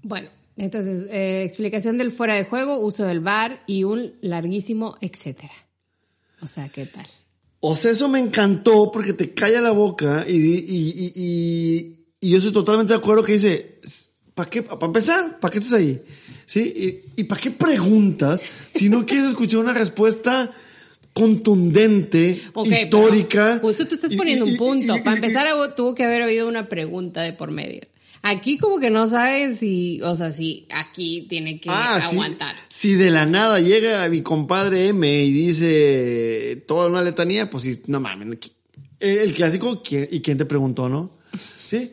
Bueno, 0.03 0.27
entonces, 0.57 1.07
eh, 1.11 1.43
explicación 1.43 1.97
del 1.97 2.11
fuera 2.11 2.35
de 2.35 2.45
juego, 2.45 2.79
uso 2.79 3.03
del 3.05 3.19
bar 3.19 3.61
y 3.67 3.83
un 3.83 4.13
larguísimo 4.21 4.97
etcétera. 5.01 5.53
O 6.41 6.47
sea, 6.47 6.69
¿qué 6.69 6.85
tal? 6.85 7.05
O 7.59 7.75
sea, 7.75 7.91
eso 7.91 8.07
me 8.09 8.19
encantó 8.19 8.91
porque 8.91 9.13
te 9.13 9.33
calla 9.33 9.59
la 9.61 9.71
boca 9.71 10.25
y, 10.27 10.33
y, 10.35 10.65
y, 10.67 11.13
y- 11.15 12.05
y 12.21 12.29
yo 12.29 12.37
estoy 12.37 12.53
totalmente 12.53 12.93
de 12.93 12.97
acuerdo 12.99 13.23
que 13.23 13.33
dice, 13.33 13.79
¿para 14.33 14.49
qué? 14.49 14.63
Para 14.63 14.85
empezar, 14.85 15.39
¿para 15.39 15.51
qué 15.51 15.59
estás 15.59 15.73
ahí? 15.73 16.01
¿Sí? 16.45 17.03
¿Y, 17.15 17.21
y 17.21 17.23
para 17.25 17.41
qué 17.41 17.51
preguntas 17.51 18.41
si 18.73 18.89
no 18.89 19.05
quieres 19.05 19.27
escuchar 19.29 19.59
una 19.59 19.73
respuesta 19.73 20.53
contundente, 21.13 22.39
histórica? 22.65 23.59
Justo 23.59 23.87
tú 23.87 23.95
estás 23.95 24.13
poniendo 24.15 24.45
un 24.45 24.57
punto. 24.57 24.93
Para 25.03 25.15
empezar, 25.15 25.47
tuvo 25.75 25.95
que 25.95 26.03
haber 26.03 26.21
habido 26.21 26.47
una 26.47 26.67
pregunta 26.69 27.21
de 27.21 27.33
por 27.33 27.51
medio. 27.51 27.81
Aquí 28.27 28.57
como 28.57 28.79
que 28.79 28.89
no 28.89 29.07
sabes 29.07 29.59
si, 29.59 30.01
o 30.01 30.15
sea, 30.15 30.31
si 30.31 30.67
aquí 30.73 31.27
tiene 31.29 31.59
que 31.59 31.69
Ah, 31.69 31.97
aguantar. 31.97 32.55
Si 32.69 32.95
de 32.95 33.11
la 33.11 33.25
nada 33.27 33.59
llega 33.59 34.09
mi 34.09 34.21
compadre 34.23 34.87
M 34.87 35.23
y 35.23 35.31
dice 35.31 36.63
toda 36.67 36.87
una 36.87 37.03
letanía, 37.03 37.49
pues 37.49 37.63
sí, 37.65 37.83
no 37.85 37.99
mames. 37.99 38.37
El, 38.99 39.31
clásico, 39.33 39.83
¿quién- 39.83 40.07
¿y 40.11 40.21
quién 40.21 40.37
te 40.39 40.45
preguntó, 40.45 40.89
no? 40.89 41.17
¿Sí? 41.67 41.91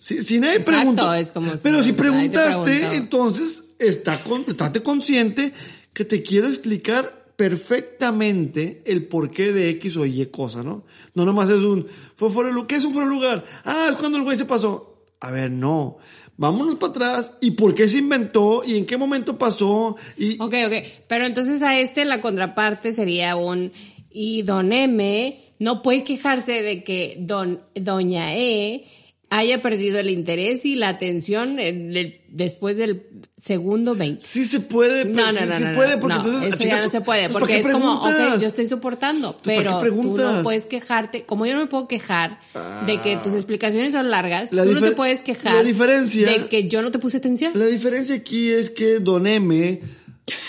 Si, 0.00 0.22
si 0.22 0.38
nadie 0.40 0.56
Exacto, 0.58 0.78
preguntó. 0.78 1.12
es 1.14 1.30
como 1.32 1.50
si 1.52 1.58
pero 1.62 1.82
si 1.82 1.92
preguntaste, 1.92 2.94
entonces 2.96 3.64
está 3.78 4.16
con, 4.22 4.44
estate 4.48 4.82
consciente 4.82 5.52
que 5.92 6.04
te 6.06 6.22
quiero 6.22 6.48
explicar 6.48 7.26
perfectamente 7.36 8.82
el 8.86 9.06
porqué 9.08 9.52
de 9.52 9.68
X 9.70 9.96
o 9.98 10.06
Y 10.06 10.24
cosa, 10.26 10.62
¿no? 10.62 10.84
No 11.14 11.24
nomás 11.24 11.50
es 11.50 11.60
un, 11.62 11.86
fue 12.14 12.30
fuera 12.32 12.48
de 12.48 12.54
lugar. 12.54 12.66
¿Qué 12.68 12.76
es 12.76 12.84
un 12.84 12.92
fuera 12.92 13.08
de 13.08 13.14
lugar? 13.14 13.44
Ah, 13.64 13.88
es 13.90 13.96
cuando 13.96 14.16
el 14.18 14.24
güey 14.24 14.36
se 14.38 14.44
pasó. 14.46 14.95
A 15.20 15.30
ver, 15.30 15.50
no. 15.50 15.98
Vámonos 16.36 16.76
para 16.76 16.90
atrás. 16.90 17.38
¿Y 17.40 17.52
por 17.52 17.74
qué 17.74 17.88
se 17.88 17.98
inventó? 17.98 18.62
¿Y 18.64 18.76
en 18.76 18.86
qué 18.86 18.96
momento 18.96 19.38
pasó? 19.38 19.96
Y, 20.16 20.34
Ok, 20.40 20.54
ok. 20.66 20.74
Pero 21.08 21.26
entonces 21.26 21.62
a 21.62 21.78
este 21.78 22.04
la 22.04 22.20
contraparte 22.20 22.92
sería 22.92 23.36
un... 23.36 23.72
Y 24.10 24.42
don 24.42 24.72
M 24.72 25.40
no 25.58 25.82
puede 25.82 26.04
quejarse 26.04 26.62
de 26.62 26.84
que 26.84 27.16
don, 27.20 27.60
doña 27.74 28.34
E 28.34 28.86
haya 29.28 29.60
perdido 29.60 29.98
el 29.98 30.08
interés 30.10 30.64
y 30.64 30.76
la 30.76 30.88
atención 30.88 31.58
en 31.58 31.96
el- 31.96 32.20
después 32.28 32.76
del 32.76 33.02
segundo 33.42 33.94
20. 33.94 34.24
Sí 34.24 34.44
se 34.44 34.60
puede, 34.60 35.04
pero 35.06 35.16
No, 35.26 35.32
no, 35.32 35.38
sí 35.38 35.44
no, 35.46 35.56
se 35.56 35.64
no, 35.64 35.74
puede, 35.74 35.94
no, 35.96 36.00
porque 36.00 36.14
no, 36.16 36.22
entonces... 36.24 36.48
eso 36.48 36.58
chica, 36.58 36.76
ya 36.76 36.82
no 36.84 36.90
se 36.90 37.00
puede, 37.00 37.28
porque 37.28 37.56
es 37.56 37.62
¿para 37.62 37.74
qué 37.74 37.80
como, 37.80 38.02
ok, 38.02 38.40
yo 38.40 38.48
estoy 38.48 38.66
soportando, 38.68 39.32
¿para 39.36 39.42
qué 39.42 39.56
pero 39.62 39.78
tú 39.80 40.16
no 40.16 40.42
puedes 40.42 40.66
quejarte, 40.66 41.24
como 41.24 41.44
yo 41.46 41.54
no 41.54 41.60
me 41.60 41.66
puedo 41.66 41.88
quejar 41.88 42.38
de 42.86 43.00
que 43.00 43.16
tus 43.18 43.32
explicaciones 43.34 43.92
son 43.92 44.10
largas, 44.10 44.52
La 44.52 44.64
tú 44.64 44.72
no 44.72 44.80
te 44.80 44.92
puedes 44.92 45.18
la 45.18 45.24
quejar 45.24 45.64
diferencia- 45.64 46.28
de 46.30 46.48
que 46.48 46.68
yo 46.68 46.82
no 46.82 46.90
te 46.92 46.98
puse 46.98 47.16
atención. 47.18 47.52
La 47.56 47.66
diferencia 47.66 48.14
aquí 48.14 48.50
es 48.50 48.70
que 48.70 49.00
Don 49.00 49.26
M, 49.26 49.80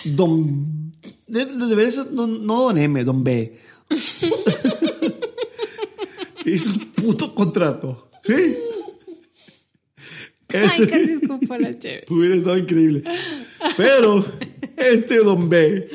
Don... 0.05 0.91
de- 1.27 1.45
de- 1.45 1.91
ser 1.91 2.11
don- 2.11 2.45
no 2.45 2.63
Don 2.63 2.77
M, 2.77 3.03
Don 3.03 3.23
B. 3.23 3.57
Hizo 6.45 6.69
un 6.71 6.91
puto 6.93 7.33
contrato. 7.35 8.06
¿Sí? 8.27 8.33
Ay, 10.49 10.65
Ese 10.65 10.87
casi 10.87 11.11
escupo 11.21 11.57
la 11.57 11.77
chévere. 11.77 12.05
hubiera 12.09 12.35
estado 12.35 12.57
increíble. 12.57 13.03
Pero 13.75 14.25
este 14.77 15.17
Don 15.17 15.49
B 15.49 15.89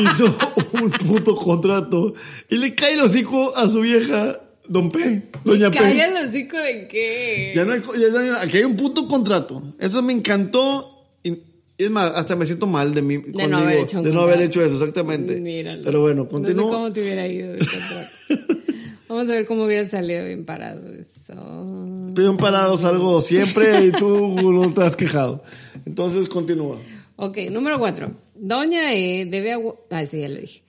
hizo 0.00 0.36
un 0.74 0.90
puto 0.92 1.34
contrato 1.34 2.14
y 2.48 2.56
le 2.58 2.74
cae 2.74 2.94
el 2.94 3.00
hocico 3.00 3.56
a 3.56 3.68
su 3.68 3.80
vieja 3.80 4.40
Don 4.68 4.90
P, 4.90 5.30
Doña 5.44 5.70
P. 5.72 5.78
Calla 5.78 6.04
el 6.20 6.28
hocico 6.28 6.56
de 6.56 6.86
qué. 6.86 7.52
Ya 7.56 7.64
no 7.64 7.72
hay, 7.72 7.80
ya 8.00 8.08
no 8.10 8.18
hay- 8.18 8.30
aquí 8.46 8.58
hay 8.58 8.64
un 8.64 8.76
puto 8.76 9.08
contrato. 9.08 9.74
Eso 9.80 10.02
me 10.02 10.12
encantó. 10.12 10.92
Y, 11.24 11.38
es 11.78 11.90
más, 11.90 12.12
hasta 12.14 12.36
me 12.36 12.46
siento 12.46 12.66
mal 12.68 12.94
de 12.94 13.02
mí. 13.02 13.18
conmigo, 13.22 13.48
no 13.48 13.56
haber 13.58 13.78
hecho 13.80 14.02
de 14.02 14.12
no 14.12 14.20
haber 14.22 14.40
hecho 14.40 14.62
eso, 14.64 14.74
exactamente. 14.76 15.36
Míralo. 15.40 15.82
Pero 15.84 16.00
bueno, 16.00 16.22
No 16.22 16.28
sé 16.28 16.30
continúo. 16.32 16.70
cómo 16.70 16.92
te 16.92 17.00
hubiera 17.00 17.26
ido 17.26 17.52
de 17.52 17.58
contrato. 17.58 18.08
Vamos 19.08 19.24
a 19.24 19.34
ver 19.34 19.46
cómo 19.46 19.64
hubiera 19.64 19.88
salido 19.88 20.24
bien 20.26 20.44
parado 20.44 20.82
eso. 20.92 21.64
Bien 22.12 22.36
parado 22.36 22.76
salgo 22.76 23.20
siempre 23.20 23.86
y 23.86 23.92
tú 23.92 24.34
no 24.52 24.72
te 24.72 24.82
has 24.82 24.96
quejado. 24.96 25.42
Entonces 25.84 26.28
continúa. 26.28 26.78
Ok, 27.16 27.38
número 27.50 27.78
cuatro. 27.78 28.10
Doña 28.34 28.92
E 28.94 29.24
debe 29.26 29.54
agu- 29.54 29.76
Ah, 29.90 30.04
sí, 30.06 30.20
ya 30.20 30.28
lo 30.28 30.36
dije. 30.40 30.62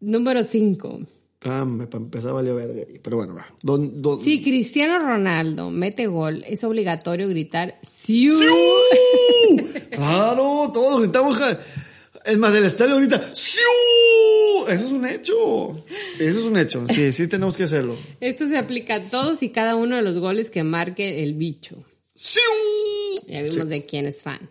Número 0.00 0.44
cinco. 0.44 1.00
Ah, 1.44 1.64
me 1.64 1.86
para 1.88 2.04
empezar 2.04 2.32
valió 2.32 2.54
verga. 2.54 2.82
Pero 3.02 3.16
bueno, 3.16 3.34
va. 3.34 3.46
Don, 3.62 4.00
don, 4.00 4.20
Si 4.20 4.40
Cristiano 4.42 5.00
Ronaldo 5.00 5.70
mete 5.70 6.06
gol, 6.06 6.44
es 6.48 6.62
obligatorio 6.62 7.28
gritar 7.28 7.78
¡Siu! 7.82 8.32
¡Siu! 8.32 8.52
Claro, 9.90 10.70
todos 10.72 11.00
gritamos. 11.02 11.38
Es 12.24 12.38
más, 12.38 12.52
del 12.52 12.64
estadio 12.64 12.94
ahorita. 12.94 13.22
¡Siu! 13.34 13.60
Eso 14.68 14.86
es 14.86 14.92
un 14.92 15.04
hecho. 15.06 15.84
Eso 16.18 16.38
es 16.38 16.44
un 16.44 16.56
hecho. 16.56 16.84
Sí, 16.88 17.12
sí 17.12 17.26
tenemos 17.28 17.56
que 17.56 17.64
hacerlo. 17.64 17.96
Esto 18.20 18.46
se 18.48 18.56
aplica 18.56 18.94
a 18.96 19.00
todos 19.00 19.42
y 19.42 19.50
cada 19.50 19.74
uno 19.74 19.96
de 19.96 20.02
los 20.02 20.18
goles 20.18 20.50
que 20.50 20.62
marque 20.62 21.22
el 21.22 21.34
bicho. 21.34 21.76
¡Siu! 22.14 22.40
Ya 23.26 23.42
vimos 23.42 23.68
de 23.68 23.84
quién 23.86 24.06
es 24.06 24.18
fan. 24.22 24.50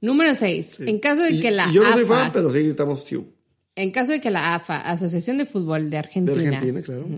Número 0.00 0.34
6. 0.34 0.80
En 0.80 0.98
caso 1.00 1.22
de 1.22 1.32
Y- 1.32 1.40
que 1.40 1.50
la 1.50 1.70
yo 1.72 1.82
no 1.82 1.92
soy 1.92 2.04
AFA, 2.04 2.14
fan, 2.14 2.32
pero 2.32 2.52
sí 2.52 2.62
gritamos 2.62 3.02
¡Siu! 3.04 3.26
en 3.74 3.90
caso 3.90 4.12
de 4.12 4.20
que 4.20 4.30
la 4.30 4.54
AFA, 4.54 4.80
Asociación 4.80 5.38
de 5.38 5.46
Fútbol 5.46 5.84
de 5.84 5.90
De 5.90 5.96
Argentina, 5.98 6.56
Argentina, 6.58 6.82
claro. 6.82 7.08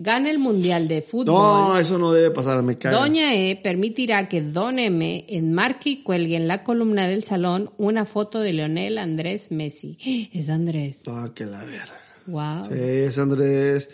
Gane 0.00 0.30
el 0.30 0.38
Mundial 0.38 0.88
de 0.88 1.02
Fútbol, 1.02 1.34
No, 1.34 1.78
eso 1.78 1.98
no 1.98 2.12
debe 2.12 2.30
pasar, 2.30 2.62
me 2.62 2.78
cae. 2.78 2.92
Doña 2.92 3.34
E 3.34 3.56
permitirá 3.56 4.28
que 4.28 4.40
Don 4.40 4.78
M 4.78 5.26
enmarque 5.28 5.90
y 5.90 6.02
cuelgue 6.02 6.36
en 6.36 6.48
la 6.48 6.64
columna 6.64 7.06
del 7.06 7.22
salón 7.22 7.70
una 7.76 8.06
foto 8.06 8.40
de 8.40 8.54
Leonel 8.54 8.98
Andrés 8.98 9.50
Messi. 9.50 9.98
Es 10.32 10.48
Andrés. 10.48 11.02
Ah, 11.06 11.30
que 11.34 11.44
la 11.44 11.64
verga. 11.64 12.00
Wow. 12.26 12.64
Sí, 12.64 12.78
es 12.78 13.18
Andrés. 13.18 13.90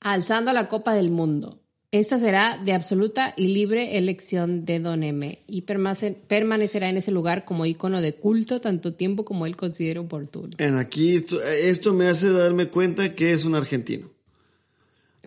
Alzando 0.00 0.52
la 0.52 0.68
Copa 0.68 0.94
del 0.94 1.10
Mundo. 1.10 1.60
Esta 1.92 2.18
será 2.18 2.58
de 2.64 2.72
absoluta 2.72 3.32
y 3.36 3.48
libre 3.48 3.96
elección 3.96 4.64
de 4.64 4.80
Don 4.80 5.04
M 5.04 5.38
y 5.46 5.62
permanecerá 5.62 6.88
en 6.88 6.96
ese 6.96 7.12
lugar 7.12 7.44
como 7.44 7.64
icono 7.64 8.00
de 8.00 8.14
culto 8.14 8.60
tanto 8.60 8.94
tiempo 8.94 9.24
como 9.24 9.46
él 9.46 9.56
considere 9.56 10.00
oportuno. 10.00 10.56
En 10.58 10.76
aquí, 10.76 11.14
esto, 11.14 11.40
esto 11.42 11.94
me 11.94 12.08
hace 12.08 12.30
darme 12.30 12.68
cuenta 12.68 13.14
que 13.14 13.30
es 13.30 13.44
un 13.44 13.54
argentino. 13.54 14.15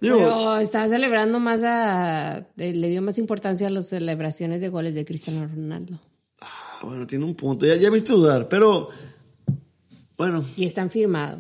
Digo, 0.02 0.18
Pero 0.18 0.58
está 0.58 0.88
celebrando 0.88 1.40
más 1.40 1.62
a... 1.64 2.48
eh, 2.58 2.74
Le 2.74 2.88
dio 2.90 3.02
más 3.02 3.18
importancia 3.18 3.68
a 3.68 3.70
las 3.70 3.88
celebraciones 3.88 4.62
de 4.62 4.70
goles 4.70 4.96
de 4.96 5.04
Cristiano 5.06 5.46
Ronaldo. 5.48 6.00
ah, 6.42 6.80
bueno, 6.84 7.06
tiene 7.06 7.26
un 7.26 7.36
punto. 7.36 7.66
Ya, 7.66 7.76
ya 7.76 7.92
me 7.92 7.98
hiciste 7.98 8.14
dudar, 8.14 8.48
pero 8.48 8.90
bueno, 10.18 10.44
Y 10.58 10.66
están 10.66 10.90
firmados. 10.90 11.40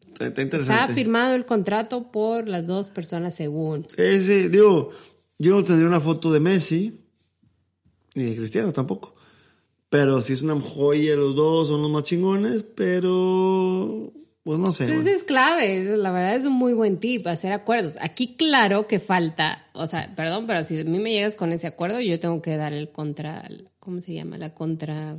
está, 0.00 0.26
está 0.26 0.26
Está 0.26 0.42
interesante. 0.42 0.94
firmado 0.94 1.34
el 1.34 1.44
contrato 1.46 2.10
por 2.10 2.48
las 2.48 2.66
dos 2.66 2.90
personas 2.90 3.34
según. 3.34 3.86
Sí, 3.88 4.20
sí, 4.20 4.48
digo, 4.48 4.90
yo 5.38 5.54
no 5.56 5.64
tendría 5.64 5.88
una 5.88 6.00
foto 6.00 6.30
de 6.32 6.40
Messi, 6.40 7.00
ni 8.14 8.24
de 8.24 8.36
Cristiano 8.36 8.72
tampoco. 8.72 9.14
Pero 9.88 10.20
sí 10.20 10.32
es 10.32 10.42
una 10.42 10.58
joya 10.60 11.14
los 11.16 11.34
dos, 11.36 11.68
son 11.68 11.80
los 11.82 11.90
más 11.90 12.02
chingones, 12.02 12.64
pero 12.64 14.12
pues 14.44 14.58
no 14.58 14.70
sé. 14.72 14.84
Entonces 14.84 15.16
es 15.16 15.22
clave, 15.24 15.96
la 15.96 16.10
verdad 16.12 16.36
es 16.36 16.46
un 16.46 16.52
muy 16.52 16.72
buen 16.74 16.98
tip, 16.98 17.26
hacer 17.26 17.52
acuerdos. 17.52 17.94
Aquí 18.00 18.36
claro 18.36 18.86
que 18.86 19.00
falta, 19.00 19.66
o 19.72 19.86
sea, 19.88 20.12
perdón, 20.14 20.46
pero 20.46 20.62
si 20.64 20.78
a 20.80 20.84
mí 20.84 20.98
me 20.98 21.10
llegas 21.10 21.34
con 21.34 21.52
ese 21.52 21.66
acuerdo, 21.66 22.00
yo 22.00 22.20
tengo 22.20 22.40
que 22.42 22.56
dar 22.56 22.72
el 22.72 22.90
contra, 22.90 23.48
¿cómo 23.80 24.00
se 24.02 24.12
llama? 24.14 24.38
La 24.38 24.54
contra... 24.54 25.16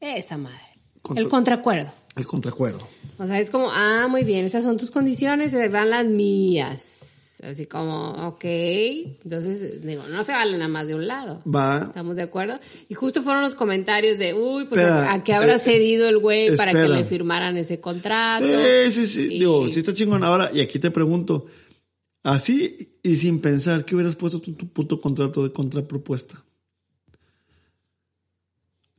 Esa 0.00 0.36
madre. 0.36 0.58
Contra- 1.00 1.22
El 1.22 1.28
contraacuerdo. 1.30 1.92
El 2.16 2.26
contracuerdo. 2.26 2.86
O 3.18 3.26
sea, 3.26 3.38
es 3.40 3.50
como, 3.50 3.68
ah, 3.70 4.06
muy 4.10 4.24
bien, 4.24 4.44
esas 4.46 4.64
son 4.64 4.76
tus 4.76 4.90
condiciones, 4.90 5.52
se 5.52 5.68
van 5.68 5.90
las 5.90 6.04
mías. 6.04 6.82
Así 7.42 7.66
como, 7.66 8.10
ok. 8.28 8.44
Entonces, 8.44 9.84
digo, 9.84 10.04
no 10.08 10.22
se 10.22 10.30
valen 10.30 10.62
a 10.62 10.68
más 10.68 10.86
de 10.86 10.94
un 10.94 11.08
lado. 11.08 11.42
Va. 11.44 11.78
¿Estamos 11.88 12.14
de 12.14 12.22
acuerdo? 12.22 12.60
Y 12.88 12.94
justo 12.94 13.20
fueron 13.22 13.42
los 13.42 13.56
comentarios 13.56 14.16
de, 14.18 14.32
uy, 14.32 14.64
pues 14.66 14.80
Espera, 14.80 15.10
a, 15.10 15.14
a 15.14 15.24
qué 15.24 15.34
habrá 15.34 15.56
eh, 15.56 15.58
cedido 15.58 16.08
el 16.08 16.18
güey 16.18 16.54
para 16.56 16.70
que 16.72 16.86
le 16.88 17.04
firmaran 17.04 17.56
ese 17.56 17.80
contrato. 17.80 18.46
Sí, 18.46 18.92
sí, 18.92 19.06
sí. 19.08 19.20
Y- 19.22 19.38
Digo, 19.40 19.66
sí 19.66 19.80
está 19.80 19.92
chingón. 19.92 20.22
Ahora, 20.22 20.50
y 20.54 20.60
aquí 20.60 20.78
te 20.78 20.92
pregunto, 20.92 21.46
así 22.22 22.96
y 23.02 23.16
sin 23.16 23.40
pensar, 23.40 23.84
¿qué 23.84 23.96
hubieras 23.96 24.14
puesto 24.14 24.40
tu, 24.40 24.52
tu 24.52 24.68
puto 24.68 25.00
contrato 25.00 25.42
de 25.42 25.52
contrapropuesta? 25.52 26.44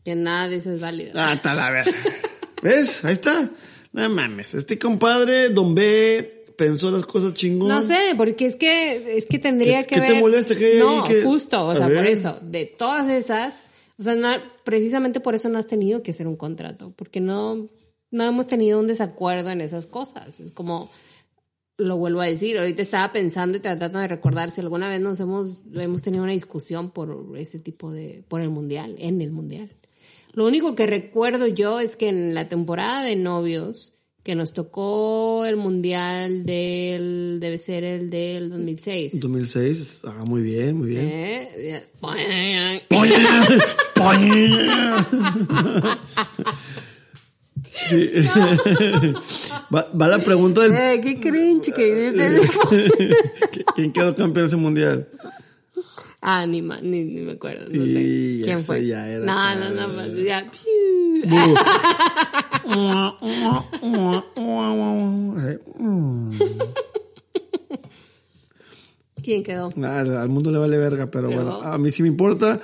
Que 0.04 0.16
nada 0.16 0.50
de 0.50 0.58
eso 0.58 0.70
es 0.72 0.82
válido. 0.82 1.14
Ah, 1.16 1.32
está 1.34 1.54
la 1.56 1.70
verga. 1.70 1.92
¿Ves? 2.62 3.06
Ahí 3.06 3.14
está. 3.14 3.50
No 3.94 4.10
mames. 4.10 4.54
Este 4.54 4.78
compadre, 4.78 5.48
Don 5.50 5.74
B, 5.74 6.43
pensó 6.58 6.92
las 6.92 7.06
cosas 7.06 7.34
chingón. 7.34 7.68
No 7.70 7.82
sé, 7.82 7.98
porque 8.18 8.46
es 8.46 8.56
que, 8.56 9.18
es 9.18 9.26
que 9.26 9.40
tendría 9.40 9.84
¿Qué- 9.84 9.96
que 9.96 10.02
qué 10.02 10.14
te 10.14 10.20
molesta 10.20 10.56
que 10.56 10.80
No, 10.80 11.04
que- 11.04 11.24
justo, 11.24 11.66
o 11.68 11.76
sea, 11.76 11.86
por 11.88 12.06
eso, 12.06 12.40
de 12.42 12.66
todas 12.66 13.10
esas, 13.10 13.62
o 13.98 14.04
sea, 14.04 14.16
no- 14.16 14.30
precisamente 14.64 15.20
por 15.20 15.36
eso 15.36 15.50
no 15.50 15.58
has 15.60 15.68
tenido 15.68 16.02
que 16.04 16.12
hacer 16.12 16.28
un 16.28 16.36
contrato, 16.36 16.94
porque 16.96 17.20
no, 17.20 17.70
no 18.12 18.24
hemos 18.24 18.48
tenido 18.48 18.80
un 18.80 18.88
desacuerdo 18.88 19.50
en 19.52 19.62
esas 19.62 19.86
cosas. 19.88 20.40
Es 20.40 20.52
como, 20.52 20.90
lo 21.78 21.98
vuelvo 21.98 22.22
a 22.22 22.26
decir, 22.28 22.58
ahorita 22.60 22.82
estaba 22.82 23.12
pensando 23.12 23.58
y 23.58 23.62
tratando 23.62 24.00
de 24.00 24.08
recordar 24.08 24.52
si 24.52 24.62
alguna 24.62 24.88
vez 24.90 25.00
nos 25.02 25.20
hemos, 25.20 25.58
hemos 25.74 26.02
tenido 26.04 26.24
una 26.24 26.32
discusión 26.34 26.92
por 26.92 27.26
ese 27.38 27.58
tipo 27.60 27.92
de, 27.92 28.24
por 28.28 28.42
el 28.42 28.50
mundial, 28.50 28.96
en 29.00 29.22
el 29.22 29.32
mundial. 29.32 29.70
Lo 30.34 30.46
único 30.48 30.76
que 30.76 30.86
recuerdo 30.88 31.48
yo 31.48 31.80
es 31.80 31.96
que 31.96 32.10
en 32.10 32.34
la 32.34 32.48
temporada 32.50 33.04
de 33.04 33.16
novios, 33.16 33.93
que 34.24 34.36
nos 34.36 34.54
tocó 34.54 35.46
el 35.46 35.58
mundial 35.58 36.46
del, 36.46 37.40
debe 37.42 37.58
ser 37.58 37.84
el 37.84 38.10
del 38.10 38.50
2006. 38.50 39.20
2006, 39.20 40.02
ah, 40.06 40.24
muy 40.26 40.42
bien, 40.42 40.78
muy 40.78 40.88
bien. 40.88 41.06
¿Eh? 41.06 41.84
Sí. 47.90 48.12
va, 49.74 49.90
va 50.00 50.08
la 50.08 50.20
pregunta 50.20 50.62
del 50.62 50.74
Eh, 50.74 51.02
qué 51.04 51.20
cringe 51.20 51.74
que 51.74 52.14
¿quién 53.76 53.92
quedó 53.92 54.16
campeón 54.16 54.46
ese 54.46 54.56
mundial. 54.56 55.10
Ah, 56.26 56.46
ni, 56.48 56.62
ni, 56.62 57.04
ni 57.04 57.22
me 57.22 57.34
acuerdo, 57.34 57.66
no 57.70 57.84
sé. 57.84 58.02
Y 58.02 58.42
¿Quién 58.46 58.58
eso 58.60 58.66
fue? 58.68 58.86
ya 58.88 59.10
era 59.10 59.26
no, 59.26 59.32
acá. 59.34 59.56
no, 59.56 59.70
no, 59.72 59.94
pues 59.94 60.24
ya. 60.24 60.50
¿Quién 69.24 69.44
quedó? 69.44 69.70
Nada, 69.76 70.22
al 70.22 70.30
mundo 70.30 70.52
le 70.52 70.58
vale 70.58 70.78
verga, 70.78 71.10
pero, 71.10 71.30
Pero- 71.30 71.42
bueno, 71.44 71.62
a 71.62 71.78
mí 71.78 71.92
sí 71.92 72.02
me 72.02 72.10
importa. 72.10 72.60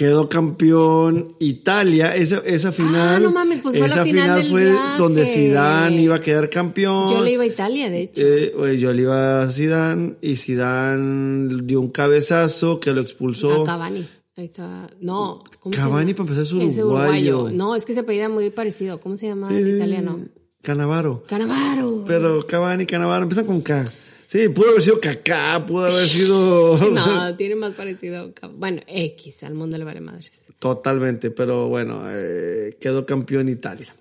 Quedó 0.00 0.30
campeón 0.30 1.34
Italia, 1.40 2.14
esa, 2.16 2.38
esa 2.46 2.72
final. 2.72 3.16
Ah, 3.16 3.18
no 3.20 3.32
mames, 3.32 3.58
pues 3.60 3.74
esa 3.74 4.02
final 4.02 4.42
fue 4.44 4.64
viaje. 4.64 4.96
donde 4.96 5.26
Zidane 5.26 6.00
iba 6.00 6.14
a 6.14 6.20
quedar 6.22 6.48
campeón. 6.48 7.10
Yo 7.12 7.20
le 7.22 7.32
iba 7.32 7.42
a 7.42 7.46
Italia, 7.46 7.90
de 7.90 8.00
hecho. 8.04 8.22
Eh, 8.24 8.54
oye, 8.56 8.78
yo 8.78 8.94
le 8.94 9.02
iba 9.02 9.42
a 9.42 9.48
Zidane 9.52 10.14
y 10.22 10.36
Zidane 10.36 11.64
dio 11.64 11.82
un 11.82 11.90
cabezazo 11.90 12.80
que 12.80 12.92
lo 12.94 13.02
expulsó. 13.02 13.64
A 13.64 13.66
Cavani. 13.66 14.08
Ahí 14.36 14.46
está. 14.46 14.86
No. 15.02 15.44
¿cómo 15.58 15.74
se 15.74 15.78
Cavani, 15.78 16.14
llama? 16.14 16.24
para 16.26 16.30
empezar, 16.40 16.62
es 16.62 16.76
Es 16.78 16.82
uruguayo. 16.82 17.50
No, 17.50 17.76
es 17.76 17.84
que 17.84 17.92
se 17.92 18.00
apellida 18.00 18.30
muy 18.30 18.48
parecido. 18.48 19.02
¿Cómo 19.02 19.18
se 19.18 19.26
llama 19.26 19.48
Sí, 19.48 19.54
el 19.56 19.76
italiano? 19.76 20.18
Canavaro. 20.62 21.24
Canavaro. 21.26 22.04
Pero 22.06 22.46
Cavani, 22.46 22.86
Canavaro, 22.86 23.24
empiezan 23.24 23.44
con 23.44 23.60
K. 23.60 23.84
Sí, 24.30 24.48
pudo 24.48 24.68
haber 24.68 24.82
sido 24.82 25.00
Kaká, 25.00 25.66
pudo 25.66 25.86
haber 25.86 26.06
sido... 26.06 26.76
No, 26.92 27.34
tiene 27.34 27.56
más 27.56 27.74
parecido. 27.74 28.32
Bueno, 28.54 28.80
X, 28.86 29.42
al 29.42 29.54
mundo 29.54 29.76
le 29.76 29.82
vale 29.82 30.00
madres. 30.00 30.44
Totalmente, 30.60 31.32
pero 31.32 31.66
bueno, 31.66 32.04
eh, 32.06 32.76
quedó 32.78 33.04
campeón 33.04 33.48
Italia. 33.48 33.92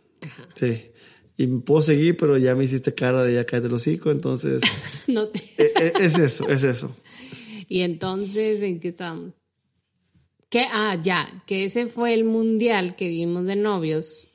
Sí. 0.53 0.91
Y 1.36 1.47
puedo 1.47 1.82
seguir, 1.82 2.15
pero 2.15 2.38
ya 2.38 2.53
me 2.53 2.65
hiciste 2.65 2.93
cara 2.93 3.23
de 3.23 3.34
ya 3.34 3.45
caer 3.47 3.63
del 3.63 3.73
hocico, 3.73 4.11
entonces... 4.11 4.61
No 5.07 5.30
te... 5.30 5.39
eh, 5.57 5.71
eh, 5.82 5.93
es 5.99 6.19
eso, 6.19 6.47
es 6.47 6.61
eso. 6.61 6.95
Y 7.67 7.82
entonces, 7.82 8.61
¿en 8.61 8.80
qué 8.80 8.89
estábamos? 8.89 9.34
Que, 10.49 10.65
ah, 10.71 10.95
ya, 11.01 11.27
que 11.47 11.65
ese 11.65 11.88
fue 11.88 12.13
el 12.13 12.23
mundial 12.23 12.95
que 12.95 13.07
vimos 13.07 13.45
de 13.45 13.55
novios 13.55 14.27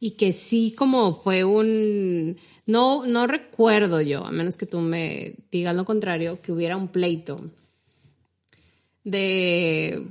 y 0.00 0.12
que 0.12 0.32
sí 0.32 0.74
como 0.74 1.12
fue 1.12 1.44
un... 1.44 2.38
No, 2.66 3.06
no 3.06 3.26
recuerdo 3.28 4.00
yo, 4.00 4.26
a 4.26 4.32
menos 4.32 4.56
que 4.56 4.66
tú 4.66 4.80
me 4.80 5.34
digas 5.52 5.74
lo 5.76 5.84
contrario, 5.84 6.40
que 6.42 6.50
hubiera 6.52 6.76
un 6.76 6.88
pleito 6.88 7.36
de... 9.04 10.04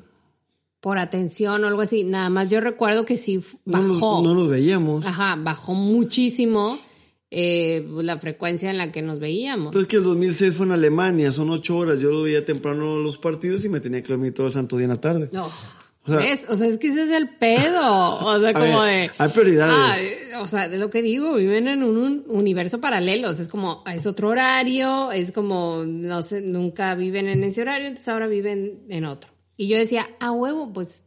por 0.80 0.98
atención 1.00 1.64
o 1.64 1.68
algo 1.68 1.82
así. 1.82 2.04
Nada 2.04 2.30
más 2.30 2.50
yo 2.50 2.62
recuerdo 2.62 3.06
que 3.06 3.18
sí 3.18 3.44
bajó. 3.66 4.22
no 4.24 4.34
nos 4.34 4.48
veíamos. 4.48 5.06
Ajá, 5.06 5.36
bajó 5.38 5.74
muchísimo 5.74 6.78
eh, 7.32 7.86
la 8.02 8.18
frecuencia 8.20 8.70
en 8.72 8.78
la 8.78 8.92
que 8.92 9.02
nos 9.02 9.20
veíamos. 9.20 9.74
Pues 9.74 9.84
es 9.84 9.90
que 9.90 9.98
el 9.98 10.04
2006 10.04 10.54
fue 10.54 10.66
en 10.68 10.72
Alemania, 10.72 11.32
son 11.32 11.50
ocho 11.50 11.78
horas. 11.78 12.00
Yo 12.00 12.12
lo 12.12 12.22
veía 12.22 12.46
temprano 12.46 13.00
los 13.00 13.18
partidos 13.18 13.66
y 13.66 13.70
me 13.70 13.80
tenía 13.82 14.02
que 14.02 14.10
dormir 14.10 14.34
todo 14.34 14.48
el 14.48 14.54
santo 14.54 14.78
día 14.78 14.86
en 14.86 14.92
la 14.92 15.02
tarde. 15.02 15.30
No. 15.34 15.48
O 15.48 16.08
sea- 16.08 16.18
¿Ves? 16.18 16.46
O 16.48 16.56
sea, 16.56 16.68
es 16.68 16.78
que 16.78 16.88
ese 16.90 17.04
es 17.04 17.10
el 17.10 17.30
pedo. 17.38 18.20
O 18.26 18.40
sea, 18.40 18.54
como 18.54 18.82
ver, 18.82 19.10
de. 19.10 19.16
hay 19.18 19.30
prioridades. 19.30 19.76
Ah, 19.76 19.96
o 20.42 20.48
sea, 20.48 20.70
de 20.70 20.78
lo 20.78 20.90
que 20.90 21.02
digo, 21.02 21.34
viven 21.36 21.68
en 21.68 21.84
un, 21.84 21.98
un 21.98 22.24
universo 22.28 22.80
paralelo. 22.80 23.30
O 23.30 23.34
sea, 23.34 23.44
es 23.44 23.50
como, 23.50 23.84
es 23.92 24.06
otro 24.06 24.30
horario, 24.30 25.12
es 25.12 25.32
como, 25.32 25.84
no 25.86 26.22
sé, 26.24 26.42
nunca 26.42 26.96
viven 26.96 27.28
en 27.28 27.44
ese 27.44 27.62
horario, 27.62 27.88
entonces 27.88 28.08
ahora 28.08 28.28
viven 28.28 28.84
en 28.90 29.06
otro. 29.06 29.32
Y 29.58 29.68
yo 29.68 29.78
decía, 29.78 30.08
a 30.20 30.32
huevo, 30.32 30.74
pues, 30.74 31.04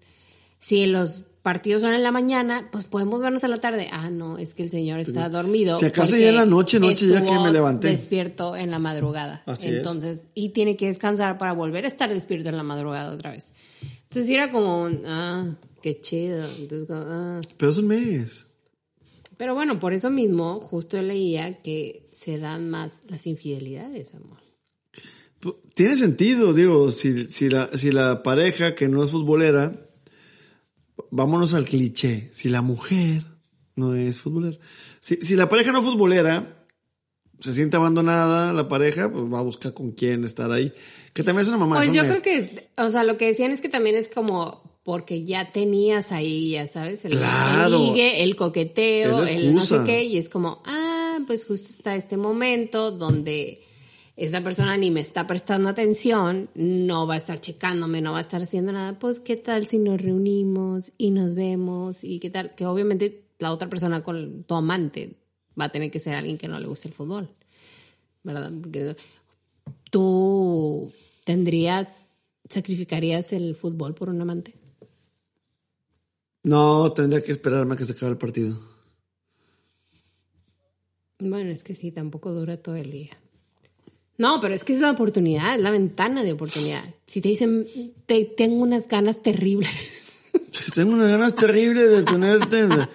si 0.59 0.87
los 0.87 1.23
partidos 1.43 1.81
son 1.81 1.95
en 1.95 2.03
la 2.03 2.13
mañana, 2.13 2.69
pues 2.71 2.85
podemos 2.85 3.21
vernos 3.21 3.45
a 3.45 3.49
la 3.49 3.59
tarde. 3.59 3.89
Ah, 3.93 4.11
no, 4.11 4.39
es 4.39 4.55
que 4.55 4.63
el 4.63 4.71
señor 4.71 5.01
está 5.01 5.29
dormido. 5.29 5.79
Si 5.79 5.87
acaso 5.87 6.17
ya 6.17 6.29
en 6.29 6.37
la 6.37 6.45
noche, 6.45 6.79
noche, 6.79 7.09
ya 7.09 7.25
que 7.25 7.39
me 7.39 7.53
levanté. 7.53 7.89
Despierto 7.89 8.55
en 8.55 8.71
la 8.71 8.79
madrugada. 8.79 9.43
Así 9.47 9.69
es. 9.69 9.75
Entonces, 9.77 10.27
y 10.35 10.51
tiene 10.51 10.77
que 10.77 10.89
descansar 10.89 11.39
para 11.39 11.53
volver 11.53 11.85
a 11.85 11.89
estar 11.89 12.13
despierto 12.13 12.49
en 12.49 12.57
la 12.57 12.65
madrugada 12.65 13.15
otra 13.15 13.31
vez. 13.31 13.53
Entonces 14.05 14.31
era 14.31 14.51
como, 14.51 14.89
ah, 15.07 15.47
qué 15.81 16.01
chido. 16.01 16.45
Entonces, 16.59 16.87
como, 16.87 17.05
ah. 17.07 17.41
Pero 17.57 17.73
es 17.73 17.79
un 17.79 17.87
mes. 17.87 18.48
Pero 19.39 19.55
bueno, 19.55 19.79
por 19.79 19.95
eso 19.95 20.11
mismo, 20.11 20.61
justo 20.61 21.01
leía 21.01 21.63
que 21.63 22.11
se 22.13 22.39
dan 22.39 22.69
más 22.69 22.99
las 23.07 23.27
infidelidades, 23.27 24.13
amor. 24.15 24.39
Tiene 25.75 25.97
sentido, 25.97 26.53
digo, 26.53 26.91
si, 26.91 27.29
si, 27.29 27.49
la, 27.49 27.71
si 27.73 27.93
la 27.93 28.25
pareja 28.25 28.75
que 28.75 28.89
no 28.89 29.05
es 29.05 29.13
futbolera, 29.13 29.71
vámonos 31.13 31.55
al 31.55 31.65
cliché, 31.65 32.29
si 32.33 32.49
la 32.49 32.61
mujer 32.61 33.23
no 33.77 33.95
es 33.95 34.21
futbolera, 34.21 34.59
si, 35.01 35.17
si 35.19 35.37
la 35.37 35.49
pareja 35.49 35.71
no 35.71 35.83
futbolera, 35.83 36.67
se 37.39 37.53
siente 37.53 37.77
abandonada, 37.77 38.53
la 38.53 38.67
pareja, 38.67 39.09
pues 39.13 39.25
va 39.33 39.39
a 39.39 39.43
buscar 39.43 39.73
con 39.73 39.93
quién 39.93 40.25
estar 40.25 40.51
ahí, 40.51 40.73
que 41.13 41.23
también 41.23 41.43
es 41.43 41.49
una 41.49 41.59
mamá. 41.59 41.77
Pues 41.77 41.91
es 41.91 41.95
yo 41.95 42.03
mes. 42.03 42.21
creo 42.21 42.23
que, 42.25 42.69
o 42.77 42.91
sea, 42.91 43.05
lo 43.05 43.17
que 43.17 43.27
decían 43.27 43.53
es 43.53 43.61
que 43.61 43.69
también 43.69 43.95
es 43.95 44.09
como 44.09 44.68
porque 44.89 45.23
ya 45.23 45.53
tenías 45.53 46.13
ahí, 46.13 46.53
ya 46.53 46.67
sabes, 46.67 47.05
el, 47.05 47.11
Claro. 47.11 47.79
ligue, 47.79 48.23
el 48.23 48.35
coqueteo, 48.37 49.23
el 49.27 49.55
no 49.55 49.61
sé 49.61 49.81
qué, 49.85 50.05
y 50.05 50.17
es 50.17 50.31
como, 50.31 50.63
ah, 50.65 51.19
pues 51.27 51.45
justo 51.45 51.69
está 51.69 51.95
este 51.95 52.17
momento 52.17 52.91
donde 52.91 53.61
esta 54.17 54.43
persona 54.43 54.79
ni 54.79 54.91
me 54.91 55.03
está 55.03 55.27
prestando 55.27 55.69
atención, 55.69 56.49
no 56.55 57.07
va 57.07 57.17
a 57.17 57.17
estar 57.19 57.39
checándome, 57.39 58.01
no 58.01 58.13
va 58.13 58.19
a 58.19 58.23
estar 58.23 58.43
haciendo 58.43 58.73
nada, 58.73 58.99
pues 58.99 59.21
qué 59.21 59.37
tal 59.37 59.67
si 59.67 59.79
nos 59.79 60.01
reunimos 60.01 60.91
y 60.97 61.11
nos 61.11 61.35
vemos 61.35 62.03
y 62.03 62.19
qué 62.19 62.31
tal, 62.31 62.55
que 62.55 62.65
obviamente 62.65 63.27
la 63.41 63.53
otra 63.53 63.69
persona 63.69 64.03
con 64.03 64.45
tu 64.45 64.55
amante 64.55 65.17
va 65.61 65.67
a 65.67 65.69
tener 65.71 65.91
que 65.91 66.01
ser 66.01 66.15
alguien 66.15 66.39
que 66.39 66.49
no 66.49 66.59
le 66.59 66.67
guste 66.67 66.89
el 66.89 66.95
fútbol, 66.95 67.29
¿verdad? 68.23 68.51
Porque 68.59 68.97
tú 69.91 70.95
tendrías, 71.27 72.09
sacrificarías 72.49 73.35
el 73.35 73.55
fútbol 73.55 73.95
por 73.95 74.09
un 74.09 74.23
amante. 74.23 74.55
No, 76.49 76.91
tendría 76.95 77.23
que 77.23 77.31
esperarme 77.31 77.75
a 77.75 77.77
que 77.77 77.85
se 77.85 77.93
acabe 77.93 78.13
el 78.13 78.17
partido. 78.17 78.59
Bueno, 81.19 81.51
es 81.51 81.63
que 81.63 81.75
sí, 81.75 81.93
tampoco 81.93 82.33
dura 82.33 82.57
todo 82.57 82.77
el 82.77 82.91
día. 82.91 83.19
No, 84.17 84.41
pero 84.41 84.55
es 84.55 84.65
que 84.65 84.73
es 84.73 84.81
la 84.81 84.93
oportunidad, 84.93 85.57
es 85.57 85.61
la 85.61 85.71
ventana 85.71 86.23
de 86.23 86.33
oportunidad. 86.33 86.83
Si 87.05 87.21
te 87.21 87.29
dicen, 87.29 87.67
te, 88.07 88.25
tengo 88.25 88.63
unas 88.63 88.89
ganas 88.89 89.23
terribles. 89.23 90.17
Tengo 90.75 90.95
unas 90.95 91.11
ganas 91.11 91.35
terribles 91.35 91.91
de 91.91 92.03
tenerte. 92.03 92.69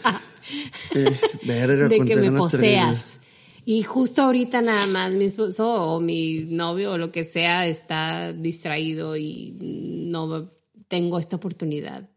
Eh, 0.93 1.17
verga, 1.45 1.87
de 1.87 1.95
que 1.95 2.03
me 2.03 2.11
terribles. 2.15 2.37
poseas. 2.37 3.19
Y 3.65 3.81
justo 3.83 4.23
ahorita 4.23 4.61
nada 4.61 4.87
más 4.87 5.13
mi 5.13 5.23
esposo 5.23 5.95
o 5.95 6.01
mi 6.01 6.43
novio 6.49 6.91
o 6.91 6.97
lo 6.97 7.13
que 7.13 7.23
sea 7.23 7.65
está 7.65 8.33
distraído 8.33 9.15
y 9.15 9.55
no 9.61 10.51
tengo 10.89 11.17
esta 11.17 11.37
oportunidad. 11.37 12.09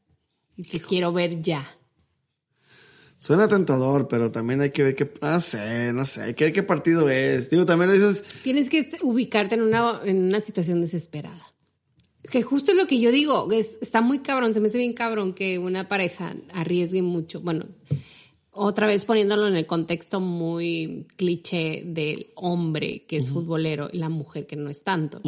Y 0.57 0.63
te 0.65 0.81
quiero 0.81 1.13
ver 1.13 1.41
ya. 1.43 1.67
Suena 3.19 3.49
tentador, 3.49 4.09
pero 4.09 4.31
también 4.31 4.61
hay 4.61 4.71
que 4.71 4.83
ver 4.83 4.95
qué, 4.95 5.11
no 5.21 5.41
sé, 5.41 5.93
no 5.93 6.05
sé, 6.05 6.23
hay 6.23 6.35
que 6.35 6.45
ver 6.45 6.53
qué 6.53 6.63
partido 6.63 7.09
es. 7.09 7.49
Digo, 7.51 7.65
también 7.65 7.91
a 7.91 7.95
veces, 7.95 8.23
Tienes 8.43 8.69
que 8.69 8.89
ubicarte 9.03 9.55
en 9.55 9.63
una, 9.63 10.01
en 10.05 10.23
una 10.25 10.41
situación 10.41 10.81
desesperada. 10.83 11.43
Que 12.31 12.43
justo 12.43 12.73
es 12.73 12.77
lo 12.77 12.87
que 12.87 13.01
yo 13.01 13.11
digo, 13.11 13.51
es- 13.53 13.79
está 13.81 14.01
muy 14.01 14.19
cabrón, 14.19 14.53
se 14.53 14.61
me 14.61 14.69
hace 14.69 14.79
bien 14.79 14.93
cabrón 14.93 15.33
que 15.33 15.59
una 15.59 15.89
pareja 15.89 16.35
arriesgue 16.53 17.01
mucho. 17.03 17.41
Bueno, 17.41 17.67
otra 18.51 18.87
vez 18.87 19.05
poniéndolo 19.05 19.47
en 19.49 19.57
el 19.57 19.67
contexto 19.67 20.21
muy 20.21 21.07
cliché 21.17 21.83
del 21.87 22.29
hombre 22.35 23.05
que 23.07 23.17
es 23.19 23.31
futbolero 23.31 23.89
y 23.93 23.99
la 23.99 24.09
mujer 24.09 24.47
que 24.47 24.57
no 24.57 24.69
es 24.71 24.83
tanto. 24.83 25.21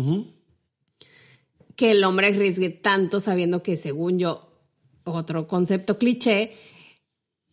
Que 1.77 1.93
el 1.93 2.03
hombre 2.05 2.29
arriesgue 2.29 2.71
tanto 2.71 3.21
sabiendo 3.21 3.63
que 3.63 3.77
según 3.77 4.19
yo, 4.19 4.48
otro 5.13 5.47
concepto 5.47 5.97
cliché, 5.97 6.53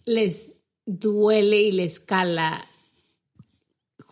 les 0.05 0.53
duele 0.85 1.61
y 1.61 1.71
les 1.71 1.99
cala 1.99 2.63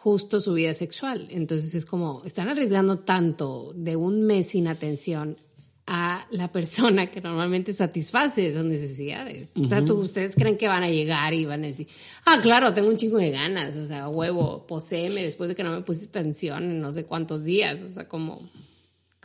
justo 0.04 0.42
su 0.42 0.54
vida 0.54 0.74
sexual. 0.74 1.28
Entonces 1.32 1.74
es 1.76 1.86
como, 1.86 2.24
están 2.26 2.50
arriesgando 2.50 3.00
tanto 3.00 3.72
de 3.76 3.96
un 3.96 4.24
mes 4.24 4.50
sin 4.50 4.68
atención 4.68 5.38
a 5.86 6.26
la 6.32 6.52
persona 6.52 7.12
que 7.12 7.22
normalmente 7.22 7.74
satisface 7.74 8.48
esas 8.48 8.66
necesidades. 8.66 9.52
O 9.56 9.68
sea, 9.68 9.84
¿tú, 9.84 9.96
ustedes 9.96 10.36
creen 10.36 10.58
que 10.58 10.68
van 10.68 10.84
a 10.84 10.90
llegar 10.90 11.34
y 11.34 11.46
van 11.46 11.64
a 11.64 11.68
decir, 11.68 11.88
ah, 12.26 12.40
claro, 12.42 12.74
tengo 12.74 12.90
un 12.90 12.96
chingo 12.96 13.18
de 13.18 13.32
ganas, 13.32 13.76
o 13.76 13.86
sea, 13.86 14.08
huevo, 14.08 14.66
poseeme 14.66 15.24
después 15.24 15.50
de 15.50 15.56
que 15.56 15.64
no 15.64 15.72
me 15.72 15.82
pusiste 15.82 16.20
atención 16.20 16.64
en 16.64 16.80
no 16.80 16.92
sé 16.92 17.06
cuántos 17.06 17.44
días, 17.44 17.82
o 17.82 17.94
sea, 17.94 18.08
como, 18.08 18.50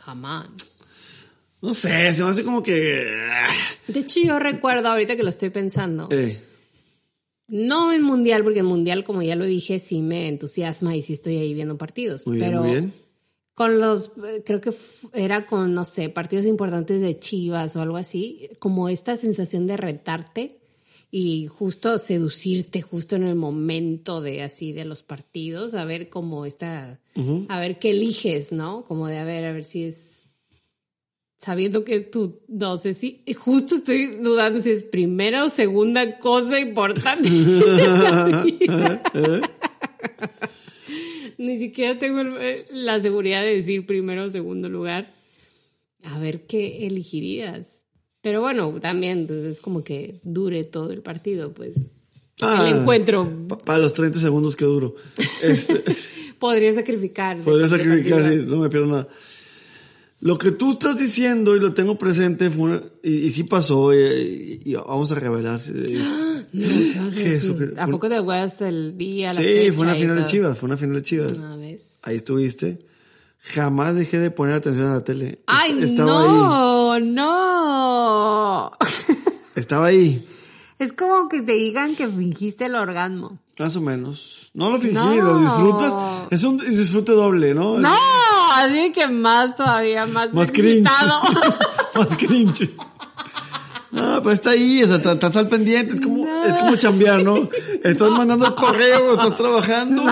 come 0.03 0.27
on. 0.27 0.55
No 1.61 1.73
sé, 1.73 2.13
se 2.13 2.23
me 2.23 2.29
hace 2.29 2.43
como 2.43 2.63
que... 2.63 3.03
ah, 3.31 3.49
De 3.87 3.99
hecho, 3.99 4.19
yo 4.21 4.39
recuerdo 4.39 4.87
ahorita 4.89 5.15
que 5.17 5.23
lo 5.23 5.29
estoy 5.29 5.49
pensando, 5.49 6.07
Eh, 6.11 6.39
no 7.47 7.91
en 7.91 8.01
mundial, 8.03 8.43
porque 8.43 8.59
en 8.59 8.65
mundial, 8.67 9.03
como 9.03 9.21
ya 9.23 9.35
lo 9.35 9.45
dije, 9.45 9.79
sí 9.79 10.01
me 10.01 10.27
entusiasma 10.27 10.95
y 10.95 11.01
sí 11.01 11.13
estoy 11.13 11.37
ahí 11.37 11.53
viendo 11.53 11.77
partidos, 11.77 12.25
muy 12.27 12.37
bien, 12.37 12.49
pero 12.49 12.61
muy 12.61 12.71
bien. 12.71 12.93
con 13.55 13.79
los, 13.79 14.11
eh, 14.25 14.43
creo 14.45 14.61
que 14.61 14.71
era 15.13 15.45
con, 15.47 15.73
no 15.73 15.83
sé, 15.83 16.09
partidos 16.09 16.45
importantes 16.45 17.01
de 17.01 17.19
Chivas 17.19 17.75
o 17.75 17.81
algo 17.81 17.97
así, 17.97 18.49
como 18.59 18.87
esta 18.87 19.17
sensación 19.17 19.67
de 19.67 19.77
retarte 19.77 20.59
y 21.11 21.47
justo 21.47 21.97
seducirte 21.97 22.83
justo 22.83 23.15
en 23.15 23.23
el 23.23 23.35
momento 23.35 24.21
de 24.21 24.43
así 24.43 24.71
de 24.71 24.85
los 24.85 25.01
partidos, 25.01 25.73
a 25.73 25.83
ver 25.83 26.07
cómo 26.09 26.45
está, 26.45 26.99
a 27.49 27.59
ver 27.59 27.79
qué 27.79 27.89
eliges, 27.89 28.51
¿no? 28.51 28.85
Como 28.87 29.07
de 29.07 29.17
a 29.17 29.25
ver, 29.25 29.43
a 29.45 29.51
ver 29.51 29.65
si 29.65 29.85
es 29.85 30.08
sabiendo 31.39 31.85
que 31.85 31.95
es 31.95 32.11
tu, 32.11 32.41
no 32.49 32.75
sé 32.75 32.93
si, 32.93 33.23
justo 33.37 33.75
estoy 33.75 34.17
dudando 34.21 34.59
si 34.61 34.71
es 34.71 34.83
primera 34.83 35.45
o 35.45 35.49
segunda 35.49 36.19
cosa 36.19 36.59
importante. 36.59 37.29
de 37.29 37.87
la 37.87 38.43
vida. 38.43 39.01
Ni 41.37 41.57
siquiera 41.57 41.97
tengo 41.97 42.19
eh, 42.39 42.65
la 42.71 42.99
seguridad 43.01 43.41
de 43.41 43.55
decir 43.55 43.85
primero 43.85 44.25
o 44.25 44.29
segundo 44.29 44.67
lugar. 44.69 45.13
A 46.03 46.19
ver 46.19 46.45
qué 46.45 46.85
elegirías. 46.87 47.83
Pero 48.21 48.41
bueno, 48.41 48.77
también 48.81 49.25
pues, 49.25 49.45
es 49.45 49.61
como 49.61 49.83
que 49.83 50.19
dure 50.23 50.65
todo 50.65 50.91
el 50.91 51.01
partido, 51.01 51.53
pues. 51.53 51.77
Ah, 52.41 52.65
el 52.67 52.79
encuentro 52.79 53.29
pa- 53.47 53.57
para 53.57 53.79
los 53.79 53.93
30 53.93 54.19
segundos 54.19 54.57
que 54.57 54.65
duro. 54.65 54.95
Este, 55.41 55.81
podría 56.39 56.73
sacrificar. 56.73 57.37
podría 57.37 57.69
sacrificar, 57.69 58.29
sí, 58.29 58.35
no 58.45 58.57
me 58.57 58.69
pierdo 58.69 58.87
nada. 58.87 59.07
Lo 60.21 60.37
que 60.37 60.51
tú 60.51 60.73
estás 60.73 60.99
diciendo 60.99 61.55
y 61.55 61.59
lo 61.61 61.73
tengo 61.73 61.97
presente 61.97 62.49
fue 62.49 62.63
una- 62.63 62.83
y, 63.03 63.11
y 63.27 63.31
sí 63.31 63.43
pasó 63.43 63.93
y, 63.93 64.61
y 64.65 64.73
vamos 64.75 65.11
a 65.11 65.15
revelar. 65.15 65.59
No, 66.51 66.63
¿qué 66.67 66.99
vas 66.99 67.13
a 67.13 67.19
Jesús, 67.19 67.55
¿A 67.77 67.83
fue- 67.83 67.91
poco 67.91 68.09
te 68.09 68.15
acuerdas 68.15 68.59
el 68.61 68.97
día? 68.97 69.27
la 69.27 69.39
Sí, 69.39 69.43
fecha 69.45 69.73
fue 69.73 69.83
una 69.83 69.93
final 69.95 70.15
de? 70.17 70.25
Chivas, 70.25 70.57
fue 70.57 70.65
una 70.67 70.77
final 70.77 70.95
de 70.95 71.01
Chivas. 71.03 71.33
Ah, 71.39 71.55
¿ves? 71.59 71.91
Ahí 72.01 72.15
estuviste. 72.15 72.79
Jamás 73.37 73.93
dejé 73.95 74.17
de 74.17 74.31
poner 74.31 74.55
atención 74.55 74.87
a 74.87 74.93
la 74.95 75.03
tele. 75.03 75.43
¡Ay, 75.45 75.73
Est- 75.73 75.91
Estaba 75.91 76.21
ahí. 76.23 76.27
no! 76.27 76.99
¡No! 76.99 78.71
Estaba 79.55 79.85
ahí. 79.87 80.25
es 80.79 80.93
como 80.93 81.29
que 81.29 81.41
te 81.43 81.53
digan 81.53 81.95
que 81.95 82.07
fingiste 82.07 82.65
el 82.65 82.73
orgasmo. 82.75 83.39
Más 83.59 83.75
o 83.75 83.81
menos. 83.81 84.49
No 84.53 84.69
lo 84.69 84.79
fingí, 84.79 84.93
No. 84.95 85.15
lo 85.15 85.39
disfrutas. 85.39 85.93
Es 86.31 86.43
un 86.43 86.57
disfrute 86.57 87.11
doble, 87.11 87.53
¿no? 87.53 87.77
¡No! 87.77 87.93
Así 88.55 88.91
que 88.93 89.07
más 89.07 89.55
todavía, 89.57 90.05
más, 90.05 90.33
Más 90.33 90.51
cringe. 90.51 90.89
Más 91.95 92.15
cringe. 92.15 92.69
No, 93.91 94.21
pues 94.23 94.35
está 94.37 94.51
ahí, 94.51 94.81
o 94.83 94.87
sea, 94.87 94.97
estás 94.97 95.35
al 95.35 95.49
pendiente, 95.49 95.95
es 95.95 96.01
como, 96.01 96.25
es 96.45 96.55
como 96.57 96.75
chambear, 96.75 97.23
¿no? 97.23 97.49
Estás 97.83 98.11
mandando 98.11 98.53
correo, 98.55 99.13
estás 99.13 99.35
trabajando, 99.35 100.03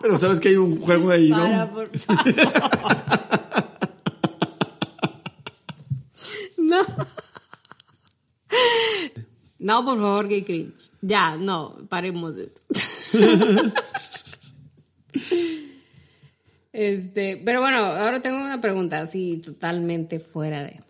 pero 0.00 0.16
sabes 0.18 0.40
que 0.40 0.48
hay 0.48 0.56
un 0.56 0.80
juego 0.80 1.10
ahí, 1.10 1.28
¿no? 1.30 1.36
Para, 1.38 1.70
por 1.70 1.98
favor. 1.98 2.34
No. 6.56 6.78
No, 9.58 9.84
por 9.84 9.96
favor, 9.98 10.28
que 10.28 10.44
cringe. 10.44 10.87
Ya, 11.00 11.36
no, 11.36 11.86
paremos 11.88 12.34
de 12.36 12.44
esto. 12.44 12.62
Este, 16.72 17.40
pero 17.44 17.60
bueno, 17.60 17.78
ahora 17.78 18.20
tengo 18.20 18.36
una 18.38 18.60
pregunta 18.60 19.00
así 19.00 19.38
totalmente 19.38 20.20
fuera 20.20 20.62
de. 20.62 20.80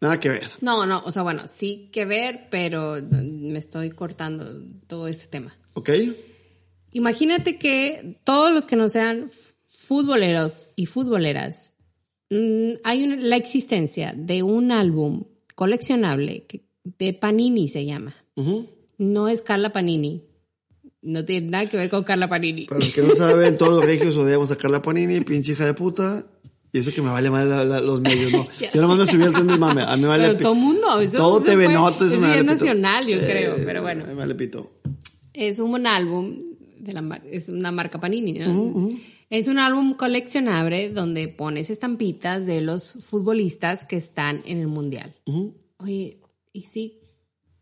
Nada 0.00 0.20
que 0.20 0.28
ver. 0.28 0.48
No, 0.60 0.86
no, 0.86 1.02
o 1.04 1.12
sea, 1.12 1.22
bueno, 1.22 1.48
sí 1.48 1.88
que 1.92 2.04
ver, 2.04 2.48
pero 2.50 2.96
me 3.10 3.58
estoy 3.58 3.90
cortando 3.90 4.62
todo 4.86 5.08
ese 5.08 5.26
tema. 5.26 5.56
¿Ok? 5.72 5.90
Imagínate 6.92 7.58
que 7.58 8.20
todos 8.24 8.52
los 8.52 8.66
que 8.66 8.76
no 8.76 8.88
sean 8.88 9.30
futboleros 9.70 10.68
y 10.76 10.86
futboleras, 10.86 11.72
mm, 12.30 12.74
hay 12.84 13.02
una- 13.04 13.16
la 13.16 13.36
existencia 13.36 14.14
de 14.16 14.42
un 14.42 14.70
álbum 14.72 15.24
coleccionable 15.54 16.44
que- 16.46 16.64
de 16.84 17.14
Panini 17.14 17.68
se 17.68 17.84
llama. 17.86 18.14
Ujú. 18.36 18.68
No 18.98 19.28
es 19.28 19.42
Carla 19.42 19.72
Panini. 19.72 20.22
No 21.02 21.24
tiene 21.24 21.48
nada 21.50 21.68
que 21.68 21.76
ver 21.76 21.90
con 21.90 22.02
Carla 22.04 22.28
Panini. 22.28 22.66
Para 22.66 22.80
los 22.80 22.90
que 22.90 23.02
no 23.02 23.14
saben, 23.14 23.58
todos 23.58 23.72
los 23.72 23.84
regios 23.84 24.16
odiamos 24.16 24.50
a 24.50 24.56
Carla 24.56 24.80
Panini, 24.82 25.20
pinche 25.20 25.52
hija 25.52 25.66
de 25.66 25.74
puta. 25.74 26.26
Y 26.72 26.78
eso 26.78 26.92
que 26.92 27.02
me 27.02 27.10
vale 27.10 27.30
mal 27.30 27.48
la- 27.48 27.64
la- 27.64 27.80
los 27.80 28.00
medios, 28.00 28.32
¿no? 28.32 28.44
Yo 28.74 28.80
nomás 28.80 28.98
me 28.98 29.06
subí 29.06 29.22
al 29.22 29.32
tren 29.32 29.46
del 29.46 29.58
mame. 29.58 29.82
A 29.82 29.94
mí 29.96 30.02
me 30.02 30.08
vale 30.08 30.26
Pero 30.28 30.38
todo 30.38 30.52
el 30.54 30.58
mundo. 30.58 31.00
Eso, 31.00 31.16
Todo 31.18 31.36
eso 31.38 31.46
TV 31.46 31.68
Notas 31.68 32.12
es 32.12 32.18
pito. 32.18 32.42
nacional, 32.42 33.06
yo 33.06 33.16
Eh, 33.16 33.20
creo. 33.24 33.56
Pero 33.64 33.82
bueno. 33.82 34.04
Me 34.06 34.14
vale 34.14 34.34
pito. 34.34 34.72
es 35.34 35.58
un 35.60 35.86
álbum 35.86 36.34
de 36.80 36.92
la 36.92 37.20
es 37.30 37.48
una 37.48 37.70
marca 37.70 38.00
Panini, 38.00 38.32
¿no? 38.32 38.90
Es 39.30 39.46
un 39.48 39.58
álbum 39.58 39.94
coleccionable 39.94 40.90
donde 40.90 41.28
pones 41.28 41.70
estampitas 41.70 42.44
de 42.46 42.60
los 42.60 42.92
futbolistas 43.04 43.84
que 43.84 43.96
están 43.96 44.42
en 44.46 44.58
el 44.58 44.66
mundial. 44.68 45.14
Ujú. 45.26 45.54
Oye, 45.78 46.18
y 46.52 46.62
sí 46.62 46.98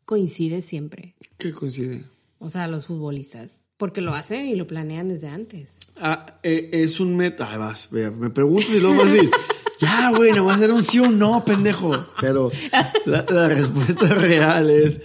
coincide 0.05 0.63
siempre. 0.63 1.15
¿Qué 1.39 1.53
coincide? 1.53 2.05
O 2.39 2.51
sea, 2.51 2.67
los 2.67 2.87
futbolistas, 2.87 3.67
porque 3.77 4.01
lo 4.01 4.15
hacen 4.15 4.47
y 4.47 4.57
lo 4.57 4.67
planean 4.67 5.09
desde 5.09 5.29
antes. 5.29 5.75
Ah, 5.97 6.39
eh, 6.43 6.71
es 6.73 6.99
un 6.99 7.17
meta. 7.17 7.51
Ay, 7.51 7.59
vas, 7.59 7.89
vea, 7.91 8.11
me 8.11 8.31
preguntas 8.31 8.75
y 8.75 8.81
luego 8.81 8.97
vas 8.97 9.11
a 9.11 9.13
decir, 9.13 9.31
ya, 9.81 10.11
güey, 10.11 10.33
no 10.33 10.45
va 10.45 10.55
a 10.55 10.59
ser 10.59 10.73
un 10.73 10.83
sí 10.83 10.99
o 10.99 11.05
un 11.05 11.19
no, 11.19 11.45
pendejo. 11.45 12.07
Pero 12.21 12.51
la, 13.07 13.25
la 13.31 13.49
respuesta 13.49 14.07
real 14.15 14.71
es, 14.71 15.01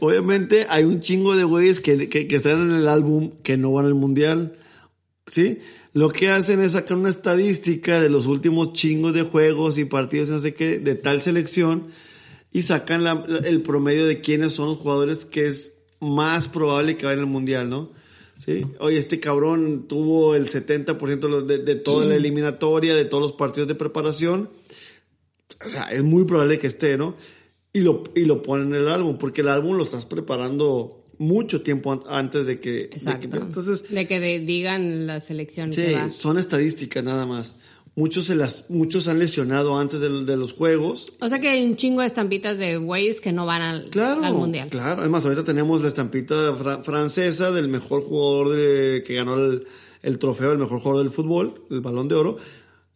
obviamente 0.00 0.66
hay 0.68 0.84
un 0.84 1.00
chingo 1.00 1.36
de 1.36 1.44
güeyes 1.44 1.80
que, 1.80 2.08
que, 2.08 2.28
que 2.28 2.36
están 2.36 2.70
en 2.70 2.76
el 2.76 2.88
álbum 2.88 3.30
que 3.42 3.56
no 3.56 3.72
van 3.72 3.86
al 3.86 3.94
mundial. 3.94 4.58
¿Sí? 5.26 5.60
Lo 5.94 6.10
que 6.10 6.30
hacen 6.30 6.60
es 6.60 6.72
sacar 6.72 6.96
una 6.96 7.10
estadística 7.10 8.00
de 8.00 8.10
los 8.10 8.26
últimos 8.26 8.72
chingos 8.72 9.14
de 9.14 9.22
juegos 9.22 9.78
y 9.78 9.84
partidos, 9.84 10.28
no 10.28 10.40
sé 10.40 10.52
qué, 10.52 10.78
de 10.78 10.94
tal 10.94 11.22
selección 11.22 11.88
y 12.52 12.62
sacan 12.62 13.04
la- 13.04 13.24
la- 13.26 13.38
el 13.48 13.62
promedio 13.62 14.06
de 14.06 14.20
quiénes 14.20 14.52
son 14.52 14.68
los 14.68 14.76
jugadores 14.78 15.24
que 15.24 15.46
es 15.46 15.74
más 16.00 16.48
probable 16.48 16.96
que 16.96 17.06
vayan 17.06 17.20
al 17.20 17.26
mundial, 17.26 17.70
¿no? 17.70 17.92
Sí. 18.38 18.66
Oye, 18.80 18.98
este 18.98 19.20
cabrón 19.20 19.86
tuvo 19.88 20.34
el 20.34 20.48
70% 20.48 21.42
de, 21.46 21.74
toda 21.76 22.06
la 22.06 22.16
eliminatoria, 22.16 22.94
de 22.94 23.04
todos 23.04 23.22
los 23.22 23.32
partidos 23.32 23.68
de 23.68 23.76
preparación. 23.76 24.50
O 25.64 25.68
sea, 25.68 25.84
es 25.92 26.02
muy 26.02 26.24
probable 26.24 26.58
que 26.58 26.66
esté, 26.66 26.96
¿no? 26.96 27.14
Y 27.72 27.80
lo, 27.80 28.02
y 28.16 28.24
lo 28.24 28.42
ponen 28.42 28.68
en 28.74 28.82
el 28.82 28.88
álbum, 28.88 29.16
porque 29.16 29.42
el 29.42 29.48
álbum 29.48 29.76
lo 29.76 29.84
estás 29.84 30.06
preparando 30.06 31.04
mucho 31.18 31.62
tiempo 31.62 31.92
an- 31.92 32.00
antes 32.08 32.46
de 32.46 32.58
que... 32.58 32.70
de 32.72 32.88
que- 32.88 32.96
Exacto. 32.96 33.36
entonces, 33.36 33.84
de 33.88 34.08
que 34.08 34.18
de- 34.18 34.40
digan 34.40 35.06
la 35.06 35.20
selección 35.20 35.72
Sí, 35.72 35.82
que 35.82 35.94
va. 35.94 36.10
son 36.10 36.36
estadísticas 36.36 37.04
nada 37.04 37.26
más. 37.26 37.56
Muchos 37.94 38.24
se 38.24 38.34
las, 38.34 38.70
muchos 38.70 39.06
han 39.08 39.18
lesionado 39.18 39.76
antes 39.78 40.00
de, 40.00 40.24
de 40.24 40.36
los 40.38 40.54
juegos. 40.54 41.12
O 41.20 41.28
sea 41.28 41.40
que 41.40 41.48
hay 41.50 41.62
un 41.64 41.76
chingo 41.76 42.00
de 42.00 42.06
estampitas 42.06 42.56
de 42.56 42.78
güeyes 42.78 43.20
que 43.20 43.32
no 43.32 43.44
van 43.44 43.60
al, 43.60 43.90
Claro, 43.90 44.24
al 44.24 44.32
mundial. 44.32 44.70
claro. 44.70 45.02
Además, 45.02 45.24
ahorita 45.24 45.44
tenemos 45.44 45.82
la 45.82 45.88
estampita 45.88 46.54
fra- 46.56 46.82
francesa 46.82 47.50
del 47.50 47.68
mejor 47.68 48.02
jugador 48.02 48.56
de- 48.56 49.02
que 49.06 49.14
ganó 49.14 49.34
el, 49.36 49.66
el 50.02 50.18
trofeo 50.18 50.50
del 50.50 50.58
mejor 50.58 50.80
jugador 50.80 51.04
del 51.04 51.12
fútbol, 51.12 51.64
el 51.70 51.82
Balón 51.82 52.08
de 52.08 52.14
Oro, 52.14 52.38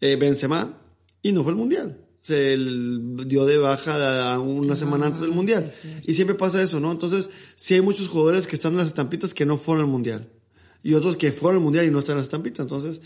eh, 0.00 0.16
Benzema, 0.16 0.78
y 1.20 1.32
no 1.32 1.42
fue 1.42 1.52
el 1.52 1.58
mundial. 1.58 1.98
Se 2.22 2.56
dio 2.56 3.44
de 3.44 3.58
baja 3.58 4.40
una 4.40 4.74
semana 4.76 5.06
antes 5.06 5.20
del 5.20 5.30
mundial. 5.30 5.70
Y 6.04 6.14
siempre 6.14 6.34
pasa 6.34 6.60
eso, 6.62 6.80
¿no? 6.80 6.90
Entonces, 6.90 7.28
sí 7.54 7.74
hay 7.74 7.82
muchos 7.82 8.08
jugadores 8.08 8.46
que 8.48 8.56
están 8.56 8.72
en 8.72 8.78
las 8.78 8.88
estampitas 8.88 9.32
que 9.34 9.44
no 9.46 9.58
fueron 9.58 9.84
al 9.84 9.90
mundial. 9.90 10.28
Y 10.82 10.94
otros 10.94 11.16
que 11.16 11.30
fueron 11.32 11.58
al 11.58 11.64
mundial 11.64 11.84
y 11.86 11.90
no 11.90 11.98
están 12.00 12.14
en 12.14 12.18
las 12.18 12.24
estampitas. 12.26 12.60
Entonces, 12.60 13.00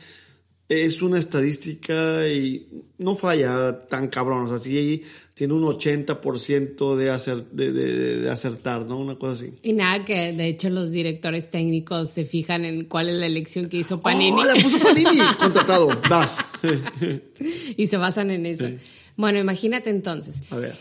es 0.70 1.02
una 1.02 1.18
estadística 1.18 2.26
y 2.28 2.66
no 2.98 3.16
falla 3.16 3.80
tan 3.88 4.08
cabrón. 4.08 4.44
O 4.44 4.48
sea, 4.48 4.58
sí 4.58 5.02
tiene 5.34 5.54
un 5.54 5.62
80% 5.62 6.96
de, 6.96 7.10
acer, 7.10 7.44
de, 7.50 7.72
de- 7.72 8.16
de 8.20 8.30
acertar, 8.30 8.86
¿no? 8.86 8.98
Una 8.98 9.16
cosa 9.16 9.32
así. 9.42 9.54
Y 9.62 9.72
nada, 9.72 10.04
que 10.04 10.32
de 10.32 10.46
hecho 10.46 10.70
los 10.70 10.90
directores 10.90 11.50
técnicos 11.50 12.10
se 12.10 12.24
fijan 12.24 12.64
en 12.64 12.84
cuál 12.84 13.08
es 13.08 13.16
la 13.16 13.26
elección 13.26 13.68
que 13.68 13.78
hizo 13.78 14.00
Panini 14.00 14.32
¡Oh, 14.40 14.44
la 14.44 14.54
puso 14.62 14.78
Panini! 14.78 15.18
Contratado. 15.40 15.88
Vas. 16.08 16.38
y 17.76 17.86
se 17.86 17.96
basan 17.96 18.30
en 18.30 18.46
eso. 18.46 18.68
Bueno, 19.16 19.38
imagínate 19.38 19.90
entonces, 19.90 20.36
A 20.50 20.56
ver. 20.56 20.76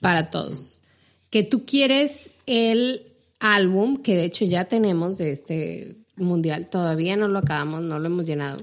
para 0.00 0.30
todos, 0.30 0.82
que 1.30 1.42
tú 1.44 1.64
quieres 1.64 2.30
el 2.46 3.02
álbum, 3.38 3.96
que 3.96 4.16
de 4.16 4.24
hecho 4.24 4.44
ya 4.44 4.64
tenemos 4.66 5.18
de 5.18 5.32
este 5.32 5.96
mundial. 6.16 6.68
Todavía 6.70 7.16
no 7.16 7.28
lo 7.28 7.38
acabamos, 7.38 7.82
no 7.82 7.98
lo 7.98 8.06
hemos 8.06 8.26
llenado. 8.26 8.62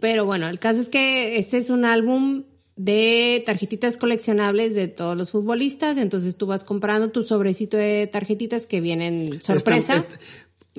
Pero 0.00 0.24
bueno, 0.26 0.48
el 0.48 0.58
caso 0.58 0.80
es 0.80 0.88
que 0.88 1.38
este 1.38 1.58
es 1.58 1.70
un 1.70 1.84
álbum 1.84 2.44
de 2.76 3.42
tarjetitas 3.44 3.96
coleccionables 3.98 4.74
de 4.74 4.88
todos 4.88 5.16
los 5.16 5.30
futbolistas. 5.30 5.98
Entonces 5.98 6.36
tú 6.36 6.46
vas 6.46 6.64
comprando 6.64 7.10
tu 7.10 7.22
sobrecito 7.22 7.76
de 7.76 8.06
tarjetitas 8.06 8.66
que 8.66 8.80
vienen 8.80 9.42
sorpresa. 9.42 9.96
Estam- 9.96 9.98
est- 10.12 10.20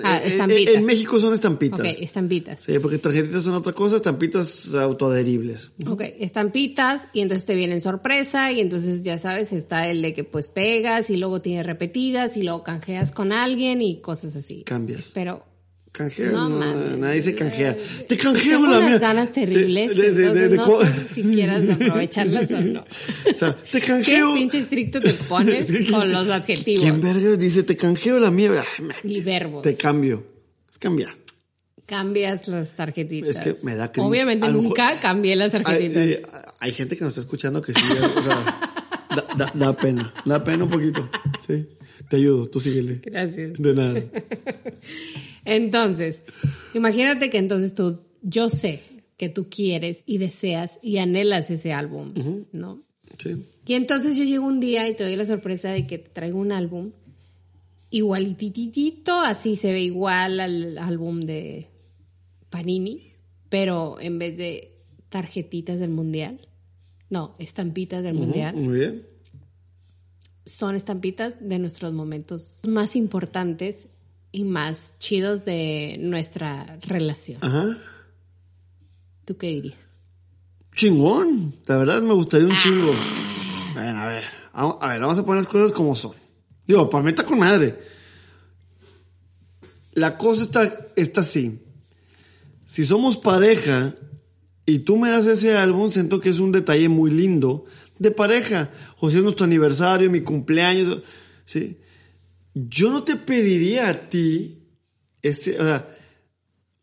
Ah, 0.04 0.22
eh, 0.24 0.30
estampitas. 0.30 0.76
En 0.76 0.86
México 0.86 1.20
son 1.20 1.34
estampitas. 1.34 1.80
Ok, 1.82 1.86
estampitas. 2.00 2.62
Sí, 2.66 2.80
porque 2.80 2.98
tarjetitas 2.98 3.44
son 3.44 3.56
otra 3.56 3.74
cosa, 3.74 3.98
estampitas 3.98 4.74
autoadheribles. 4.74 5.74
Ok, 5.86 6.02
estampitas 6.18 7.10
y 7.14 7.20
entonces 7.20 7.46
te 7.46 7.56
vienen 7.56 7.82
sorpresa 7.82 8.54
y 8.54 8.62
entonces 8.62 9.04
ya 9.04 9.20
sabes, 9.20 9.52
está 9.52 9.90
el 9.90 10.02
de 10.02 10.14
que 10.14 10.24
pues 10.24 10.48
pegas 10.48 11.10
y 11.10 11.18
luego 11.18 11.42
tienes 11.42 11.66
repetidas 11.66 12.38
y 12.38 12.44
luego 12.44 12.64
canjeas 12.64 13.12
con 13.12 13.34
alguien 13.34 13.82
y 13.82 14.00
cosas 14.00 14.36
así. 14.38 14.64
Cambias. 14.64 15.12
Pero 15.14 15.46
Canjea, 15.92 16.32
No 16.32 16.48
no, 16.48 16.58
mames. 16.60 16.98
nadie 17.00 17.22
se 17.22 17.36
canjea. 17.36 17.76
Te 18.08 18.16
canjeo 18.18 18.66
la 18.66 18.80
mía. 18.80 18.98
ganas 18.98 19.34
terribles, 19.34 19.96
De- 19.98 20.12
de- 20.12 20.12
de- 20.14 20.46
entonces 20.46 20.50
de- 20.52 20.56
no 20.56 20.82
sé 20.82 21.14
si 21.14 21.22
quieras 21.24 21.70
aprovecharlas 21.70 22.50
o 22.52 22.62
no. 22.62 22.86
O 23.36 23.38
sea, 23.38 23.54
te 23.62 23.82
Qué 23.82 23.88
canjeo. 23.88 24.34
pinche 24.34 24.60
estricto 24.60 25.02
te 25.02 25.14
pones 25.14 25.68
con 25.72 25.84
¿quién- 25.84 26.12
los 26.14 26.30
adjetivos 26.30 26.82
¿Quién 26.84 27.02
verga 27.02 27.36
dice 27.36 27.64
te 27.64 27.76
canjeo 27.76 28.20
la 28.20 28.32
mía? 28.32 28.64
Y 29.04 29.20
verbos. 29.20 29.64
Te 29.64 29.76
cambio. 29.76 30.24
Es 30.72 30.78
cambiar. 30.78 31.14
Cambias 31.86 32.48
las 32.48 32.70
tarjetitas. 32.74 33.30
Es 33.36 33.42
que 33.42 33.58
me 33.64 33.76
da 33.76 33.92
cringe. 33.92 34.08
Obviamente 34.08 34.48
nunca 34.48 34.98
cambié 35.02 35.36
las 35.36 35.52
tarjetitas. 35.52 35.98
eh, 36.08 36.22
hay 36.60 36.72
gente 36.72 36.96
que 36.96 37.04
nos 37.04 37.12
está 37.12 37.20
escuchando 37.22 37.62
que 37.62 37.74
sí, 37.74 37.82
o 37.82 38.22
sea, 38.22 38.46
da, 39.14 39.28
da- 39.38 39.52
da 39.54 39.76
pena, 39.76 40.14
da 40.24 40.42
pena 40.42 40.64
un 40.64 40.70
poquito. 40.70 41.10
Sí, 41.46 41.68
te 42.12 42.18
ayudo, 42.18 42.50
tú 42.50 42.60
síguele. 42.60 43.00
Gracias. 43.02 43.54
De 43.54 43.74
nada. 43.74 44.04
Entonces, 45.46 46.26
imagínate 46.74 47.30
que 47.30 47.38
entonces 47.38 47.74
tú, 47.74 48.02
yo 48.22 48.50
sé 48.50 48.82
que 49.16 49.30
tú 49.30 49.48
quieres 49.50 50.04
y 50.06 50.18
deseas 50.18 50.78
y 50.84 50.98
anhelas 50.98 51.50
ese 51.50 51.72
álbum, 51.72 52.14
¿no? 52.52 52.84
Sí. 53.18 53.48
Y 53.66 53.74
entonces 53.76 54.18
yo 54.18 54.26
llego 54.26 54.46
un 54.46 54.60
día 54.60 54.90
y 54.90 54.94
te 54.94 55.06
doy 55.06 55.16
la 55.16 55.26
sorpresa 55.26 55.72
de 55.72 55.88
que 55.88 56.00
te 56.00 56.10
traigo 56.10 56.38
un 56.38 56.52
álbum 56.52 56.92
igualititito, 57.92 59.18
así 59.22 59.56
se 59.56 59.72
ve 59.72 59.82
igual 59.82 60.42
al 60.42 60.78
álbum 60.80 61.22
de 61.22 61.70
Panini, 62.50 63.14
pero 63.48 64.02
en 64.02 64.20
vez 64.20 64.38
de 64.38 64.76
tarjetitas 65.08 65.80
del 65.80 65.92
mundial, 65.92 66.50
no, 67.10 67.36
estampitas 67.40 68.04
del 68.04 68.16
mundial, 68.16 68.56
Muy 68.58 68.80
bien. 68.80 69.11
Son 70.46 70.76
estampitas 70.76 71.34
de 71.40 71.60
nuestros 71.60 71.94
momentos 71.94 72.62
más 72.68 72.96
importantes 72.96 73.88
y 74.32 74.44
más 74.44 74.94
chidos 75.00 75.46
de 75.46 75.98
nuestra 76.00 76.78
relación. 76.82 77.40
Ajá. 77.42 77.78
¿Tú 79.26 79.38
qué 79.38 79.48
dirías? 79.48 79.90
Chingón. 80.76 81.54
La 81.68 81.78
verdad 81.78 82.02
me 82.02 82.14
gustaría 82.14 82.48
un 82.48 82.58
chingo. 82.58 82.94
Bueno, 83.74 84.02
a 84.02 84.08
ver. 84.08 84.24
A 84.54 84.88
ver, 84.90 85.02
vamos 85.02 85.20
a 85.20 85.26
poner 85.26 85.44
las 85.44 85.52
cosas 85.52 85.72
como 85.72 85.96
son. 85.96 86.14
Digo, 86.68 86.90
para 86.90 87.04
mí 87.04 87.10
está 87.10 87.24
con 87.24 87.40
madre. 87.40 87.76
La 89.94 90.18
cosa 90.18 90.44
está, 90.44 90.88
está 90.96 91.22
así. 91.22 91.60
Si 92.66 92.86
somos 92.86 93.18
pareja 93.18 93.94
y 94.66 94.80
tú 94.80 94.98
me 94.98 95.10
das 95.10 95.26
ese 95.26 95.58
álbum, 95.58 95.90
siento 95.90 96.22
que 96.22 96.30
es 96.30 96.40
un 96.40 96.52
detalle 96.52 96.88
muy 96.88 97.12
lindo 97.12 97.66
de 98.02 98.12
pareja. 98.12 98.72
Sea, 99.00 99.10
es 99.20 99.24
nuestro 99.24 99.46
aniversario, 99.46 100.10
mi 100.10 100.22
cumpleaños. 100.22 101.04
¿sí? 101.46 101.78
Yo 102.54 102.92
no 102.92 103.04
te 103.04 103.16
pediría 103.16 103.90
a 103.90 104.10
ti 104.10 104.58
ese, 105.22 105.60
o 105.60 105.64
sea, 105.64 105.88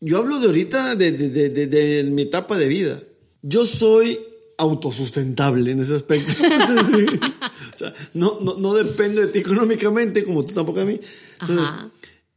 yo 0.01 0.19
hablo 0.19 0.39
de 0.39 0.47
ahorita 0.47 0.95
de, 0.95 1.11
de, 1.13 1.29
de, 1.51 1.67
de- 1.67 2.05
mi 2.05 2.23
etapa 2.23 2.57
de 2.57 2.69
vida. 2.69 3.03
Yo 3.43 3.67
soy 3.67 4.21
autosustentable 4.59 5.73
en 5.73 5.81
ese 5.81 5.95
aspecto. 5.97 6.33
O 7.75 7.77
sea, 7.79 7.95
no, 8.15 8.39
no, 8.41 8.55
no 8.59 8.75
dependo 8.75 9.21
de 9.21 9.29
ti 9.29 9.39
económicamente, 9.41 10.25
como 10.25 10.45
tú 10.45 10.55
tampoco 10.55 10.81
de 10.81 10.87
mí. 10.87 11.01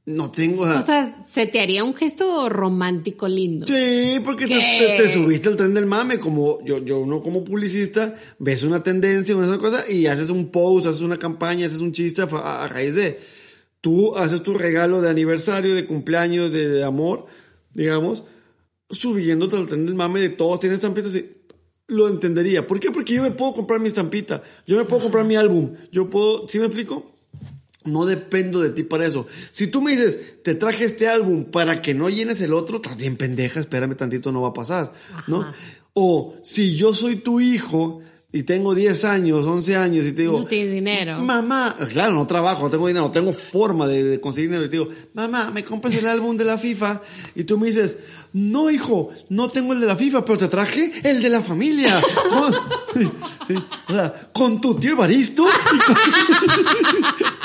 No 0.05 0.31
tengo... 0.31 0.63
o 0.63 0.67
sea, 0.67 0.79
O 0.79 0.85
sea, 0.85 1.25
se 1.31 1.45
te 1.47 1.59
haría 1.59 1.83
un 1.83 1.93
gesto 1.93 2.49
romántico 2.49 3.27
lindo. 3.27 3.67
Sí, 3.67 4.19
porque 4.23 4.47
te, 4.47 4.55
te- 4.55 4.97
te 5.03 5.13
subiste 5.13 5.47
al 5.49 5.55
tren 5.57 5.73
del 5.73 5.85
mame, 5.85 6.19
como 6.19 6.63
yo, 6.65 6.79
yo 6.83 7.05
no 7.05 7.21
como 7.21 7.43
publicista, 7.43 8.15
ves 8.39 8.63
una 8.63 8.81
tendencia, 8.81 9.35
una 9.35 9.57
cosa, 9.57 9.83
y 9.89 10.07
haces 10.07 10.29
un 10.29 10.49
post, 10.49 10.87
haces 10.87 11.01
una 11.01 11.17
campaña, 11.17 11.67
haces 11.67 11.79
un 11.79 11.91
chiste 11.91 12.21
a, 12.23 12.63
a 12.63 12.67
raíz 12.67 12.95
de, 12.95 13.19
tú 13.79 14.15
haces 14.15 14.41
tu 14.43 14.53
regalo 14.55 15.01
de 15.01 15.09
aniversario, 15.09 15.75
de 15.75 15.85
cumpleaños, 15.85 16.51
de, 16.51 16.67
de 16.67 16.83
amor, 16.83 17.27
digamos, 17.73 18.23
subiéndote 18.89 19.55
al 19.55 19.67
tren 19.67 19.85
del 19.85 19.95
mame 19.95 20.19
de 20.19 20.29
todos 20.29 20.59
tienen 20.59 20.75
estampitas 20.75 21.15
y 21.15 21.25
lo 21.87 22.07
entendería. 22.09 22.65
¿Por 22.67 22.79
qué? 22.79 22.89
Porque 22.91 23.13
yo 23.13 23.21
me 23.23 23.31
puedo 23.31 23.53
comprar 23.53 23.79
mi 23.79 23.87
estampita, 23.87 24.41
yo 24.65 24.77
me 24.77 24.85
puedo 24.85 25.03
comprar 25.03 25.25
mi 25.25 25.35
álbum, 25.35 25.73
yo 25.91 26.09
puedo, 26.09 26.47
¿sí 26.47 26.57
me 26.59 26.65
explico? 26.65 27.15
No 27.83 28.05
dependo 28.05 28.61
de 28.61 28.69
ti 28.71 28.83
para 28.83 29.07
eso. 29.07 29.25
Si 29.51 29.67
tú 29.67 29.81
me 29.81 29.91
dices, 29.91 30.43
te 30.43 30.53
traje 30.55 30.85
este 30.85 31.07
álbum 31.07 31.45
para 31.45 31.81
que 31.81 31.93
no 31.95 32.09
llenes 32.09 32.39
el 32.41 32.53
otro, 32.53 32.75
estás 32.77 32.95
bien 32.97 33.15
pendeja, 33.17 33.59
espérame 33.59 33.95
tantito, 33.95 34.31
no 34.31 34.41
va 34.43 34.49
a 34.49 34.53
pasar, 34.53 34.93
¿no? 35.27 35.51
O 35.93 36.35
si 36.43 36.75
yo 36.75 36.93
soy 36.93 37.15
tu 37.17 37.39
hijo 37.39 38.01
y 38.33 38.43
tengo 38.43 38.73
10 38.73 39.03
años, 39.03 39.43
11 39.45 39.75
años 39.75 40.05
y 40.05 40.13
te 40.13 40.21
digo, 40.21 40.39
No 40.39 40.45
tienes 40.45 40.71
dinero. 40.73 41.19
mamá, 41.21 41.75
claro, 41.91 42.13
no 42.15 42.25
trabajo, 42.27 42.63
no 42.63 42.69
tengo 42.69 42.87
dinero, 42.87 43.07
no 43.07 43.11
tengo 43.11 43.33
forma 43.33 43.87
de, 43.87 44.03
de 44.05 44.21
conseguir 44.21 44.49
dinero. 44.51 44.65
Y 44.65 44.69
te 44.69 44.77
digo, 44.77 44.89
mamá, 45.13 45.51
me 45.51 45.65
compras 45.65 45.93
el 45.95 46.07
álbum 46.07 46.37
de 46.37 46.45
la 46.45 46.57
FIFA. 46.57 47.01
Y 47.35 47.43
tú 47.43 47.57
me 47.57 47.67
dices, 47.67 47.97
no, 48.31 48.69
hijo, 48.71 49.09
no 49.27 49.49
tengo 49.49 49.73
el 49.73 49.81
de 49.81 49.85
la 49.87 49.97
FIFA, 49.97 50.23
pero 50.23 50.37
te 50.37 50.47
traje 50.47 50.93
el 51.03 51.21
de 51.21 51.29
la 51.29 51.41
familia. 51.41 51.93
Sí, 52.93 53.09
sí, 53.47 53.53
o 53.87 53.93
sea, 53.93 54.13
con 54.33 54.59
tu 54.59 54.75
tío 54.75 54.91
Evaristo 54.91 55.45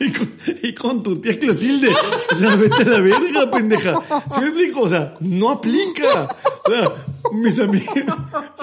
y 0.62 0.72
con, 0.72 0.98
y 0.98 1.02
tu 1.02 1.16
tía 1.20 1.38
Clotilde. 1.38 1.90
O 2.32 2.34
sea, 2.34 2.56
vete 2.56 2.82
a 2.82 2.84
la 2.86 3.00
verga, 3.00 3.50
pendeja. 3.50 4.00
¿Sí 4.34 4.40
me 4.40 4.46
explico? 4.46 4.80
O 4.80 4.88
sea, 4.88 5.14
no 5.20 5.50
aplica. 5.50 6.28
O 6.64 6.70
sea, 6.70 6.92
mis, 7.32 7.86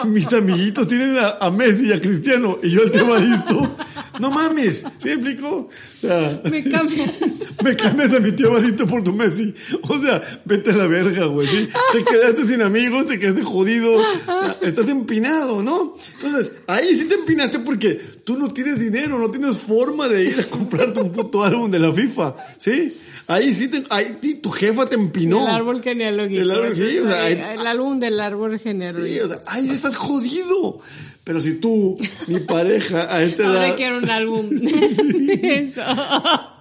mis 0.05 0.33
amiguitos 0.33 0.87
tienen 0.87 1.15
a, 1.17 1.37
a 1.39 1.51
Messi 1.51 1.87
y 1.87 1.93
a 1.93 2.01
Cristiano 2.01 2.57
y 2.63 2.71
yo 2.71 2.81
al 2.81 2.91
tío 2.91 3.01
Evaristo. 3.01 3.75
No 4.19 4.31
mames, 4.31 4.83
¿sí 4.97 5.09
me 5.09 5.13
explico? 5.13 5.47
O 5.47 5.69
sea, 5.95 6.41
Me 6.43 6.63
cambias. 6.63 7.11
me 7.63 7.75
cambias 7.75 8.13
a 8.15 8.19
mi 8.19 8.31
tío 8.31 8.47
Evaristo 8.47 8.87
por 8.87 9.03
tu 9.03 9.13
Messi. 9.13 9.53
O 9.83 9.99
sea, 9.99 10.41
vete 10.43 10.71
a 10.71 10.75
la 10.75 10.87
verga, 10.87 11.25
güey, 11.25 11.47
¿sí? 11.47 11.69
Te 11.93 12.03
quedaste 12.03 12.47
sin 12.47 12.63
amigos, 12.63 13.05
te 13.05 13.19
quedaste 13.19 13.43
jodido. 13.43 13.93
O 13.97 14.01
sea, 14.25 14.57
estás 14.63 14.89
empinado, 14.89 15.61
¿no? 15.61 15.93
Entonces, 16.15 16.51
ahí 16.65 16.95
sí 16.95 17.05
te 17.05 17.13
empinaste 17.13 17.59
porque 17.59 18.01
tú 18.23 18.37
no 18.37 18.47
tienes 18.51 18.79
dinero, 18.79 19.19
no 19.19 19.29
tienes 19.29 19.57
forma 19.57 20.07
de 20.07 20.23
ir 20.23 20.39
a 20.39 20.43
comprarte 20.45 20.99
un 20.99 21.11
puto 21.11 21.26
álbum 21.43 21.69
de 21.71 21.79
la 21.79 21.91
FIFA, 21.91 22.35
¿sí? 22.57 22.97
Ahí 23.29 23.53
sí 23.53 23.67
te, 23.67 23.83
ahí 23.89 24.17
tu 24.41 24.49
jefa 24.49 24.87
te 24.87 24.95
empinó. 24.95 25.41
El 25.41 25.53
árbol 25.53 25.81
genealógico. 25.83 26.41
El 26.41 26.51
árbol, 26.51 26.73
sí, 26.73 26.97
o 26.99 27.07
sea, 27.07 27.27
el, 27.29 27.43
hay- 27.43 27.57
el 27.59 27.67
álbum 27.67 27.99
del 27.99 28.19
árbol 28.21 28.57
genealógico. 28.59 29.05
Sí, 29.13 29.19
o 29.19 29.27
sea, 29.27 29.37
ahí 29.47 29.69
estás 29.69 29.95
jodido. 29.97 30.79
Pero 31.25 31.41
si 31.41 31.55
tú, 31.55 31.97
mi 32.27 32.39
pareja, 32.47 33.13
a 33.13 33.21
esta 33.21 33.45
Ahora 33.47 33.67
edad, 33.67 33.75
quiero 33.75 33.97
un 33.97 34.09
álbum 34.09 34.49
eso. 35.43 35.81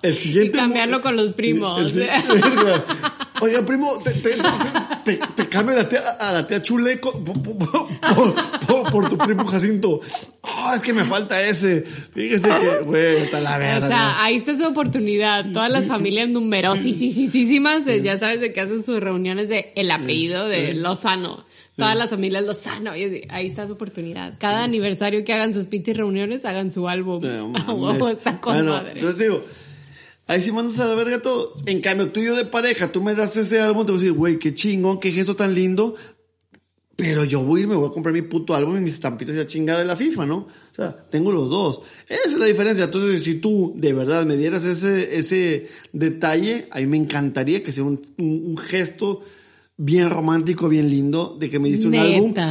el 0.03 0.15
siguiente... 0.15 0.59
Y 0.59 0.61
cambiarlo 0.61 1.01
con 1.01 1.17
los 1.17 1.33
primos. 1.35 1.95
El. 1.97 2.09
Oiga, 3.43 3.63
primo, 3.65 3.99
te, 4.03 4.11
te, 4.13 4.31
te, 4.31 4.37
te, 5.07 5.19
te 5.35 5.49
cambio 5.49 5.75
a 5.75 5.79
la 5.79 5.89
tía, 5.89 6.01
a 6.19 6.33
la 6.33 6.47
tía 6.47 6.61
Chule 6.61 7.01
co- 7.01 7.13
po- 7.25 7.33
po- 7.33 7.57
po- 7.57 7.89
por, 8.15 8.35
por- 8.67 8.91
por 8.93 9.09
tu 9.09 9.17
primo 9.17 9.47
Jacinto. 9.47 10.01
Oh, 10.43 10.73
es 10.75 10.83
que 10.83 10.93
me 10.93 11.05
falta 11.05 11.41
ese. 11.41 11.81
Fíjese 11.83 12.49
que, 12.49 12.79
güey, 12.85 13.17
está 13.23 13.41
la 13.41 13.57
O 13.57 13.59
verga. 13.59 13.89
sea, 13.89 14.23
ahí 14.23 14.37
está 14.37 14.55
su 14.57 14.67
oportunidad. 14.67 15.51
Todas 15.53 15.71
las 15.71 15.87
familias 15.89 16.29
numerosísimas, 16.29 17.85
ya 18.03 18.19
sabes 18.19 18.41
de 18.41 18.53
que 18.53 18.61
hacen 18.61 18.85
sus 18.85 19.01
reuniones 19.01 19.49
de 19.49 19.73
el 19.77 19.91
apellido 19.91 20.47
de 20.49 20.75
Lozano. 20.75 21.45
Todas 21.77 21.97
las 21.97 22.11
familias 22.11 22.43
Lozano. 22.45 22.97
y 22.97 23.05
así, 23.05 23.23
ahí 23.29 23.47
está 23.47 23.67
su 23.67 23.75
oportunidad. 23.75 24.35
Cada 24.39 24.65
aniversario 24.65 25.25
que 25.25 25.33
hagan 25.35 25.53
sus 25.53 25.67
pinches 25.67 25.97
reuniones, 25.97 26.45
hagan 26.47 26.71
su 26.71 26.89
álbum. 26.89 27.23
No 27.23 28.09
está 28.11 28.41
con 28.41 28.55
Bueno, 28.55 28.73
madre. 28.73 28.93
Entonces 28.95 29.19
digo, 29.21 29.45
ahí 30.27 30.43
sí 30.43 30.53
mandas 30.53 30.79
a 30.81 30.87
la 30.87 30.95
verga 30.95 31.21
todo. 31.23 31.53
En 31.67 31.81
cambio, 31.81 32.09
tú 32.09 32.21
y 32.21 32.27
yo 32.27 32.35
de 32.37 32.45
pareja, 32.45 32.91
tú 32.93 33.03
me 33.03 33.15
das 33.15 33.37
ese 33.37 33.61
álbum, 33.61 33.85
te 33.87 33.93
voy 33.93 34.01
a 34.01 34.03
decir, 34.03 34.13
güey, 34.17 34.39
qué 34.39 34.55
chingón, 34.55 35.01
qué 35.01 35.13
gesto 35.13 35.35
tan 35.37 35.55
lindo. 35.55 35.95
Pero 36.99 37.25
yo 37.27 37.43
voy 37.43 37.61
ir, 37.61 37.67
me 37.69 37.75
voy 37.75 37.89
a 37.91 37.93
comprar 37.93 38.15
mi 38.15 38.23
puto 38.23 38.55
álbum 38.55 38.79
y 38.79 38.81
mis 38.81 38.95
estampitas 38.95 39.35
y 39.35 39.39
la 39.39 39.47
chingada 39.47 39.81
de 39.81 39.85
la 39.85 39.97
FIFA, 39.97 40.25
¿no? 40.25 40.37
O 40.39 40.75
sea, 40.75 40.97
tengo 41.11 41.31
los 41.31 41.51
dos. 41.51 41.83
Esa 42.09 42.31
es 42.31 42.39
la 42.39 42.47
diferencia. 42.47 42.85
Entonces, 42.85 43.23
si 43.23 43.35
tú 43.35 43.75
de 43.77 43.93
verdad 43.93 44.25
me 44.25 44.35
dieras 44.39 44.65
ese, 44.65 45.19
ese 45.19 45.69
detalle, 45.93 46.69
a 46.71 46.79
mí 46.81 46.87
me 46.87 46.97
encantaría 46.97 47.63
que 47.63 47.71
sea 47.71 47.85
un, 47.85 48.01
un- 48.17 48.45
un 48.47 48.57
gesto 48.57 49.21
bien 49.77 50.09
romántico, 50.09 50.71
bien 50.71 50.89
lindo, 50.89 51.37
de 51.39 51.51
que 51.51 51.59
me 51.59 51.69
diste 51.69 51.85
un 51.85 51.93
Neta. 51.93 52.05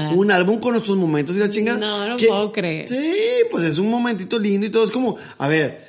álbum, 0.09 0.19
un 0.19 0.29
álbum 0.31 0.59
con 0.59 0.73
nuestros 0.73 0.95
momentos 0.95 1.35
y 1.35 1.39
la 1.39 1.49
chingada. 1.49 1.79
No, 1.79 2.07
no 2.07 2.17
que- 2.17 2.27
puedo 2.27 2.51
creer. 2.51 2.87
Sí, 2.87 3.13
pues 3.49 3.63
es 3.63 3.79
un 3.79 3.89
momentito 3.89 4.37
lindo 4.37 4.67
y 4.67 4.69
todo. 4.69 4.83
Es 4.83 4.91
como, 4.91 5.17
a 5.39 5.47
ver, 5.47 5.83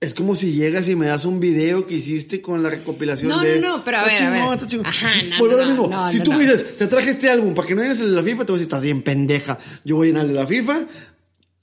Es 0.00 0.14
como 0.14 0.34
si 0.34 0.52
llegas 0.52 0.88
y 0.88 0.96
me 0.96 1.06
das 1.06 1.26
un 1.26 1.40
video 1.40 1.86
que 1.86 1.94
hiciste 1.94 2.40
con 2.40 2.62
la 2.62 2.70
recopilación 2.70 3.28
No, 3.28 3.40
de... 3.40 3.58
no, 3.60 3.76
no, 3.76 3.84
pero 3.84 3.98
a 3.98 4.04
ver, 4.04 4.14
a 4.14 4.16
chingón, 4.16 4.32
ver. 4.48 4.52
está 4.54 4.66
chingón. 4.66 4.86
Ajá, 4.86 5.10
no, 5.28 5.38
Vuelvo 5.38 5.56
a 5.56 5.58
lo 5.58 5.64
no, 5.64 5.70
mismo. 5.72 5.88
no, 5.88 6.06
si 6.06 6.18
no, 6.18 6.24
tú 6.24 6.32
no. 6.32 6.38
me 6.38 6.44
dices, 6.44 6.76
te 6.78 6.86
traje 6.86 7.10
este 7.10 7.28
álbum 7.28 7.52
para 7.54 7.68
que 7.68 7.74
no 7.74 7.82
vienes 7.82 8.00
el 8.00 8.10
de 8.10 8.16
la 8.16 8.22
FIFA, 8.22 8.44
te 8.46 8.52
voy 8.52 8.54
a 8.54 8.58
decir, 8.58 8.66
estás 8.68 8.82
bien 8.84 9.02
pendeja. 9.02 9.58
Yo 9.84 9.96
voy 9.96 10.06
a 10.06 10.10
llenar 10.10 10.22
el 10.24 10.28
de 10.32 10.34
la 10.40 10.46
FIFA, 10.46 10.86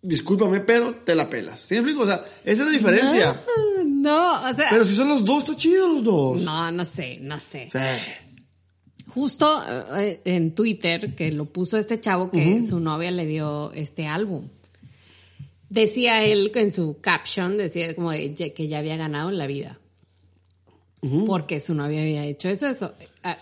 discúlpame, 0.04 0.60
pero 0.60 0.94
te 1.04 1.16
la 1.16 1.28
pelas. 1.32 1.60
¿Sí 1.60 1.74
me 1.74 1.80
explico? 1.80 2.04
O 2.04 2.06
sea, 2.06 2.24
esa 2.44 2.62
es 2.62 2.68
la 2.68 2.70
diferencia. 2.70 3.42
No, 3.88 4.34
o 4.48 4.54
sea. 4.54 4.68
Pero 4.70 4.86
si 4.86 4.94
son 4.96 5.10
los 5.10 5.26
dos, 5.26 5.40
está 5.40 5.56
chido 5.56 5.88
los 5.94 6.04
dos. 6.04 6.42
No, 6.42 6.72
no 6.72 6.86
sé, 6.86 7.18
no 7.22 7.40
sé. 7.40 7.70
Sí. 7.72 7.80
Justo 9.08 9.64
eh, 9.98 10.22
en 10.26 10.54
Twitter, 10.54 11.16
que 11.16 11.32
lo 11.32 11.46
puso 11.46 11.78
este 11.78 12.00
chavo 12.00 12.30
que 12.30 12.64
su 12.68 12.80
novia 12.80 13.10
le 13.10 13.26
dio 13.26 13.72
este 13.74 14.06
álbum. 14.06 14.48
Decía 15.70 16.24
él 16.24 16.52
en 16.56 16.72
su 16.72 16.98
caption, 17.02 17.58
decía 17.58 17.94
como 17.96 18.12
de 18.12 18.34
que 18.56 18.68
ya 18.68 18.80
había 18.80 18.96
ganado 18.98 19.30
en 19.30 19.38
la 19.38 19.48
vida. 19.48 19.80
Porque 21.28 21.60
su 21.60 21.74
novia 21.74 22.02
había 22.02 22.26
hecho 22.26 22.50
eso. 22.50 22.68
eso. 22.68 22.94
A, 23.24 23.38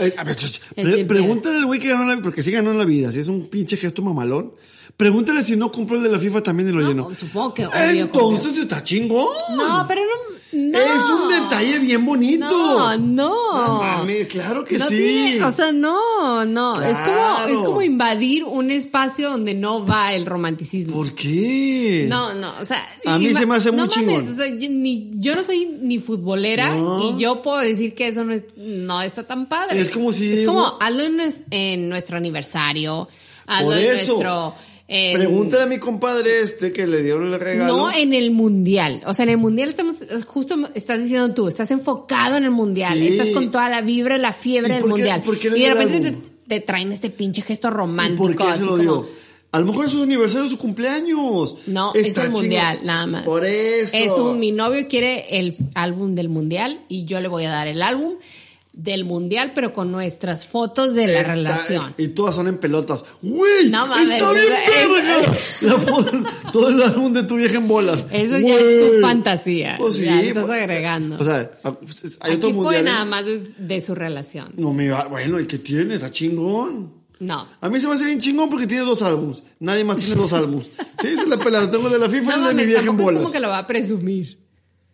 Eh, 0.00 0.14
a 0.18 0.24
ver, 0.24 0.36
ch- 0.36 0.50
ch- 0.50 0.60
Es 0.76 0.84
pre- 0.84 0.94
bien 0.96 1.06
pregúntale 1.06 1.56
al 1.58 1.66
güey 1.66 1.80
que 1.80 1.88
ganó 1.88 2.04
la 2.04 2.12
vida, 2.14 2.22
porque 2.22 2.42
sí 2.42 2.50
ganó 2.50 2.70
en 2.72 2.78
la 2.78 2.84
vida, 2.84 3.10
si 3.12 3.20
es 3.20 3.28
un 3.28 3.48
pinche 3.48 3.76
gesto 3.78 4.02
mamalón. 4.02 4.52
Pregúntale 4.96 5.42
si 5.42 5.56
no 5.56 5.70
compró 5.72 5.96
el 5.96 6.02
de 6.02 6.10
la 6.10 6.18
FIFA 6.18 6.42
también 6.42 6.68
y 6.68 6.72
lo 6.72 6.80
No, 6.82 6.88
llenó. 6.88 7.14
supongo 7.14 7.54
que 7.54 7.66
obvio 7.66 8.04
Entonces 8.04 8.58
está 8.58 8.82
chingón. 8.84 9.26
No, 9.56 9.84
pero 9.88 10.02
no. 10.02 10.39
No. 10.52 10.78
Es 10.78 11.02
un 11.04 11.28
detalle 11.28 11.78
bien 11.78 12.04
bonito. 12.04 12.46
No, 12.48 12.96
no. 12.96 13.30
No 13.52 13.82
mames, 13.82 14.26
claro 14.26 14.64
que 14.64 14.78
No 14.78 14.86
sí. 14.88 14.96
tiene- 14.96 15.44
o 15.44 15.52
sea, 15.52 15.72
no, 15.72 16.44
no. 16.44 16.80
Es, 16.82 16.94
como, 16.98 17.04
Claro. 17.04 17.54
es 17.54 17.62
como 17.62 17.82
invadir 17.82 18.44
un 18.44 18.70
espacio 18.70 19.30
donde 19.30 19.54
no 19.54 19.84
va 19.86 20.12
el 20.12 20.26
romanticismo. 20.26 20.94
¿Por 20.96 21.14
qué? 21.14 22.06
No, 22.08 22.34
no, 22.34 22.52
o 22.60 22.64
sea. 22.64 22.84
A 23.06 23.18
mí 23.18 23.32
se 23.34 23.46
me 23.46 23.56
hace 23.56 23.70
muy 23.70 23.80
no 23.82 23.86
chingón. 23.88 24.14
mames, 24.16 24.30
o 24.30 24.36
sea, 24.36 24.46
yo, 24.48 24.68
ni, 24.70 25.10
yo 25.14 25.34
no 25.36 25.44
soy 25.44 25.66
ni 25.80 25.98
futbolera 25.98 26.76
y 26.76 27.16
yo 27.20 27.42
puedo 27.42 27.58
decir 27.58 27.94
que 27.94 28.08
eso 28.08 28.24
no, 28.24 28.32
es, 28.34 28.44
no 28.56 29.02
está 29.02 29.22
tan 29.24 29.48
padre. 29.48 29.80
Es 29.80 29.90
como 29.90 30.12
si- 30.12 30.40
Es 30.40 30.46
como, 30.46 30.76
hazlo 30.80 31.02
en, 31.04 31.20
en 31.50 31.88
nuestro 31.88 32.16
aniversario, 32.16 33.08
hazlo 33.46 33.66
Por 33.68 33.78
eso. 33.78 34.12
nuestro. 34.14 34.54
En- 34.92 35.16
Pregúntale 35.16 35.62
a 35.62 35.66
mi 35.66 35.78
compadre 35.78 36.40
este 36.40 36.72
que 36.72 36.86
le 36.86 37.02
dieron 37.02 37.32
el 37.32 37.38
regalo. 37.38 37.76
No 37.76 37.92
en 37.92 38.12
el 38.12 38.32
mundial. 38.32 39.00
O 39.06 39.14
sea, 39.14 39.22
en 39.22 39.30
el 39.30 39.36
mundial 39.38 39.68
estamos, 39.68 39.96
justo 40.26 40.56
estás 40.74 41.00
diciendo 41.00 41.32
tú, 41.32 41.46
estás 41.48 41.70
enfocado 41.70 42.36
en 42.36 42.44
el 42.44 42.50
mundial. 42.50 42.98
Sí. 42.98 43.08
Estás 43.08 43.30
con 43.30 43.50
toda 43.52 43.68
la 43.68 43.80
vibra, 43.82 44.18
la 44.18 44.32
fiebre 44.32 44.74
¿Y 44.74 44.76
del 44.78 44.86
mundial. 44.86 45.22
por 45.22 45.38
qué 45.38 45.48
no 45.50 45.56
y 45.56 45.62
de 45.62 45.74
repente 45.74 46.14
te, 46.48 46.60
traen 46.60 46.90
este 46.92 47.08
pinche 47.10 47.40
gesto 47.42 47.68
¿Y 47.68 47.70
romántico. 47.70 48.24
por 48.24 48.36
qué 48.36 48.52
se 48.54 48.60
lo 48.62 48.66
como- 48.72 48.82
dio? 48.82 49.20
A 49.52 49.58
lo 49.58 49.66
mejor 49.66 49.86
es 49.86 49.90
su 49.92 50.02
aniversario, 50.04 50.48
su 50.48 50.58
cumpleaños. 50.58 51.56
No, 51.66 51.92
es 51.94 52.16
el 52.16 52.30
mundial, 52.30 52.80
nada 52.84 53.06
más. 53.06 53.24
Por 53.24 53.44
eso. 53.44 53.96
Es 53.96 54.10
un, 54.12 54.38
mi 54.38 54.52
novio 54.52 54.86
quiere 54.88 55.38
el 55.40 55.56
álbum 55.74 56.14
del 56.14 56.28
mundial 56.28 56.80
y 56.88 57.04
yo 57.04 57.20
le 57.20 57.26
voy 57.28 57.44
a 57.46 57.50
dar 57.50 57.66
el 57.66 57.82
álbum 57.82 58.14
del 58.82 59.04
mundial, 59.04 59.52
pero 59.54 59.72
con 59.72 59.92
nuestras 59.92 60.46
fotos 60.46 60.94
de 60.94 61.06
la 61.06 61.22
relación. 61.22 61.94
Y 61.98 62.08
todas 62.08 62.34
son 62.34 62.48
en 62.48 62.58
pelotas. 62.58 63.04
¡Güey! 63.22 63.68
No 63.70 63.86
mames, 63.86 64.10
¡Está 64.10 64.32
bien, 64.32 64.44
eso- 64.44 64.92
verga! 64.94 65.38
La 65.62 65.74
foto- 65.78 66.22
todo 66.52 66.68
el 66.70 66.82
álbum 66.82 67.12
de 67.12 67.22
tu 67.24 67.36
vieja 67.36 67.58
en 67.58 67.68
bolas. 67.68 68.06
Eso 68.10 68.38
ya 68.38 68.54
es 68.54 68.92
tu 68.92 69.00
fantasía. 69.02 69.76
Pues 69.78 69.96
sí, 69.96 70.04
ya 70.04 70.20
estás 70.22 70.48
agregando. 70.48 71.16
O 71.18 71.24
sea, 71.24 71.50
hay 71.62 71.72
Aquí 72.20 72.36
otros 72.36 72.52
fue 72.52 72.52
mundiales. 72.52 72.84
nada 72.84 73.04
más 73.04 73.24
de, 73.26 73.38
de 73.58 73.80
su 73.80 73.94
relación. 73.94 74.48
No 74.56 74.72
me 74.72 74.88
va. 74.88 75.08
Bueno, 75.08 75.38
¿y 75.40 75.46
qué 75.46 75.58
tienes? 75.58 75.96
Está 75.96 76.10
chingón. 76.10 76.94
No. 77.18 77.46
A 77.60 77.68
mí 77.68 77.78
se 77.80 77.86
me 77.86 77.94
hace 77.94 78.06
bien 78.06 78.18
chingón 78.18 78.48
porque 78.48 78.66
tiene 78.66 78.82
dos 78.84 79.02
álbums. 79.02 79.42
Nadie 79.58 79.84
más 79.84 79.98
tiene 79.98 80.14
dos 80.22 80.32
álbums. 80.32 80.70
Sí, 81.02 81.16
se 81.16 81.26
la 81.26 81.36
pelaron. 81.38 81.70
Tengo 81.70 81.88
el 81.88 81.92
de 81.92 81.98
la 81.98 82.08
FIFA 82.08 82.36
y 82.36 82.40
No 82.40 82.48
el 82.50 82.56
de 82.56 82.62
mi 82.62 82.66
vieja 82.68 82.82
en 82.82 82.88
es 82.98 83.04
bolas. 83.04 83.20
como 83.20 83.32
que 83.32 83.40
lo 83.40 83.48
va 83.48 83.58
a 83.58 83.66
presumir. 83.66 84.38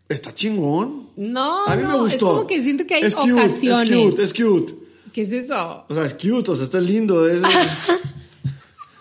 Está 0.09 0.33
chingón. 0.35 1.11
No, 1.17 1.67
A 1.67 1.75
mí 1.77 1.83
no, 1.83 1.89
me 1.89 1.99
gustó. 1.99 2.15
es 2.17 2.23
como 2.23 2.47
que 2.47 2.63
siento 2.63 2.87
que 2.87 2.95
hay 2.95 3.03
es 3.03 3.15
cute, 3.15 3.33
ocasiones. 3.33 3.91
Es 3.91 3.97
cute, 4.11 4.23
es 4.23 4.33
cute. 4.35 4.75
¿Qué 5.13 5.23
es 5.23 5.33
eso? 5.33 5.85
O 5.89 5.95
sea, 5.95 6.05
es 6.07 6.15
cute, 6.15 6.51
o 6.51 6.55
sea, 6.57 6.65
está 6.65 6.79
lindo. 6.81 7.29
Es, 7.29 7.43
o 7.45 7.47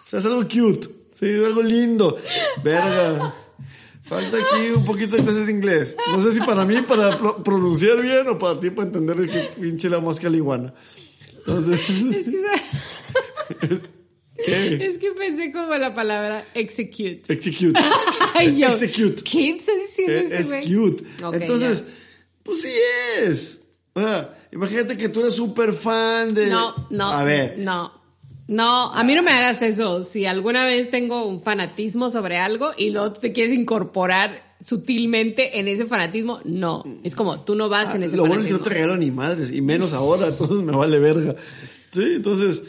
sea, 0.06 0.20
es 0.20 0.26
algo 0.26 0.42
cute. 0.44 0.88
Sí, 1.14 1.26
es 1.28 1.46
algo 1.46 1.62
lindo. 1.62 2.18
Verga. 2.64 3.34
Falta 4.04 4.38
aquí 4.38 4.70
un 4.76 4.86
poquito 4.86 5.16
de 5.16 5.24
clases 5.24 5.46
de 5.48 5.52
inglés. 5.52 5.96
No 6.12 6.22
sé 6.22 6.32
si 6.32 6.40
para 6.40 6.64
mí, 6.66 6.82
para 6.88 7.18
pro- 7.18 7.42
pronunciar 7.44 8.02
bien, 8.02 8.28
o 8.28 8.38
para 8.38 8.60
ti, 8.60 8.70
para 8.70 8.88
entender 8.88 9.28
que 9.30 9.62
pinche 9.62 9.90
la 9.90 10.00
mosca 10.00 10.30
liguana. 10.30 10.74
Entonces, 11.38 11.80
Es 11.90 12.28
que, 12.30 13.82
¿qué? 14.46 14.86
es 14.86 14.98
que 14.98 15.12
pensé 15.12 15.52
como 15.52 15.74
la 15.76 15.94
palabra 15.96 16.46
execute. 16.54 17.22
Execute. 17.30 17.80
Yo, 18.58 18.68
Execute. 18.70 19.24
¿Qué 19.24 19.50
está 19.52 19.72
Eh, 20.08 20.30
es 20.32 20.48
güey? 20.48 20.74
cute. 20.74 21.04
Ok, 21.24 21.34
Entonces, 21.36 21.80
ya. 21.86 21.94
pues 22.44 22.62
sí 22.62 22.72
es. 23.24 23.62
O 23.94 24.02
sea, 24.02 24.38
imagínate 24.52 24.98
que 24.98 25.10
tú 25.10 25.22
eres 25.22 25.36
súper 25.36 25.74
fan 25.74 26.34
de. 26.34 26.48
No, 26.48 26.88
no. 26.90 27.06
A 27.12 27.24
ver. 27.24 27.56
No. 27.58 27.92
No, 28.48 28.92
a 28.94 29.04
mí 29.04 29.16
no 29.16 29.24
me 29.24 29.32
hagas 29.32 29.62
eso. 29.64 30.04
Si 30.04 30.26
alguna 30.28 30.66
vez 30.68 30.92
tengo 30.92 31.26
un 31.26 31.42
fanatismo 31.42 32.12
sobre 32.12 32.38
algo 32.38 32.72
y 32.78 32.92
luego 32.92 33.12
te 33.14 33.32
quieres 33.32 33.54
incorporar 33.54 34.56
sutilmente 34.64 35.58
en 35.60 35.68
ese 35.68 35.86
fanatismo, 35.88 36.40
no. 36.44 36.84
Es 37.04 37.16
como, 37.16 37.40
tú 37.42 37.56
no 37.56 37.70
vas 37.70 37.96
en 37.96 38.04
ese 38.04 38.14
Ah, 38.14 38.18
Lo 38.18 38.26
bueno 38.28 38.42
es 38.42 38.48
que 38.48 38.54
fanatismo. 38.54 38.58
no 38.60 38.64
te 38.64 38.70
regalo 38.70 38.98
ni 38.98 39.10
madres, 39.12 39.52
y 39.52 39.62
menos 39.62 39.94
ahora, 39.94 40.28
entonces 40.30 40.58
me 40.58 40.76
vale 40.76 41.00
verga. 41.00 41.36
Sí, 41.92 42.04
entonces. 42.16 42.62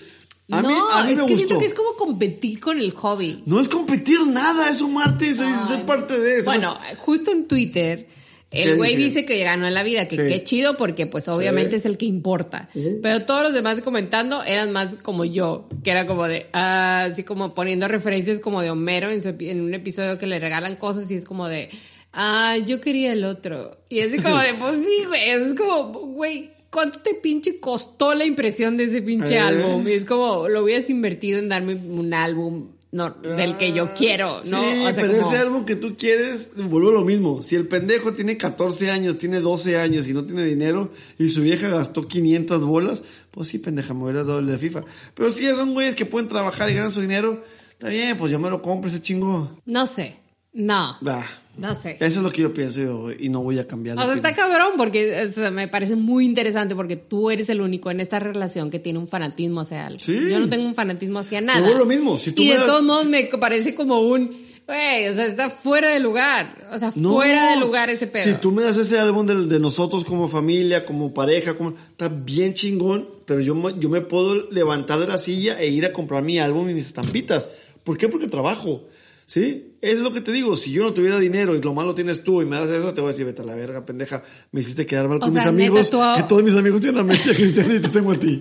A 0.51 0.63
mí, 0.63 0.69
no, 0.69 0.91
a 0.91 1.05
mí 1.05 1.13
es 1.13 1.19
me 1.19 1.25
que 1.27 1.33
gustó. 1.33 1.37
siento 1.37 1.59
que 1.59 1.67
es 1.67 1.75
como 1.75 1.95
competir 1.95 2.61
con 2.61 2.79
el 2.79 2.93
hobby. 2.93 3.43
No 3.47 3.61
es 3.61 3.69
competir 3.69 4.25
nada, 4.27 4.71
es 4.71 4.79
sumarte 4.79 5.27
Ay. 5.27 5.35
ser 5.35 5.83
parte 5.87 6.19
de 6.19 6.37
eso. 6.39 6.45
Bueno, 6.47 6.79
justo 6.99 7.33
en 7.33 7.49
Twitter, 7.49 8.07
¿Qué 8.49 8.63
el 8.63 8.77
güey 8.77 8.91
dice? 8.95 9.09
dice 9.09 9.25
que 9.27 9.43
ganó 9.43 9.67
en 9.67 9.75
la 9.75 9.83
vida, 9.83 10.07
que 10.07 10.17
Sí. 10.17 10.23
qué 10.29 10.45
chido 10.45 10.77
porque 10.77 11.07
pues 11.09 11.27
obviamente 11.27 11.71
Sí. 11.71 11.77
es 11.77 11.87
el 11.87 11.99
que 11.99 12.07
importa. 12.07 12.69
Pero 13.03 13.25
todos 13.27 13.43
los 13.43 13.55
demás 13.55 13.83
comentando 13.83 14.45
eran 14.45 14.71
más 14.71 14.95
como 15.03 15.25
yo, 15.25 15.69
que 15.83 15.91
era 15.91 16.07
como 16.07 16.29
de, 16.29 16.47
ah, 16.53 17.09
así 17.11 17.25
como 17.25 17.53
poniendo 17.53 17.89
referencias 17.89 18.39
como 18.39 18.63
de 18.63 18.71
Homero 18.71 19.11
en, 19.11 19.23
su 19.23 19.31
en 19.41 19.61
un 19.63 19.75
episodio 19.75 20.17
que 20.17 20.29
le 20.29 20.39
regalan 20.39 20.77
cosas 20.77 21.11
y 21.11 21.17
es 21.17 21.25
como 21.25 21.49
de, 21.49 21.71
ah, 22.13 22.57
yo 22.65 22.81
quería 22.81 23.13
el 23.13 23.25
otro. 23.25 23.79
Y 23.89 23.99
así 23.99 24.19
como 24.23 24.39
de, 24.39 24.55
pues 24.55 24.77
sí, 24.77 25.05
güey, 25.07 25.29
es 25.29 25.55
como, 25.59 25.89
güey. 26.13 26.53
¿Cuánto 26.77 26.99
te 26.99 27.14
pinche 27.14 27.59
costó 27.59 28.14
la 28.14 28.27
impresión 28.27 28.77
de 28.77 28.85
ese 28.85 29.01
pinche 29.01 29.37
Eh. 29.37 29.39
álbum? 29.39 29.89
Y 29.89 29.93
es 29.93 30.05
como, 30.05 30.47
lo 30.47 30.62
hubieras 30.62 30.91
invertido 30.91 31.39
en 31.39 31.49
darme 31.49 31.74
un 31.74 32.12
álbum 32.12 32.66
no, 32.93 33.11
del 33.12 33.57
que 33.57 33.72
yo 33.72 33.95
quiero, 33.97 34.43
¿no? 34.45 34.61
Sí, 34.62 34.79
O 34.81 34.93
sea, 34.93 34.95
pero 34.95 35.14
como- 35.16 35.27
ese 35.27 35.39
álbum 35.39 35.64
que 35.64 35.74
tú 35.77 35.97
quieres, 35.97 36.51
vuelvo 36.55 36.91
a 36.91 36.93
lo 36.93 37.03
mismo. 37.03 37.43
Si 37.43 37.55
el 37.57 37.66
pendejo 37.66 38.12
tiene 38.12 38.37
14 38.37 38.91
años, 38.91 39.16
tiene 39.16 39.41
12 39.41 39.79
años 39.79 40.07
y 40.07 40.12
no 40.12 40.27
tiene 40.27 40.45
dinero 40.45 40.93
y 41.18 41.31
su 41.31 41.41
vieja 41.41 41.68
gastó 41.68 42.07
500 42.07 42.66
bolas, 42.66 43.03
pues 43.31 43.49
sí, 43.49 43.59
pendeja, 43.59 43.95
me 43.95 44.05
hubieras 44.05 44.27
dado 44.27 44.41
el 44.41 44.47
de 44.47 44.59
FIFA. 44.59 44.85
Pero 45.14 45.31
si 45.31 45.45
ya 45.45 45.55
son 45.55 45.72
güeyes 45.72 45.95
que 45.97 46.05
pueden 46.05 46.29
trabajar 46.29 46.68
y 46.68 46.74
ganan 46.74 46.93
su 46.93 47.01
dinero, 47.01 47.43
está 47.70 47.89
bien, 47.89 48.18
pues 48.18 48.31
yo 48.31 48.39
me 48.39 48.51
lo 48.51 48.61
compro 48.61 48.91
ese 48.91 49.01
chingo. 49.01 49.59
No 49.64 49.87
sé. 49.87 50.16
No. 50.53 50.99
Bah, 51.01 51.27
No 51.57 51.75
sé. 51.75 51.97
eso 52.01 52.19
es 52.19 52.23
lo 52.23 52.31
que 52.31 52.43
yo 52.43 52.53
pienso 52.53 52.81
yo, 52.81 53.09
y 53.19 53.29
no 53.29 53.43
voy 53.43 53.59
a 53.59 53.67
cambiar. 53.67 53.99
O 53.99 54.03
sea, 54.03 54.15
está 54.15 54.35
cabrón 54.35 54.73
porque 54.77 55.27
o 55.29 55.33
sea, 55.33 55.51
me 55.51 55.69
parece 55.69 55.97
muy 55.97 56.25
interesante 56.27 56.75
porque 56.75 56.97
tú 56.97 57.31
eres 57.31 57.49
el 57.49 57.61
único 57.61 57.91
en 57.91 58.01
esta 58.01 58.19
relación 58.19 58.71
que 58.71 58.79
tiene 58.79 58.99
un 58.99 59.09
fanatismo 59.09 59.61
hacia 59.61 59.87
algo. 59.87 59.99
Sí. 60.03 60.19
Yo 60.31 60.39
no 60.39 60.49
tengo 60.49 60.67
un 60.67 60.75
fanatismo 60.75 61.19
hacia 61.19 61.41
nada. 61.41 61.67
Es 61.69 61.75
lo 61.77 61.87
mismo, 61.87 62.19
si 62.19 62.33
tú 62.33 62.43
y 62.43 62.49
de 62.49 62.57
das- 62.57 62.67
todos 62.67 62.83
modos 62.83 63.07
me 63.07 63.25
parece 63.25 63.75
como 63.75 64.01
un, 64.01 64.45
güey, 64.67 65.09
o 65.09 65.15
sea, 65.15 65.27
está 65.27 65.49
fuera 65.51 65.91
de 65.91 66.01
lugar. 66.01 66.59
O 66.73 66.79
sea, 66.79 66.93
No, 66.95 67.15
fuera 67.15 67.53
de 67.55 67.61
lugar 67.61 67.89
ese 67.89 68.07
pedo. 68.07 68.25
Si 68.25 68.35
tú 68.35 68.53
me 68.53 68.63
das 68.63 68.77
ese 68.77 68.99
álbum 68.99 69.25
de, 69.27 69.47
de 69.47 69.59
nosotros 69.61 70.05
como 70.05 70.29
familia, 70.29 70.85
como 70.85 71.15
pareja, 71.15 71.55
como 71.57 71.75
está 71.91 72.09
bien 72.09 72.53
chingón, 72.55 73.09
pero 73.25 73.41
yo, 73.41 73.55
yo 73.79 73.89
me 73.89 74.03
puedo 74.03 74.51
levantar 74.51 74.99
de 75.01 75.07
la 75.07 75.17
silla 75.19 75.59
e 75.61 75.69
ir 75.69 75.87
a 75.87 75.93
comprar 75.93 76.23
mi 76.23 76.39
álbum 76.39 76.69
y 76.69 76.75
mis 76.75 76.89
estampitas. 76.89 77.49
¿Por 77.83 77.97
qué? 77.97 78.09
Porque 78.09 78.27
trabajo. 78.29 78.83
¿Sí? 79.27 79.77
Es 79.83 80.01
lo 80.01 80.12
que 80.12 80.20
te 80.20 80.31
digo. 80.33 80.57
Si 80.57 80.70
yo 80.70 80.85
no 80.85 80.93
tuviera 80.95 81.18
dinero 81.18 81.55
y 81.57 81.61
lo 81.61 81.74
malo 81.74 81.95
tienes 81.97 82.22
tú 82.22 82.41
y 82.43 82.47
me 82.47 82.57
das 82.61 82.70
eso, 82.70 82.95
te 82.95 83.01
voy 83.01 83.09
a 83.11 83.12
decir, 83.12 83.27
vete 83.27 83.43
a 83.43 83.45
la 83.45 83.55
verga, 83.57 83.85
pendeja. 83.85 84.22
Me 84.53 84.61
hiciste 84.61 84.87
quedar 84.87 85.09
mal 85.09 85.16
O 85.16 85.20
con 85.20 85.33
sea, 85.33 85.41
mis 85.43 85.49
amigos. 85.49 85.91
tú- 85.91 86.01
Que 86.16 86.22
todos 86.22 86.43
mis 86.45 86.55
amigos 86.55 86.81
tienen 86.81 87.01
a 87.01 87.05
Messi, 87.05 87.31
a 87.31 87.35
Cristiano 87.35 87.74
y 87.74 87.81
te 87.81 87.89
tengo 87.89 88.12
a 88.12 88.18
ti. 88.18 88.41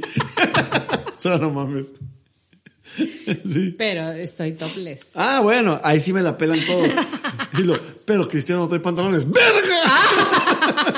o 1.18 1.20
sea, 1.20 1.38
no 1.40 1.50
mames. 1.50 1.88
sí. 2.96 3.76
Pero 3.78 4.12
estoy 4.12 4.52
topless. 4.54 5.08
Ah, 5.16 5.40
bueno, 5.42 5.80
ahí 5.84 6.00
sí 6.00 6.14
me 6.14 6.22
la 6.22 6.38
pelan 6.38 6.60
todos. 6.66 6.90
Y 7.58 7.64
lo, 7.64 7.80
pero 8.04 8.28
Cristiano 8.28 8.62
no 8.64 8.68
trae 8.68 8.82
pantalones. 8.82 9.26
¡Verga! 9.32 10.95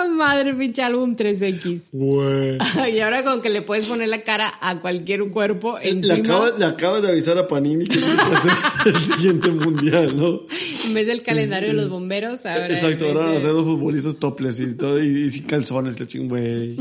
Con 0.00 0.16
madre, 0.16 0.54
pinche 0.54 0.82
álbum 0.82 1.14
3X. 1.14 1.82
Güey. 1.92 2.58
Y 2.94 3.00
ahora 3.00 3.22
con 3.22 3.42
que 3.42 3.50
le 3.50 3.62
puedes 3.62 3.86
poner 3.86 4.08
la 4.08 4.22
cara 4.22 4.52
a 4.60 4.80
cualquier 4.80 5.28
cuerpo 5.30 5.78
Le 5.78 5.90
encima, 5.90 6.50
le 6.58 6.64
acaba 6.64 7.00
de 7.00 7.08
avisar 7.08 7.36
a 7.36 7.46
Panini 7.46 7.86
que 7.86 7.98
tiene 7.98 8.14
que 8.16 8.34
hacer 8.34 8.52
el 8.86 8.98
siguiente 8.98 9.50
mundial, 9.50 10.16
¿no? 10.16 10.40
en 10.86 10.94
vez 10.94 11.06
del 11.06 11.22
calendario 11.22 11.68
de 11.68 11.74
los 11.74 11.88
bomberos, 11.90 12.46
ahora 12.46 12.68
Exacto, 12.68 13.08
ahora 13.08 13.26
van 13.26 13.36
a 13.36 13.40
ser 13.40 13.50
los 13.50 13.64
futbolistas 13.64 14.16
topless 14.16 14.60
y 14.60 14.74
todo, 14.74 15.02
y, 15.02 15.24
y 15.24 15.30
sin 15.30 15.44
calzones, 15.44 16.00
le 16.00 16.06
ching, 16.06 16.28
güey. 16.28 16.76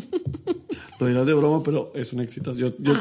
Lo 0.99 1.07
dirás 1.07 1.25
de 1.25 1.33
broma, 1.33 1.61
pero 1.63 1.91
es 1.95 2.11
un 2.13 2.21
éxito. 2.21 2.55
Yo, 2.55 2.69
yo, 2.79 2.93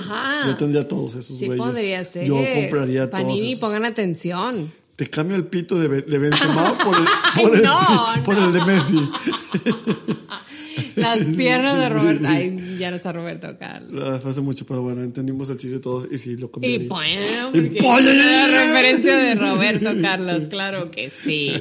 tendría 0.59 0.87
todos 0.87 1.15
esos 1.15 1.39
Sí 1.39 1.47
güeyes. 1.47 1.65
podría 1.65 2.05
ser. 2.05 2.27
Yo 2.27 2.37
compraría 2.55 3.11
todos 3.11 3.23
Panini, 3.23 3.57
pongan 3.57 3.85
atención. 3.85 4.71
Te 4.95 5.09
cambio 5.09 5.37
el 5.37 5.47
pito 5.47 5.79
de, 5.79 6.03
de 6.03 6.19
Benzema 6.19 6.77
por 6.79 6.97
el, 6.97 7.05
por 7.43 7.57
el, 7.57 7.63
no, 7.63 7.79
por 8.25 8.37
no. 8.37 8.47
el 8.47 8.53
de 8.53 8.65
Messi. 8.65 8.99
Las 10.97 11.19
piernas 11.37 11.79
de 11.79 11.89
Roberto. 11.89 12.27
Ay, 12.27 12.77
ya 12.79 12.91
no 12.91 12.97
está 12.97 13.13
Roberto 13.13 13.57
Carlos. 13.59 14.21
Fue 14.23 14.31
hace 14.31 14.41
mucho, 14.41 14.67
pero 14.67 14.83
bueno, 14.83 15.03
entendimos 15.03 15.51
el 15.51 15.59
chiste 15.59 15.79
todos 15.79 16.09
y 16.11 16.19
sí, 16.19 16.37
lo 16.37 16.51
Y 16.61 16.87
bueno, 16.87 17.23
Y 17.53 17.61
porque 17.61 17.79
pollo, 17.81 18.13
la 18.13 18.47
referencia 18.47 19.17
de 19.17 19.35
Roberto 19.35 19.91
Carlos, 20.03 20.47
claro 20.49 20.91
que 20.91 21.11
sí. 21.11 21.53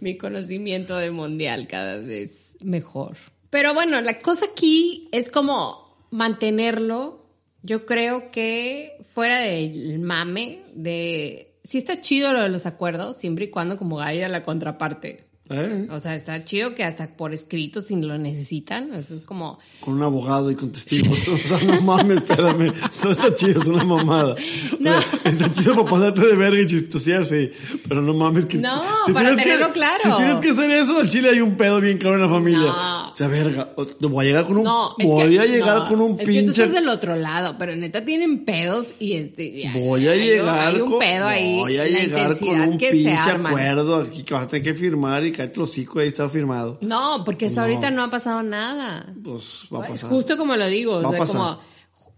Mi 0.00 0.16
conocimiento 0.16 0.96
de 0.96 1.10
mundial 1.10 1.66
cada 1.68 1.98
vez 1.98 2.56
mejor. 2.62 3.16
Pero 3.50 3.74
bueno, 3.74 4.00
la 4.00 4.20
cosa 4.20 4.46
aquí 4.52 5.08
es 5.12 5.30
como 5.30 6.06
mantenerlo. 6.10 7.26
Yo 7.62 7.86
creo 7.86 8.30
que 8.30 8.98
fuera 9.08 9.40
del 9.40 9.98
mame, 9.98 10.62
de... 10.74 11.58
Sí 11.64 11.78
está 11.78 12.00
chido 12.00 12.32
lo 12.32 12.42
de 12.42 12.48
los 12.48 12.64
acuerdos, 12.64 13.16
siempre 13.16 13.46
y 13.46 13.50
cuando 13.50 13.76
como 13.76 14.00
haya 14.00 14.28
la 14.28 14.44
contraparte. 14.44 15.25
¿Eh? 15.50 15.86
O 15.90 16.00
sea, 16.00 16.14
está 16.16 16.44
chido 16.44 16.74
que 16.74 16.82
hasta 16.84 17.06
por 17.16 17.32
escrito, 17.32 17.80
si 17.82 17.96
lo 17.96 18.18
necesitan, 18.18 18.92
eso 18.94 19.14
es 19.14 19.22
como... 19.22 19.58
Con 19.80 19.94
un 19.94 20.02
abogado 20.02 20.50
y 20.50 20.54
con 20.56 20.72
testigos. 20.72 21.28
O 21.28 21.36
sea, 21.36 21.58
no 21.66 21.80
mames, 21.82 22.16
espérame. 22.18 22.72
No 23.04 23.10
está 23.12 23.34
chido, 23.34 23.62
es 23.62 23.68
una 23.68 23.84
mamada. 23.84 24.34
No. 24.80 24.92
Está 25.24 25.52
chido 25.52 25.74
para 25.74 25.88
pasarte 25.88 26.26
de 26.26 26.34
verga 26.36 26.60
y 26.60 26.66
chistosearse. 26.66 27.52
Pero 27.88 28.02
no 28.02 28.14
mames 28.14 28.46
que. 28.46 28.58
No, 28.58 28.82
para 29.12 29.28
tienes 29.30 29.36
que- 29.36 29.42
tenerlo 29.50 29.72
claro. 29.72 30.00
Si 30.02 30.16
tienes 30.16 30.36
que 30.40 30.50
hacer 30.50 30.70
eso, 30.70 30.98
al 30.98 31.08
chile 31.10 31.30
hay 31.30 31.40
un 31.40 31.56
pedo 31.56 31.80
bien 31.80 31.98
caro 31.98 32.14
en 32.16 32.20
la 32.22 32.28
familia. 32.28 32.58
No. 32.66 33.10
O 33.10 33.14
sea, 33.14 33.28
verga. 33.28 33.72
o- 33.76 33.86
Voy 34.08 34.24
a 34.26 34.28
llegar 34.28 34.44
con 34.44 34.58
un. 34.58 34.64
No, 34.64 34.90
voy 34.98 35.38
a 35.38 35.44
llegar 35.46 35.78
no, 35.78 35.88
con 35.88 36.00
un 36.00 36.10
es 36.12 36.18
que 36.18 36.24
tú 36.24 36.30
pinche. 36.30 36.62
estás 36.64 36.72
del 36.72 36.88
otro 36.88 37.16
lado, 37.16 37.56
pero 37.58 37.74
neta 37.76 38.04
tienen 38.04 38.44
pedos 38.44 38.94
y 39.00 39.14
este. 39.14 39.44
y 39.46 39.62
hay- 39.64 39.80
Voy 39.82 40.06
a 40.08 40.12
hay 40.12 40.20
llegar 40.20 40.68
hay 40.74 40.80
un 40.80 40.90
con, 40.90 40.98
pedo 40.98 41.26
ahí. 41.26 41.56
voy 41.58 41.76
a 41.78 41.84
llegar 41.86 42.38
con 42.38 42.60
un 42.60 42.78
pinche 42.78 43.12
acuerdo 43.12 43.96
aquí 44.02 44.22
que 44.22 44.34
vas 44.34 44.44
a 44.44 44.48
tener 44.48 44.62
que 44.64 44.74
firmar 44.74 45.24
y 45.24 45.32
cállate 45.36 45.58
los 45.60 45.70
hocico 45.70 45.98
ahí 46.00 46.08
está 46.08 46.28
firmado. 46.28 46.78
No, 46.80 47.22
porque 47.24 47.46
hasta 47.46 47.60
No. 47.60 47.66
ahorita 47.66 47.90
no 47.90 48.02
ha 48.02 48.10
pasado 48.10 48.42
nada. 48.42 49.12
Pues 49.22 49.68
va 49.72 49.80
a 49.80 49.84
Es 49.84 49.90
pasar. 49.90 50.10
justo 50.10 50.36
como 50.36 50.56
lo 50.56 50.66
digo, 50.66 51.00
Va 51.02 51.08
o 51.08 51.10
sea, 51.10 51.18
pasar. 51.20 51.36
como 51.36 51.58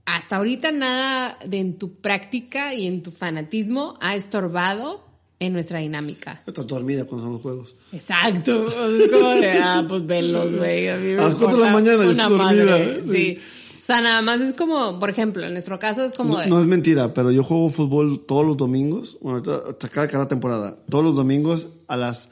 hasta 0.07 0.37
ahorita 0.37 0.73
nada 0.73 1.39
de 1.47 1.59
en 1.59 1.79
tu 1.79 1.97
práctica 2.01 2.73
y 2.75 2.87
en 2.87 3.03
tu 3.03 3.11
fanatismo 3.11 3.95
ha 4.01 4.17
estorbado 4.17 5.05
en 5.41 5.53
nuestra 5.53 5.79
dinámica. 5.81 6.43
Estás 6.47 6.67
dormida 6.67 7.05
cuando 7.05 7.25
son 7.27 7.33
los 7.35 7.43
juegos. 7.43 7.77
Exacto. 7.93 8.65
O 8.65 8.69
sea, 8.71 8.87
es 8.87 9.11
como 9.13 9.29
de, 9.31 9.51
ah, 9.53 9.85
pues 9.89 10.07
venlos, 10.07 10.57
güey. 10.57 10.89
A, 10.89 10.97
las 10.97 11.35
cuatro 11.35 11.59
de 11.59 11.65
la 11.67 11.73
mañana 11.73 12.05
yo 12.05 12.11
estoy 12.11 12.29
dormida, 12.39 12.65
madre, 12.65 13.03
sí. 13.05 13.11
Sí. 13.11 13.39
O 13.83 13.85
sea, 13.89 14.01
nada 14.03 14.21
más 14.21 14.41
es 14.41 14.53
como, 14.55 14.99
por 15.01 15.09
ejemplo, 15.11 15.47
en 15.47 15.53
nuestro 15.53 15.79
caso 15.79 16.05
es 16.05 16.13
como 16.13 16.35
No, 16.35 16.41
de. 16.41 16.47
no 16.49 16.61
es 16.61 16.67
mentira, 16.67 17.15
pero 17.15 17.31
yo 17.31 17.43
juego 17.45 17.71
fútbol 17.71 18.25
todos 18.27 18.45
los 18.45 18.57
domingos, 18.57 19.17
bueno, 19.23 19.39
hasta 19.39 19.89
cada, 19.89 20.09
cada 20.09 20.29
temporada, 20.29 20.77
todos 20.91 21.05
los 21.05 21.15
domingos 21.17 21.69
a 21.87 21.97
las 21.97 22.31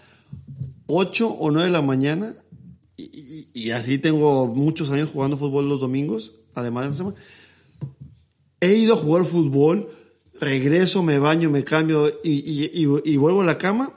8 0.87 1.29
o 1.29 1.51
9 1.51 1.67
de 1.67 1.73
la 1.73 1.83
mañana, 1.83 2.35
y, 2.97 3.71
así 3.71 3.99
tengo 3.99 4.47
muchos 4.47 4.91
años 4.91 5.11
jugando 5.13 5.37
fútbol 5.37 5.69
los 5.69 5.81
domingos, 5.81 6.35
además 6.55 6.85
de 6.85 6.91
la 6.91 6.97
semana. 6.97 7.17
He 8.61 8.75
ido 8.75 8.95
a 8.95 8.99
jugar 8.99 9.25
fútbol, 9.25 9.91
regreso, 10.41 11.03
me 11.03 11.19
baño, 11.19 11.51
me 11.51 11.65
cambio 11.65 12.11
y 12.23 13.17
vuelvo 13.17 13.43
a 13.43 13.45
la 13.45 13.59
cama, 13.59 13.93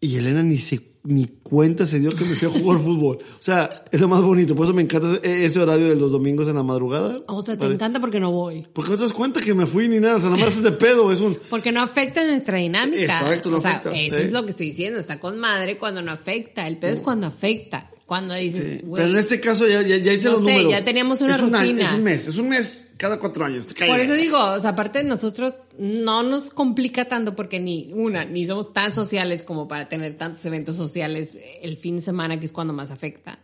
y 0.00 0.16
Elena 0.16 0.42
ni 0.42 0.58
se 0.58 0.95
ni 1.06 1.26
cuenta 1.42 1.86
se 1.86 2.00
dio 2.00 2.10
que 2.10 2.24
me 2.24 2.34
fui 2.34 2.48
a 2.48 2.50
jugar 2.50 2.78
fútbol. 2.82 3.18
O 3.20 3.42
sea, 3.42 3.84
es 3.90 4.00
lo 4.00 4.08
más 4.08 4.22
bonito. 4.22 4.54
Por 4.54 4.66
eso 4.66 4.74
me 4.74 4.82
encanta 4.82 5.18
ese, 5.22 5.60
horario 5.60 5.88
de 5.88 5.96
los 5.96 6.12
domingos 6.12 6.48
en 6.48 6.56
la 6.56 6.62
madrugada. 6.62 7.18
O 7.28 7.42
sea, 7.42 7.56
te 7.56 7.66
encanta 7.66 8.00
porque 8.00 8.20
no 8.20 8.32
voy. 8.32 8.66
porque 8.72 8.90
no 8.90 8.96
te 8.96 9.04
das 9.04 9.12
cuenta 9.12 9.40
que 9.40 9.54
me 9.54 9.66
fui 9.66 9.88
ni 9.88 10.00
nada, 10.00 10.16
o 10.16 10.20
sea, 10.20 10.30
nada 10.30 10.44
más 10.44 10.56
es 10.56 10.62
de 10.62 10.72
pedo, 10.72 11.12
es 11.12 11.20
un... 11.20 11.38
Porque 11.48 11.72
no 11.72 11.80
afecta 11.80 12.24
nuestra 12.26 12.58
dinámica. 12.58 13.02
Exacto, 13.02 13.50
no 13.50 13.58
o 13.58 13.60
sea, 13.60 13.76
afecta, 13.76 13.96
Eso 13.96 14.16
sí. 14.18 14.22
es 14.24 14.32
lo 14.32 14.44
que 14.44 14.50
estoy 14.50 14.66
diciendo. 14.66 14.98
Está 14.98 15.20
con 15.20 15.38
madre 15.38 15.78
cuando 15.78 16.02
no 16.02 16.12
afecta. 16.12 16.66
El 16.66 16.78
pedo 16.78 16.92
es 16.92 17.00
cuando 17.00 17.26
afecta. 17.26 17.90
Cuando 18.06 18.34
dices, 18.34 18.82
güey. 18.84 19.02
Pero 19.02 19.14
en 19.14 19.18
este 19.18 19.40
caso 19.40 19.66
ya, 19.66 19.82
ya, 19.82 19.96
ya 19.96 20.12
hice 20.12 20.28
No 20.28 20.36
los 20.36 20.44
sé, 20.44 20.52
números. 20.52 20.72
ya 20.72 20.84
teníamos 20.84 21.20
una 21.22 21.34
es 21.34 21.40
rutina. 21.40 21.86
es 21.86 21.92
un 21.92 22.04
mes, 22.04 22.26
es 22.28 22.36
un 22.36 22.48
mes 22.48 22.85
cada 22.96 23.18
cuatro 23.18 23.44
años. 23.44 23.66
te 23.66 23.74
cae. 23.74 23.88
Por 23.88 24.00
eso 24.00 24.14
digo, 24.14 24.38
o 24.38 24.60
sea, 24.60 24.70
aparte 24.70 25.02
nosotros 25.04 25.54
no 25.78 26.22
nos 26.22 26.50
complica 26.50 27.06
tanto 27.06 27.36
porque 27.36 27.60
ni 27.60 27.92
una, 27.92 28.24
ni 28.24 28.46
somos 28.46 28.72
tan 28.72 28.94
sociales 28.94 29.42
como 29.42 29.68
para 29.68 29.88
tener 29.88 30.16
tantos 30.16 30.44
eventos 30.46 30.76
sociales 30.76 31.36
el 31.62 31.76
fin 31.76 31.96
de 31.96 32.02
semana, 32.02 32.38
que 32.40 32.46
es 32.46 32.52
cuando 32.52 32.72
más 32.72 32.90
afecta. 32.90 33.38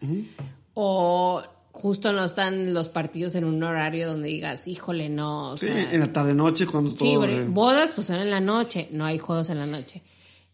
O 0.74 1.42
justo 1.72 2.12
no 2.12 2.24
están 2.24 2.74
los 2.74 2.88
partidos 2.88 3.34
en 3.34 3.44
un 3.44 3.62
horario 3.62 4.08
donde 4.08 4.28
digas, 4.28 4.66
híjole, 4.68 5.08
no. 5.08 5.52
O 5.52 5.58
Sí, 5.58 5.66
sea, 5.68 5.92
en 5.92 6.00
la 6.00 6.12
tarde 6.12 6.34
noche 6.34 6.66
cuando 6.66 6.90
Sí, 6.90 6.96
todo... 6.98 7.20
porque 7.20 7.36
eh, 7.38 7.46
bodas 7.48 7.92
pues 7.94 8.06
son 8.06 8.16
en 8.16 8.30
la 8.30 8.40
noche, 8.40 8.88
no 8.92 9.04
hay 9.04 9.18
juegos 9.18 9.50
en 9.50 9.58
la 9.58 9.66
noche. 9.66 10.02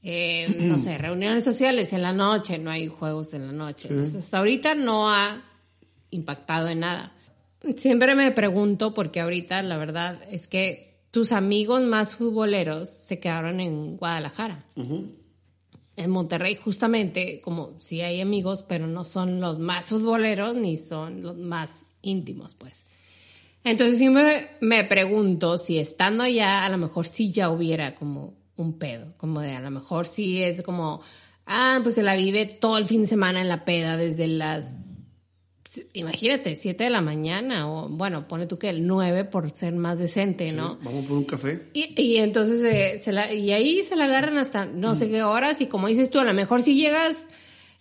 Eh, 0.02 0.56
no 0.60 0.78
sé, 0.78 0.96
reuniones 0.98 1.44
sociales 1.44 1.92
en 1.92 2.02
la 2.02 2.12
noche, 2.12 2.58
no 2.58 2.70
hay 2.70 2.86
juegos 2.88 3.34
en 3.34 3.46
la 3.46 3.52
noche. 3.52 3.88
Entonces, 3.90 4.16
hasta 4.16 4.38
ahorita 4.38 4.74
no 4.74 5.10
ha 5.10 5.42
impactado 6.10 6.68
en 6.68 6.80
nada. 6.80 7.12
Siempre 7.76 8.14
me 8.14 8.30
pregunto, 8.30 8.94
porque 8.94 9.20
ahorita 9.20 9.62
la 9.62 9.76
verdad 9.76 10.18
es 10.30 10.46
que 10.46 11.00
tus 11.10 11.32
amigos 11.32 11.82
más 11.82 12.14
futboleros 12.14 12.88
se 12.88 13.18
quedaron 13.18 13.60
en 13.60 13.96
Guadalajara. 13.96 14.64
En 15.96 16.10
Monterrey, 16.10 16.54
justamente, 16.54 17.40
como 17.40 17.74
sí 17.78 18.00
hay 18.02 18.20
amigos, 18.20 18.62
pero 18.62 18.86
no 18.86 19.04
son 19.04 19.40
los 19.40 19.58
más 19.58 19.86
futboleros 19.86 20.54
ni 20.54 20.76
son 20.76 21.22
los 21.22 21.36
más 21.36 21.86
íntimos, 22.02 22.54
pues. 22.54 22.86
Entonces 23.64 23.98
siempre 23.98 24.50
me 24.60 24.84
pregunto 24.84 25.58
si 25.58 25.78
estando 25.78 26.22
allá 26.22 26.64
a 26.64 26.68
lo 26.68 26.78
mejor 26.78 27.06
sí 27.06 27.32
ya 27.32 27.50
hubiera 27.50 27.94
como 27.94 28.34
un 28.56 28.78
pedo, 28.78 29.14
como 29.16 29.40
de 29.40 29.54
a 29.54 29.60
lo 29.60 29.70
mejor 29.70 30.06
sí 30.06 30.42
es 30.42 30.62
como, 30.62 31.00
ah, 31.46 31.80
pues 31.82 31.96
se 31.96 32.02
la 32.02 32.14
vive 32.16 32.46
todo 32.46 32.78
el 32.78 32.84
fin 32.84 33.02
de 33.02 33.08
semana 33.08 33.40
en 33.40 33.48
la 33.48 33.64
peda 33.64 33.96
desde 33.96 34.26
las, 34.28 34.72
imagínate, 35.92 36.56
7 36.56 36.84
de 36.84 36.90
la 36.90 37.00
mañana 37.00 37.68
o 37.68 37.88
bueno, 37.88 38.26
pone 38.28 38.46
tú 38.46 38.58
que 38.58 38.68
el 38.68 38.86
9 38.86 39.24
por 39.24 39.50
ser 39.50 39.74
más 39.74 39.98
decente, 39.98 40.52
¿no? 40.52 40.78
Vamos 40.82 41.06
por 41.06 41.16
un 41.18 41.24
café. 41.24 41.68
Y, 41.74 42.00
y 42.00 42.16
entonces 42.18 42.62
eh, 42.62 43.00
se 43.02 43.12
la, 43.12 43.32
y 43.32 43.52
ahí 43.52 43.84
se 43.84 43.96
la 43.96 44.04
agarran 44.04 44.38
hasta 44.38 44.66
no 44.66 44.94
sé 44.94 45.10
qué 45.10 45.22
horas 45.22 45.60
y 45.60 45.66
como 45.66 45.88
dices 45.88 46.10
tú, 46.10 46.18
a 46.20 46.24
lo 46.24 46.34
mejor 46.34 46.62
si 46.62 46.74
llegas, 46.74 47.26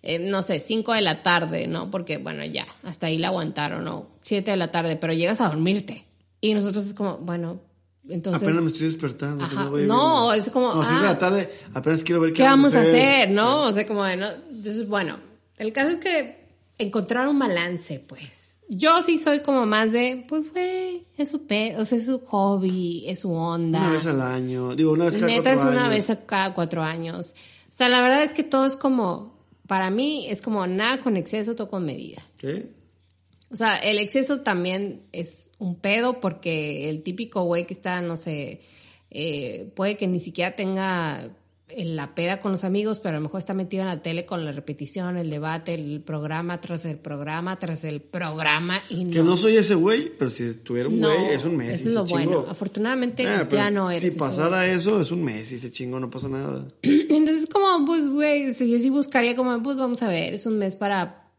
eh, 0.04 0.20
no 0.20 0.42
sé, 0.42 0.60
5 0.60 0.94
de 0.94 1.02
la 1.02 1.24
tarde, 1.24 1.68
¿no? 1.68 1.92
Porque 1.92 2.18
bueno, 2.18 2.46
ya, 2.46 2.68
hasta 2.84 3.08
ahí 3.08 3.18
la 3.18 3.28
aguantaron, 3.28 3.86
¿no? 3.86 4.08
7 4.24 4.52
de 4.52 4.58
la 4.58 4.72
tarde, 4.72 4.96
pero 4.96 5.14
llegas 5.14 5.42
a 5.42 5.48
dormirte. 5.48 6.06
Y 6.42 6.54
nosotros 6.54 6.86
es 6.86 6.94
como, 6.94 7.18
bueno, 7.18 7.62
entonces... 8.10 8.44
apenas 8.44 8.64
me 8.64 8.70
estoy 8.70 8.88
despertando. 8.88 9.44
Ajá, 9.44 9.70
no, 9.70 10.34
es 10.34 10.50
como, 10.50 10.74
No, 10.74 10.84
si 10.84 10.94
es 10.94 11.02
de 11.02 11.08
ah. 11.08 11.12
la 11.12 11.20
tarde, 11.20 11.50
apenas 11.74 12.04
quiero 12.04 12.22
ver 12.22 12.32
qué, 12.32 12.38
¿Qué 12.38 12.44
vamos 12.44 12.76
a 12.76 12.82
hacer, 12.82 13.30
no? 13.30 13.64
O 13.64 13.74
sea, 13.74 13.86
como 13.86 14.04
de, 14.04 14.18
no. 14.18 14.30
Entonces, 14.32 14.88
bueno, 14.88 15.18
el 15.58 15.74
caso 15.74 15.90
es 15.90 15.98
que 15.98 16.47
encontrar 16.78 17.28
un 17.28 17.40
balance, 17.40 18.00
pues. 18.00 18.58
Yo 18.70 19.02
sí 19.02 19.18
soy 19.18 19.40
como 19.40 19.66
más 19.66 19.92
de, 19.92 20.26
pues, 20.28 20.52
güey, 20.52 21.06
es 21.18 21.30
su 21.32 21.48
pe 21.48 21.76
o 21.78 21.86
sea, 21.86 21.98
es 21.98 22.06
su 22.06 22.20
hobby, 22.20 23.06
es 23.08 23.20
su 23.20 23.32
onda. 23.32 23.80
Una 23.80 23.92
vez 23.92 24.06
al 24.06 24.22
año. 24.22 24.76
Digo, 24.76 24.92
una 24.92 25.06
vez 25.06 25.14
cada 25.16 25.28
Neta 25.28 25.52
es 25.52 25.58
cuatro 25.58 25.72
una 25.72 25.86
años. 25.86 25.96
vez 25.96 26.10
a 26.10 26.26
cada 26.26 26.54
cuatro 26.54 26.84
años. 26.84 27.36
O 27.72 27.74
sea, 27.74 27.88
la 27.90 28.02
verdad 28.02 28.24
es 28.24 28.34
que 28.34 28.44
todo 28.44 28.66
es 28.66 28.76
como, 28.76 29.38
para 29.68 29.90
mí 29.90 30.28
es 30.30 30.42
como 30.42 30.68
nada 30.68 31.00
con 31.02 31.16
exceso, 31.16 31.56
todo 31.56 31.70
con 31.70 31.86
medida. 31.86 32.22
¿Qué? 32.38 32.74
O 33.50 33.56
sea, 33.56 33.78
el 33.78 34.00
exceso 34.00 34.42
también 34.42 35.04
es 35.14 35.52
un 35.58 35.76
pedo 35.76 36.20
porque 36.20 36.90
el 36.90 37.04
típico 37.04 37.44
güey 37.44 37.66
que 37.66 37.74
está, 37.74 38.02
no 38.02 38.18
sé, 38.18 38.62
eh, 39.10 39.72
puede 39.76 39.96
que 39.96 40.08
ni 40.08 40.20
siquiera 40.20 40.56
tenga 40.56 41.30
en 41.70 41.98
la 41.98 42.16
peda 42.16 42.40
con 42.40 42.52
los 42.52 42.64
amigos, 42.64 43.00
pero 43.00 43.18
a 43.18 43.20
lo 43.20 43.24
mejor 43.24 43.40
está 43.40 43.54
metido 43.54 43.82
en 43.82 43.90
la 43.90 44.02
tele 44.02 44.26
con 44.26 44.46
la 44.46 44.52
repetición, 44.54 45.18
el 45.18 45.30
debate, 45.30 45.74
el 45.74 46.02
programa 46.02 46.62
tras 46.62 46.86
el 46.86 46.98
programa 46.98 47.60
tras 47.60 47.84
el 47.84 48.02
programa 48.02 48.80
y 48.90 49.04
no. 49.06 49.12
Que 49.12 49.24
no 49.24 49.36
soy 49.36 49.58
ese 49.58 49.76
güey, 49.76 50.12
pero 50.18 50.32
si 50.32 50.54
tuviera 50.56 50.88
un 50.88 51.00
No, 51.00 51.10
güey, 51.10 51.34
es 51.34 51.44
un 51.44 51.58
mes. 51.58 51.82
Eso 51.82 51.90
es 51.90 51.96
lo 51.96 52.06
bueno. 52.06 52.46
Afortunadamente 52.48 53.28
Ah, 53.28 53.48
ya 53.50 53.70
no 53.70 53.92
eres 53.92 54.14
Si 54.14 54.20
pasara 54.20 54.66
eso, 54.68 55.02
es 55.02 55.12
un 55.12 55.24
mes 55.24 55.52
y 55.52 55.58
se 55.58 55.72
chingo, 55.72 56.00
no 56.00 56.10
pasa 56.10 56.30
nada. 56.30 56.68
Entonces, 56.82 57.48
como, 57.48 57.86
pues, 57.86 58.08
güey, 58.08 58.50
o 58.50 58.54
sea, 58.54 58.66
yo 58.66 58.80
sí 58.80 58.90
buscaría 58.90 59.36
como, 59.36 59.62
pues, 59.62 59.76
vamos 59.76 60.02
a 60.04 60.08
ver, 60.08 60.34
es 60.34 60.46
un 60.46 60.58
mes 60.58 60.76
para... 60.76 61.30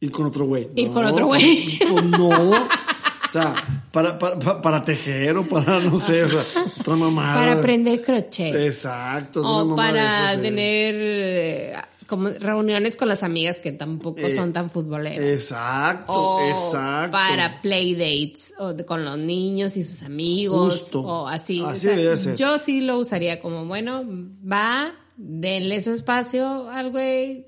Ir 0.00 0.10
con 0.10 0.26
otro 0.26 0.44
güey. 0.46 0.68
Ir 0.74 0.88
No, 0.88 0.94
con 0.94 1.04
otro 1.06 1.26
güey. 1.26 1.78
no. 2.10 2.50
O 2.50 3.32
sea, 3.32 3.81
para, 3.92 4.18
para, 4.18 4.60
para, 4.62 4.82
tejer 4.82 5.36
o 5.36 5.44
para, 5.46 5.78
no 5.78 5.98
sé, 5.98 6.24
o 6.24 6.28
sea, 6.28 6.44
otra 6.80 6.96
mamada. 6.96 7.34
Para 7.34 7.52
aprender 7.52 8.02
crochet. 8.02 8.54
Exacto. 8.54 9.40
una 9.40 9.74
o 9.74 9.76
para 9.76 10.32
eh. 10.34 10.38
tener 10.38 10.94
eh, 10.98 11.72
como 12.06 12.28
reuniones 12.30 12.96
con 12.96 13.08
las 13.08 13.22
amigas 13.22 13.58
que 13.58 13.72
tampoco 13.72 14.20
Eh, 14.20 14.34
son 14.34 14.52
tan 14.52 14.70
futboleras. 14.70 15.24
Exacto, 15.24 16.12
o 16.12 16.40
exacto. 16.50 17.12
para 17.12 17.60
playdates 17.62 18.52
o 18.58 18.72
de- 18.72 18.84
con 18.84 19.04
los 19.04 19.18
niños 19.18 19.76
y 19.76 19.84
sus 19.84 20.02
amigos 20.02 20.74
Justo. 20.80 21.00
o 21.00 21.28
así. 21.28 21.62
Así 21.64 21.76
O 21.76 21.80
sea, 21.80 21.90
debería 21.90 22.16
ser. 22.16 22.36
Yo 22.36 22.58
sí 22.58 22.80
lo 22.80 22.98
usaría 22.98 23.40
como, 23.40 23.64
bueno, 23.66 24.02
va, 24.50 24.90
denle 25.16 25.80
su 25.82 25.92
espacio 25.92 26.68
al 26.70 26.90
güey. 26.90 27.46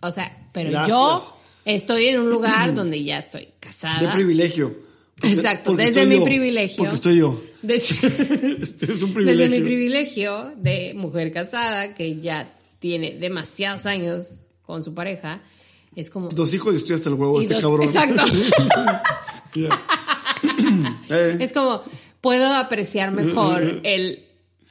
O 0.00 0.10
sea, 0.10 0.46
pero 0.52 0.70
Gracias. 0.70 0.88
yo 0.96 1.36
Estoy 1.66 2.06
en 2.06 2.20
un 2.20 2.30
lugar 2.30 2.74
donde 2.76 3.02
ya 3.02 3.18
estoy 3.18 3.48
casada. 3.58 4.00
De 4.00 4.08
privilegio. 4.14 4.85
Exacto, 5.22 5.70
porque 5.70 5.86
desde 5.86 6.06
mi 6.06 6.16
yo, 6.18 6.24
privilegio. 6.24 6.76
Porque 6.76 6.94
estoy 6.94 7.18
yo. 7.18 7.40
Desde, 7.62 7.94
Este 8.62 8.84
es 8.92 9.02
un 9.02 9.14
desde 9.14 9.14
privilegio. 9.14 9.48
mi 9.50 9.60
privilegio 9.60 10.52
de 10.56 10.92
mujer 10.94 11.32
casada 11.32 11.94
que 11.94 12.20
ya 12.20 12.54
tiene 12.78 13.12
demasiados 13.18 13.86
años 13.86 14.42
con 14.62 14.82
su 14.84 14.92
pareja, 14.94 15.40
es 15.94 16.10
como... 16.10 16.28
Dos 16.28 16.52
hijos 16.54 16.74
y 16.74 16.76
estoy 16.76 16.96
hasta 16.96 17.08
el 17.08 17.14
huevo, 17.14 17.40
este 17.40 17.54
dos- 17.54 17.62
cabrón. 17.62 17.86
Exacto. 17.86 18.24
Eh, 21.08 21.36
Es 21.40 21.52
como, 21.52 21.82
puedo 22.20 22.52
apreciar 22.52 23.10
mejor 23.12 23.80
el, 23.84 24.25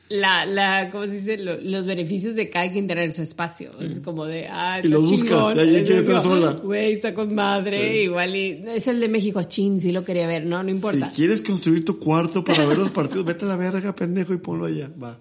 la, 0.10 0.46
la, 0.46 0.90
¿cómo 0.92 1.06
se 1.06 1.12
dice? 1.14 1.38
Lo- 1.38 1.60
los 1.60 1.86
beneficios 1.86 2.36
de 2.36 2.50
cada 2.50 2.72
quien 2.72 2.88
tener 2.88 3.12
su 3.12 3.22
espacio. 3.24 3.72
Es 3.80 4.00
como 4.02 4.26
de, 4.26 4.48
ah, 4.50 4.80
Y 4.84 4.88
lo 4.88 5.00
está 5.04 5.10
buscas, 5.12 5.30
chingón. 5.30 5.58
ya, 5.58 5.64
ya 5.66 5.78
Es 5.80 5.86
quieres 5.86 6.04
estar 6.04 6.24
sola. 6.24 6.52
Güey, 6.52 6.94
está 6.94 7.14
con 7.14 7.34
madre, 7.34 8.04
igual 8.04 8.36
y, 8.36 8.64
es 8.68 8.88
el 8.88 9.00
de 9.00 9.10
México, 9.10 9.42
chin, 9.44 9.80
sí 9.80 9.92
lo 9.92 10.06
quería 10.06 10.28
ver, 10.28 10.46
no, 10.46 10.62
no 10.64 10.70
importa. 10.70 11.10
Si 11.10 11.16
quieres 11.16 11.42
construir 11.42 11.84
tu 11.86 11.98
cuarto 12.00 12.44
para 12.44 12.66
ver 12.66 12.78
los 12.78 12.92
partidos, 12.92 13.26
vete 13.26 13.46
a 13.46 13.48
la 13.48 13.56
verga, 13.56 13.96
pendejo, 13.96 14.34
y 14.34 14.38
ponlo 14.38 14.66
allá. 14.66 14.92
Va. 15.02 15.20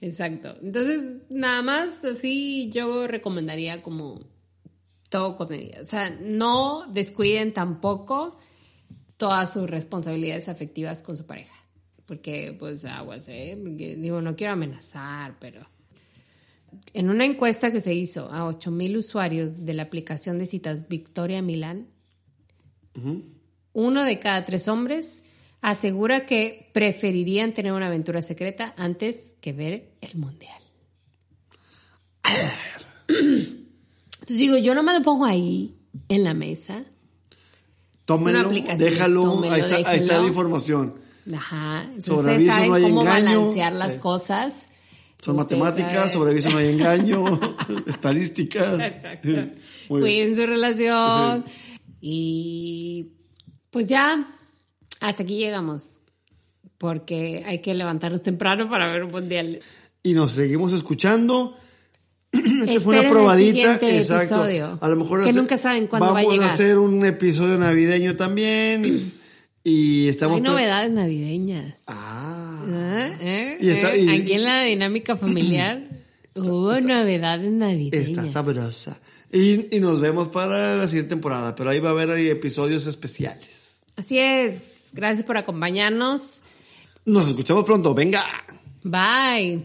Exacto. 0.00 0.56
Entonces, 0.62 1.00
nada 1.30 1.62
más 1.62 2.04
así 2.04 2.70
yo 2.72 3.06
recomendaría 3.06 3.80
como 3.80 4.20
todo 5.08 5.36
con 5.36 5.48
medida. 5.48 5.78
O 5.82 5.86
sea, 5.86 6.10
no 6.20 6.84
descuiden 6.92 7.52
tampoco 7.54 8.36
todas 9.16 9.52
sus 9.52 9.70
responsabilidades 9.70 10.48
afectivas 10.48 11.02
con 11.02 11.16
su 11.16 11.24
pareja. 11.24 11.53
Porque, 12.06 12.54
pues, 12.58 12.84
aguas, 12.84 13.28
¿eh? 13.28 13.58
Porque, 13.60 13.96
digo, 13.96 14.20
no 14.20 14.36
quiero 14.36 14.52
amenazar, 14.52 15.36
pero... 15.38 15.66
En 16.92 17.08
una 17.08 17.24
encuesta 17.24 17.72
que 17.72 17.80
se 17.80 17.94
hizo 17.94 18.30
a 18.32 18.42
8.000 18.50 18.96
usuarios 18.96 19.64
de 19.64 19.74
la 19.74 19.84
aplicación 19.84 20.38
de 20.38 20.46
citas 20.46 20.88
Victoria 20.88 21.40
Milán, 21.40 21.86
uno 23.72 24.04
de 24.04 24.18
cada 24.18 24.44
tres 24.44 24.68
hombres 24.68 25.22
asegura 25.60 26.26
que 26.26 26.70
preferirían 26.72 27.54
tener 27.54 27.72
una 27.72 27.86
aventura 27.86 28.22
secreta 28.22 28.74
antes 28.76 29.34
que 29.40 29.52
ver 29.52 29.92
el 30.00 30.16
mundial. 30.16 30.60
Entonces 33.08 34.38
digo, 34.38 34.56
yo 34.56 34.74
nomás 34.74 34.98
lo 34.98 35.04
pongo 35.04 35.24
ahí 35.24 35.76
en 36.08 36.24
la 36.24 36.34
mesa. 36.34 36.84
Tómenlo, 38.04 38.40
aplicación, 38.40 38.90
déjalo, 38.90 39.22
tómenlo, 39.24 39.54
ahí, 39.54 39.60
está, 39.60 39.90
ahí 39.90 39.98
está 40.00 40.20
la 40.20 40.26
información. 40.26 41.03
Ajá. 41.32 41.86
Sobre 42.00 42.32
ustedes 42.32 42.52
saben 42.52 42.68
no 42.68 42.74
hay 42.74 42.82
cómo 42.82 43.00
engaño. 43.02 43.24
balancear 43.40 43.72
las 43.72 43.96
Eh. 43.96 44.00
cosas. 44.00 44.66
Son 45.22 45.36
matemáticas, 45.36 46.12
sobre 46.12 46.32
aviso 46.32 46.50
no 46.50 46.58
hay 46.58 46.68
engaño, 46.70 47.24
estadísticas. 47.86 48.78
Exacto. 48.82 49.28
Muy 49.88 50.00
bien. 50.02 50.32
Cuiden 50.32 50.36
su 50.36 50.46
relación. 50.46 51.44
Y 52.00 53.12
pues 53.70 53.86
ya, 53.86 54.28
hasta 55.00 55.22
aquí 55.22 55.38
llegamos. 55.38 56.00
Porque 56.76 57.42
hay 57.46 57.60
que 57.62 57.72
levantarnos 57.72 58.20
temprano 58.22 58.68
para 58.68 58.86
ver 58.92 59.04
un 59.04 59.12
mundial. 59.12 59.60
Y 60.02 60.12
nos 60.12 60.32
seguimos 60.32 60.74
escuchando. 60.74 61.56
Esta 62.32 62.80
fue 62.80 62.98
una 62.98 63.06
el 63.06 63.10
probadita. 63.10 63.52
siguiente 63.78 63.96
Exacto. 63.98 64.34
episodio, 64.34 64.78
A 64.82 64.88
lo 64.88 64.96
mejor 64.96 65.22
que 65.24 65.30
hace- 65.30 65.38
nunca 65.38 65.56
saben 65.56 65.86
cuándo 65.86 66.06
va 66.12 66.18
a 66.20 66.22
vamos 66.22 66.32
llegar. 66.34 66.50
hacer 66.50 66.78
un 66.78 67.02
episodio 67.06 67.56
navideño 67.56 68.14
también. 68.16 69.12
Y, 69.64 70.08
estamos. 70.08 70.36
Hay 70.36 70.42
novedades 70.42 70.90
navideñas. 70.90 71.74
Ah. 71.86 72.62
¿Eh? 72.68 73.12
¿Eh? 73.20 73.58
Y 73.60 73.68
está- 73.70 73.96
y- 73.96 74.08
Aquí 74.10 74.34
en 74.34 74.44
la 74.44 74.62
dinámica 74.62 75.16
familiar 75.16 75.82
hubo 76.34 76.78
novedades 76.80 77.50
navideñas. 77.50 78.08
Está 78.10 78.30
sabrosa. 78.30 79.00
Y, 79.32 79.74
y 79.74 79.80
nos 79.80 80.00
vemos 80.00 80.28
para 80.28 80.76
la 80.76 80.86
siguiente 80.86 81.10
temporada. 81.10 81.54
Pero 81.56 81.70
ahí 81.70 81.80
va 81.80 81.88
a 81.88 81.92
haber 81.92 82.10
episodios 82.10 82.86
especiales. 82.86 83.78
Así 83.96 84.18
es. 84.18 84.60
Gracias 84.92 85.24
por 85.24 85.36
acompañarnos. 85.38 86.42
Nos 87.06 87.26
escuchamos 87.28 87.64
pronto. 87.64 87.94
Venga. 87.94 88.22
Bye. 88.82 89.64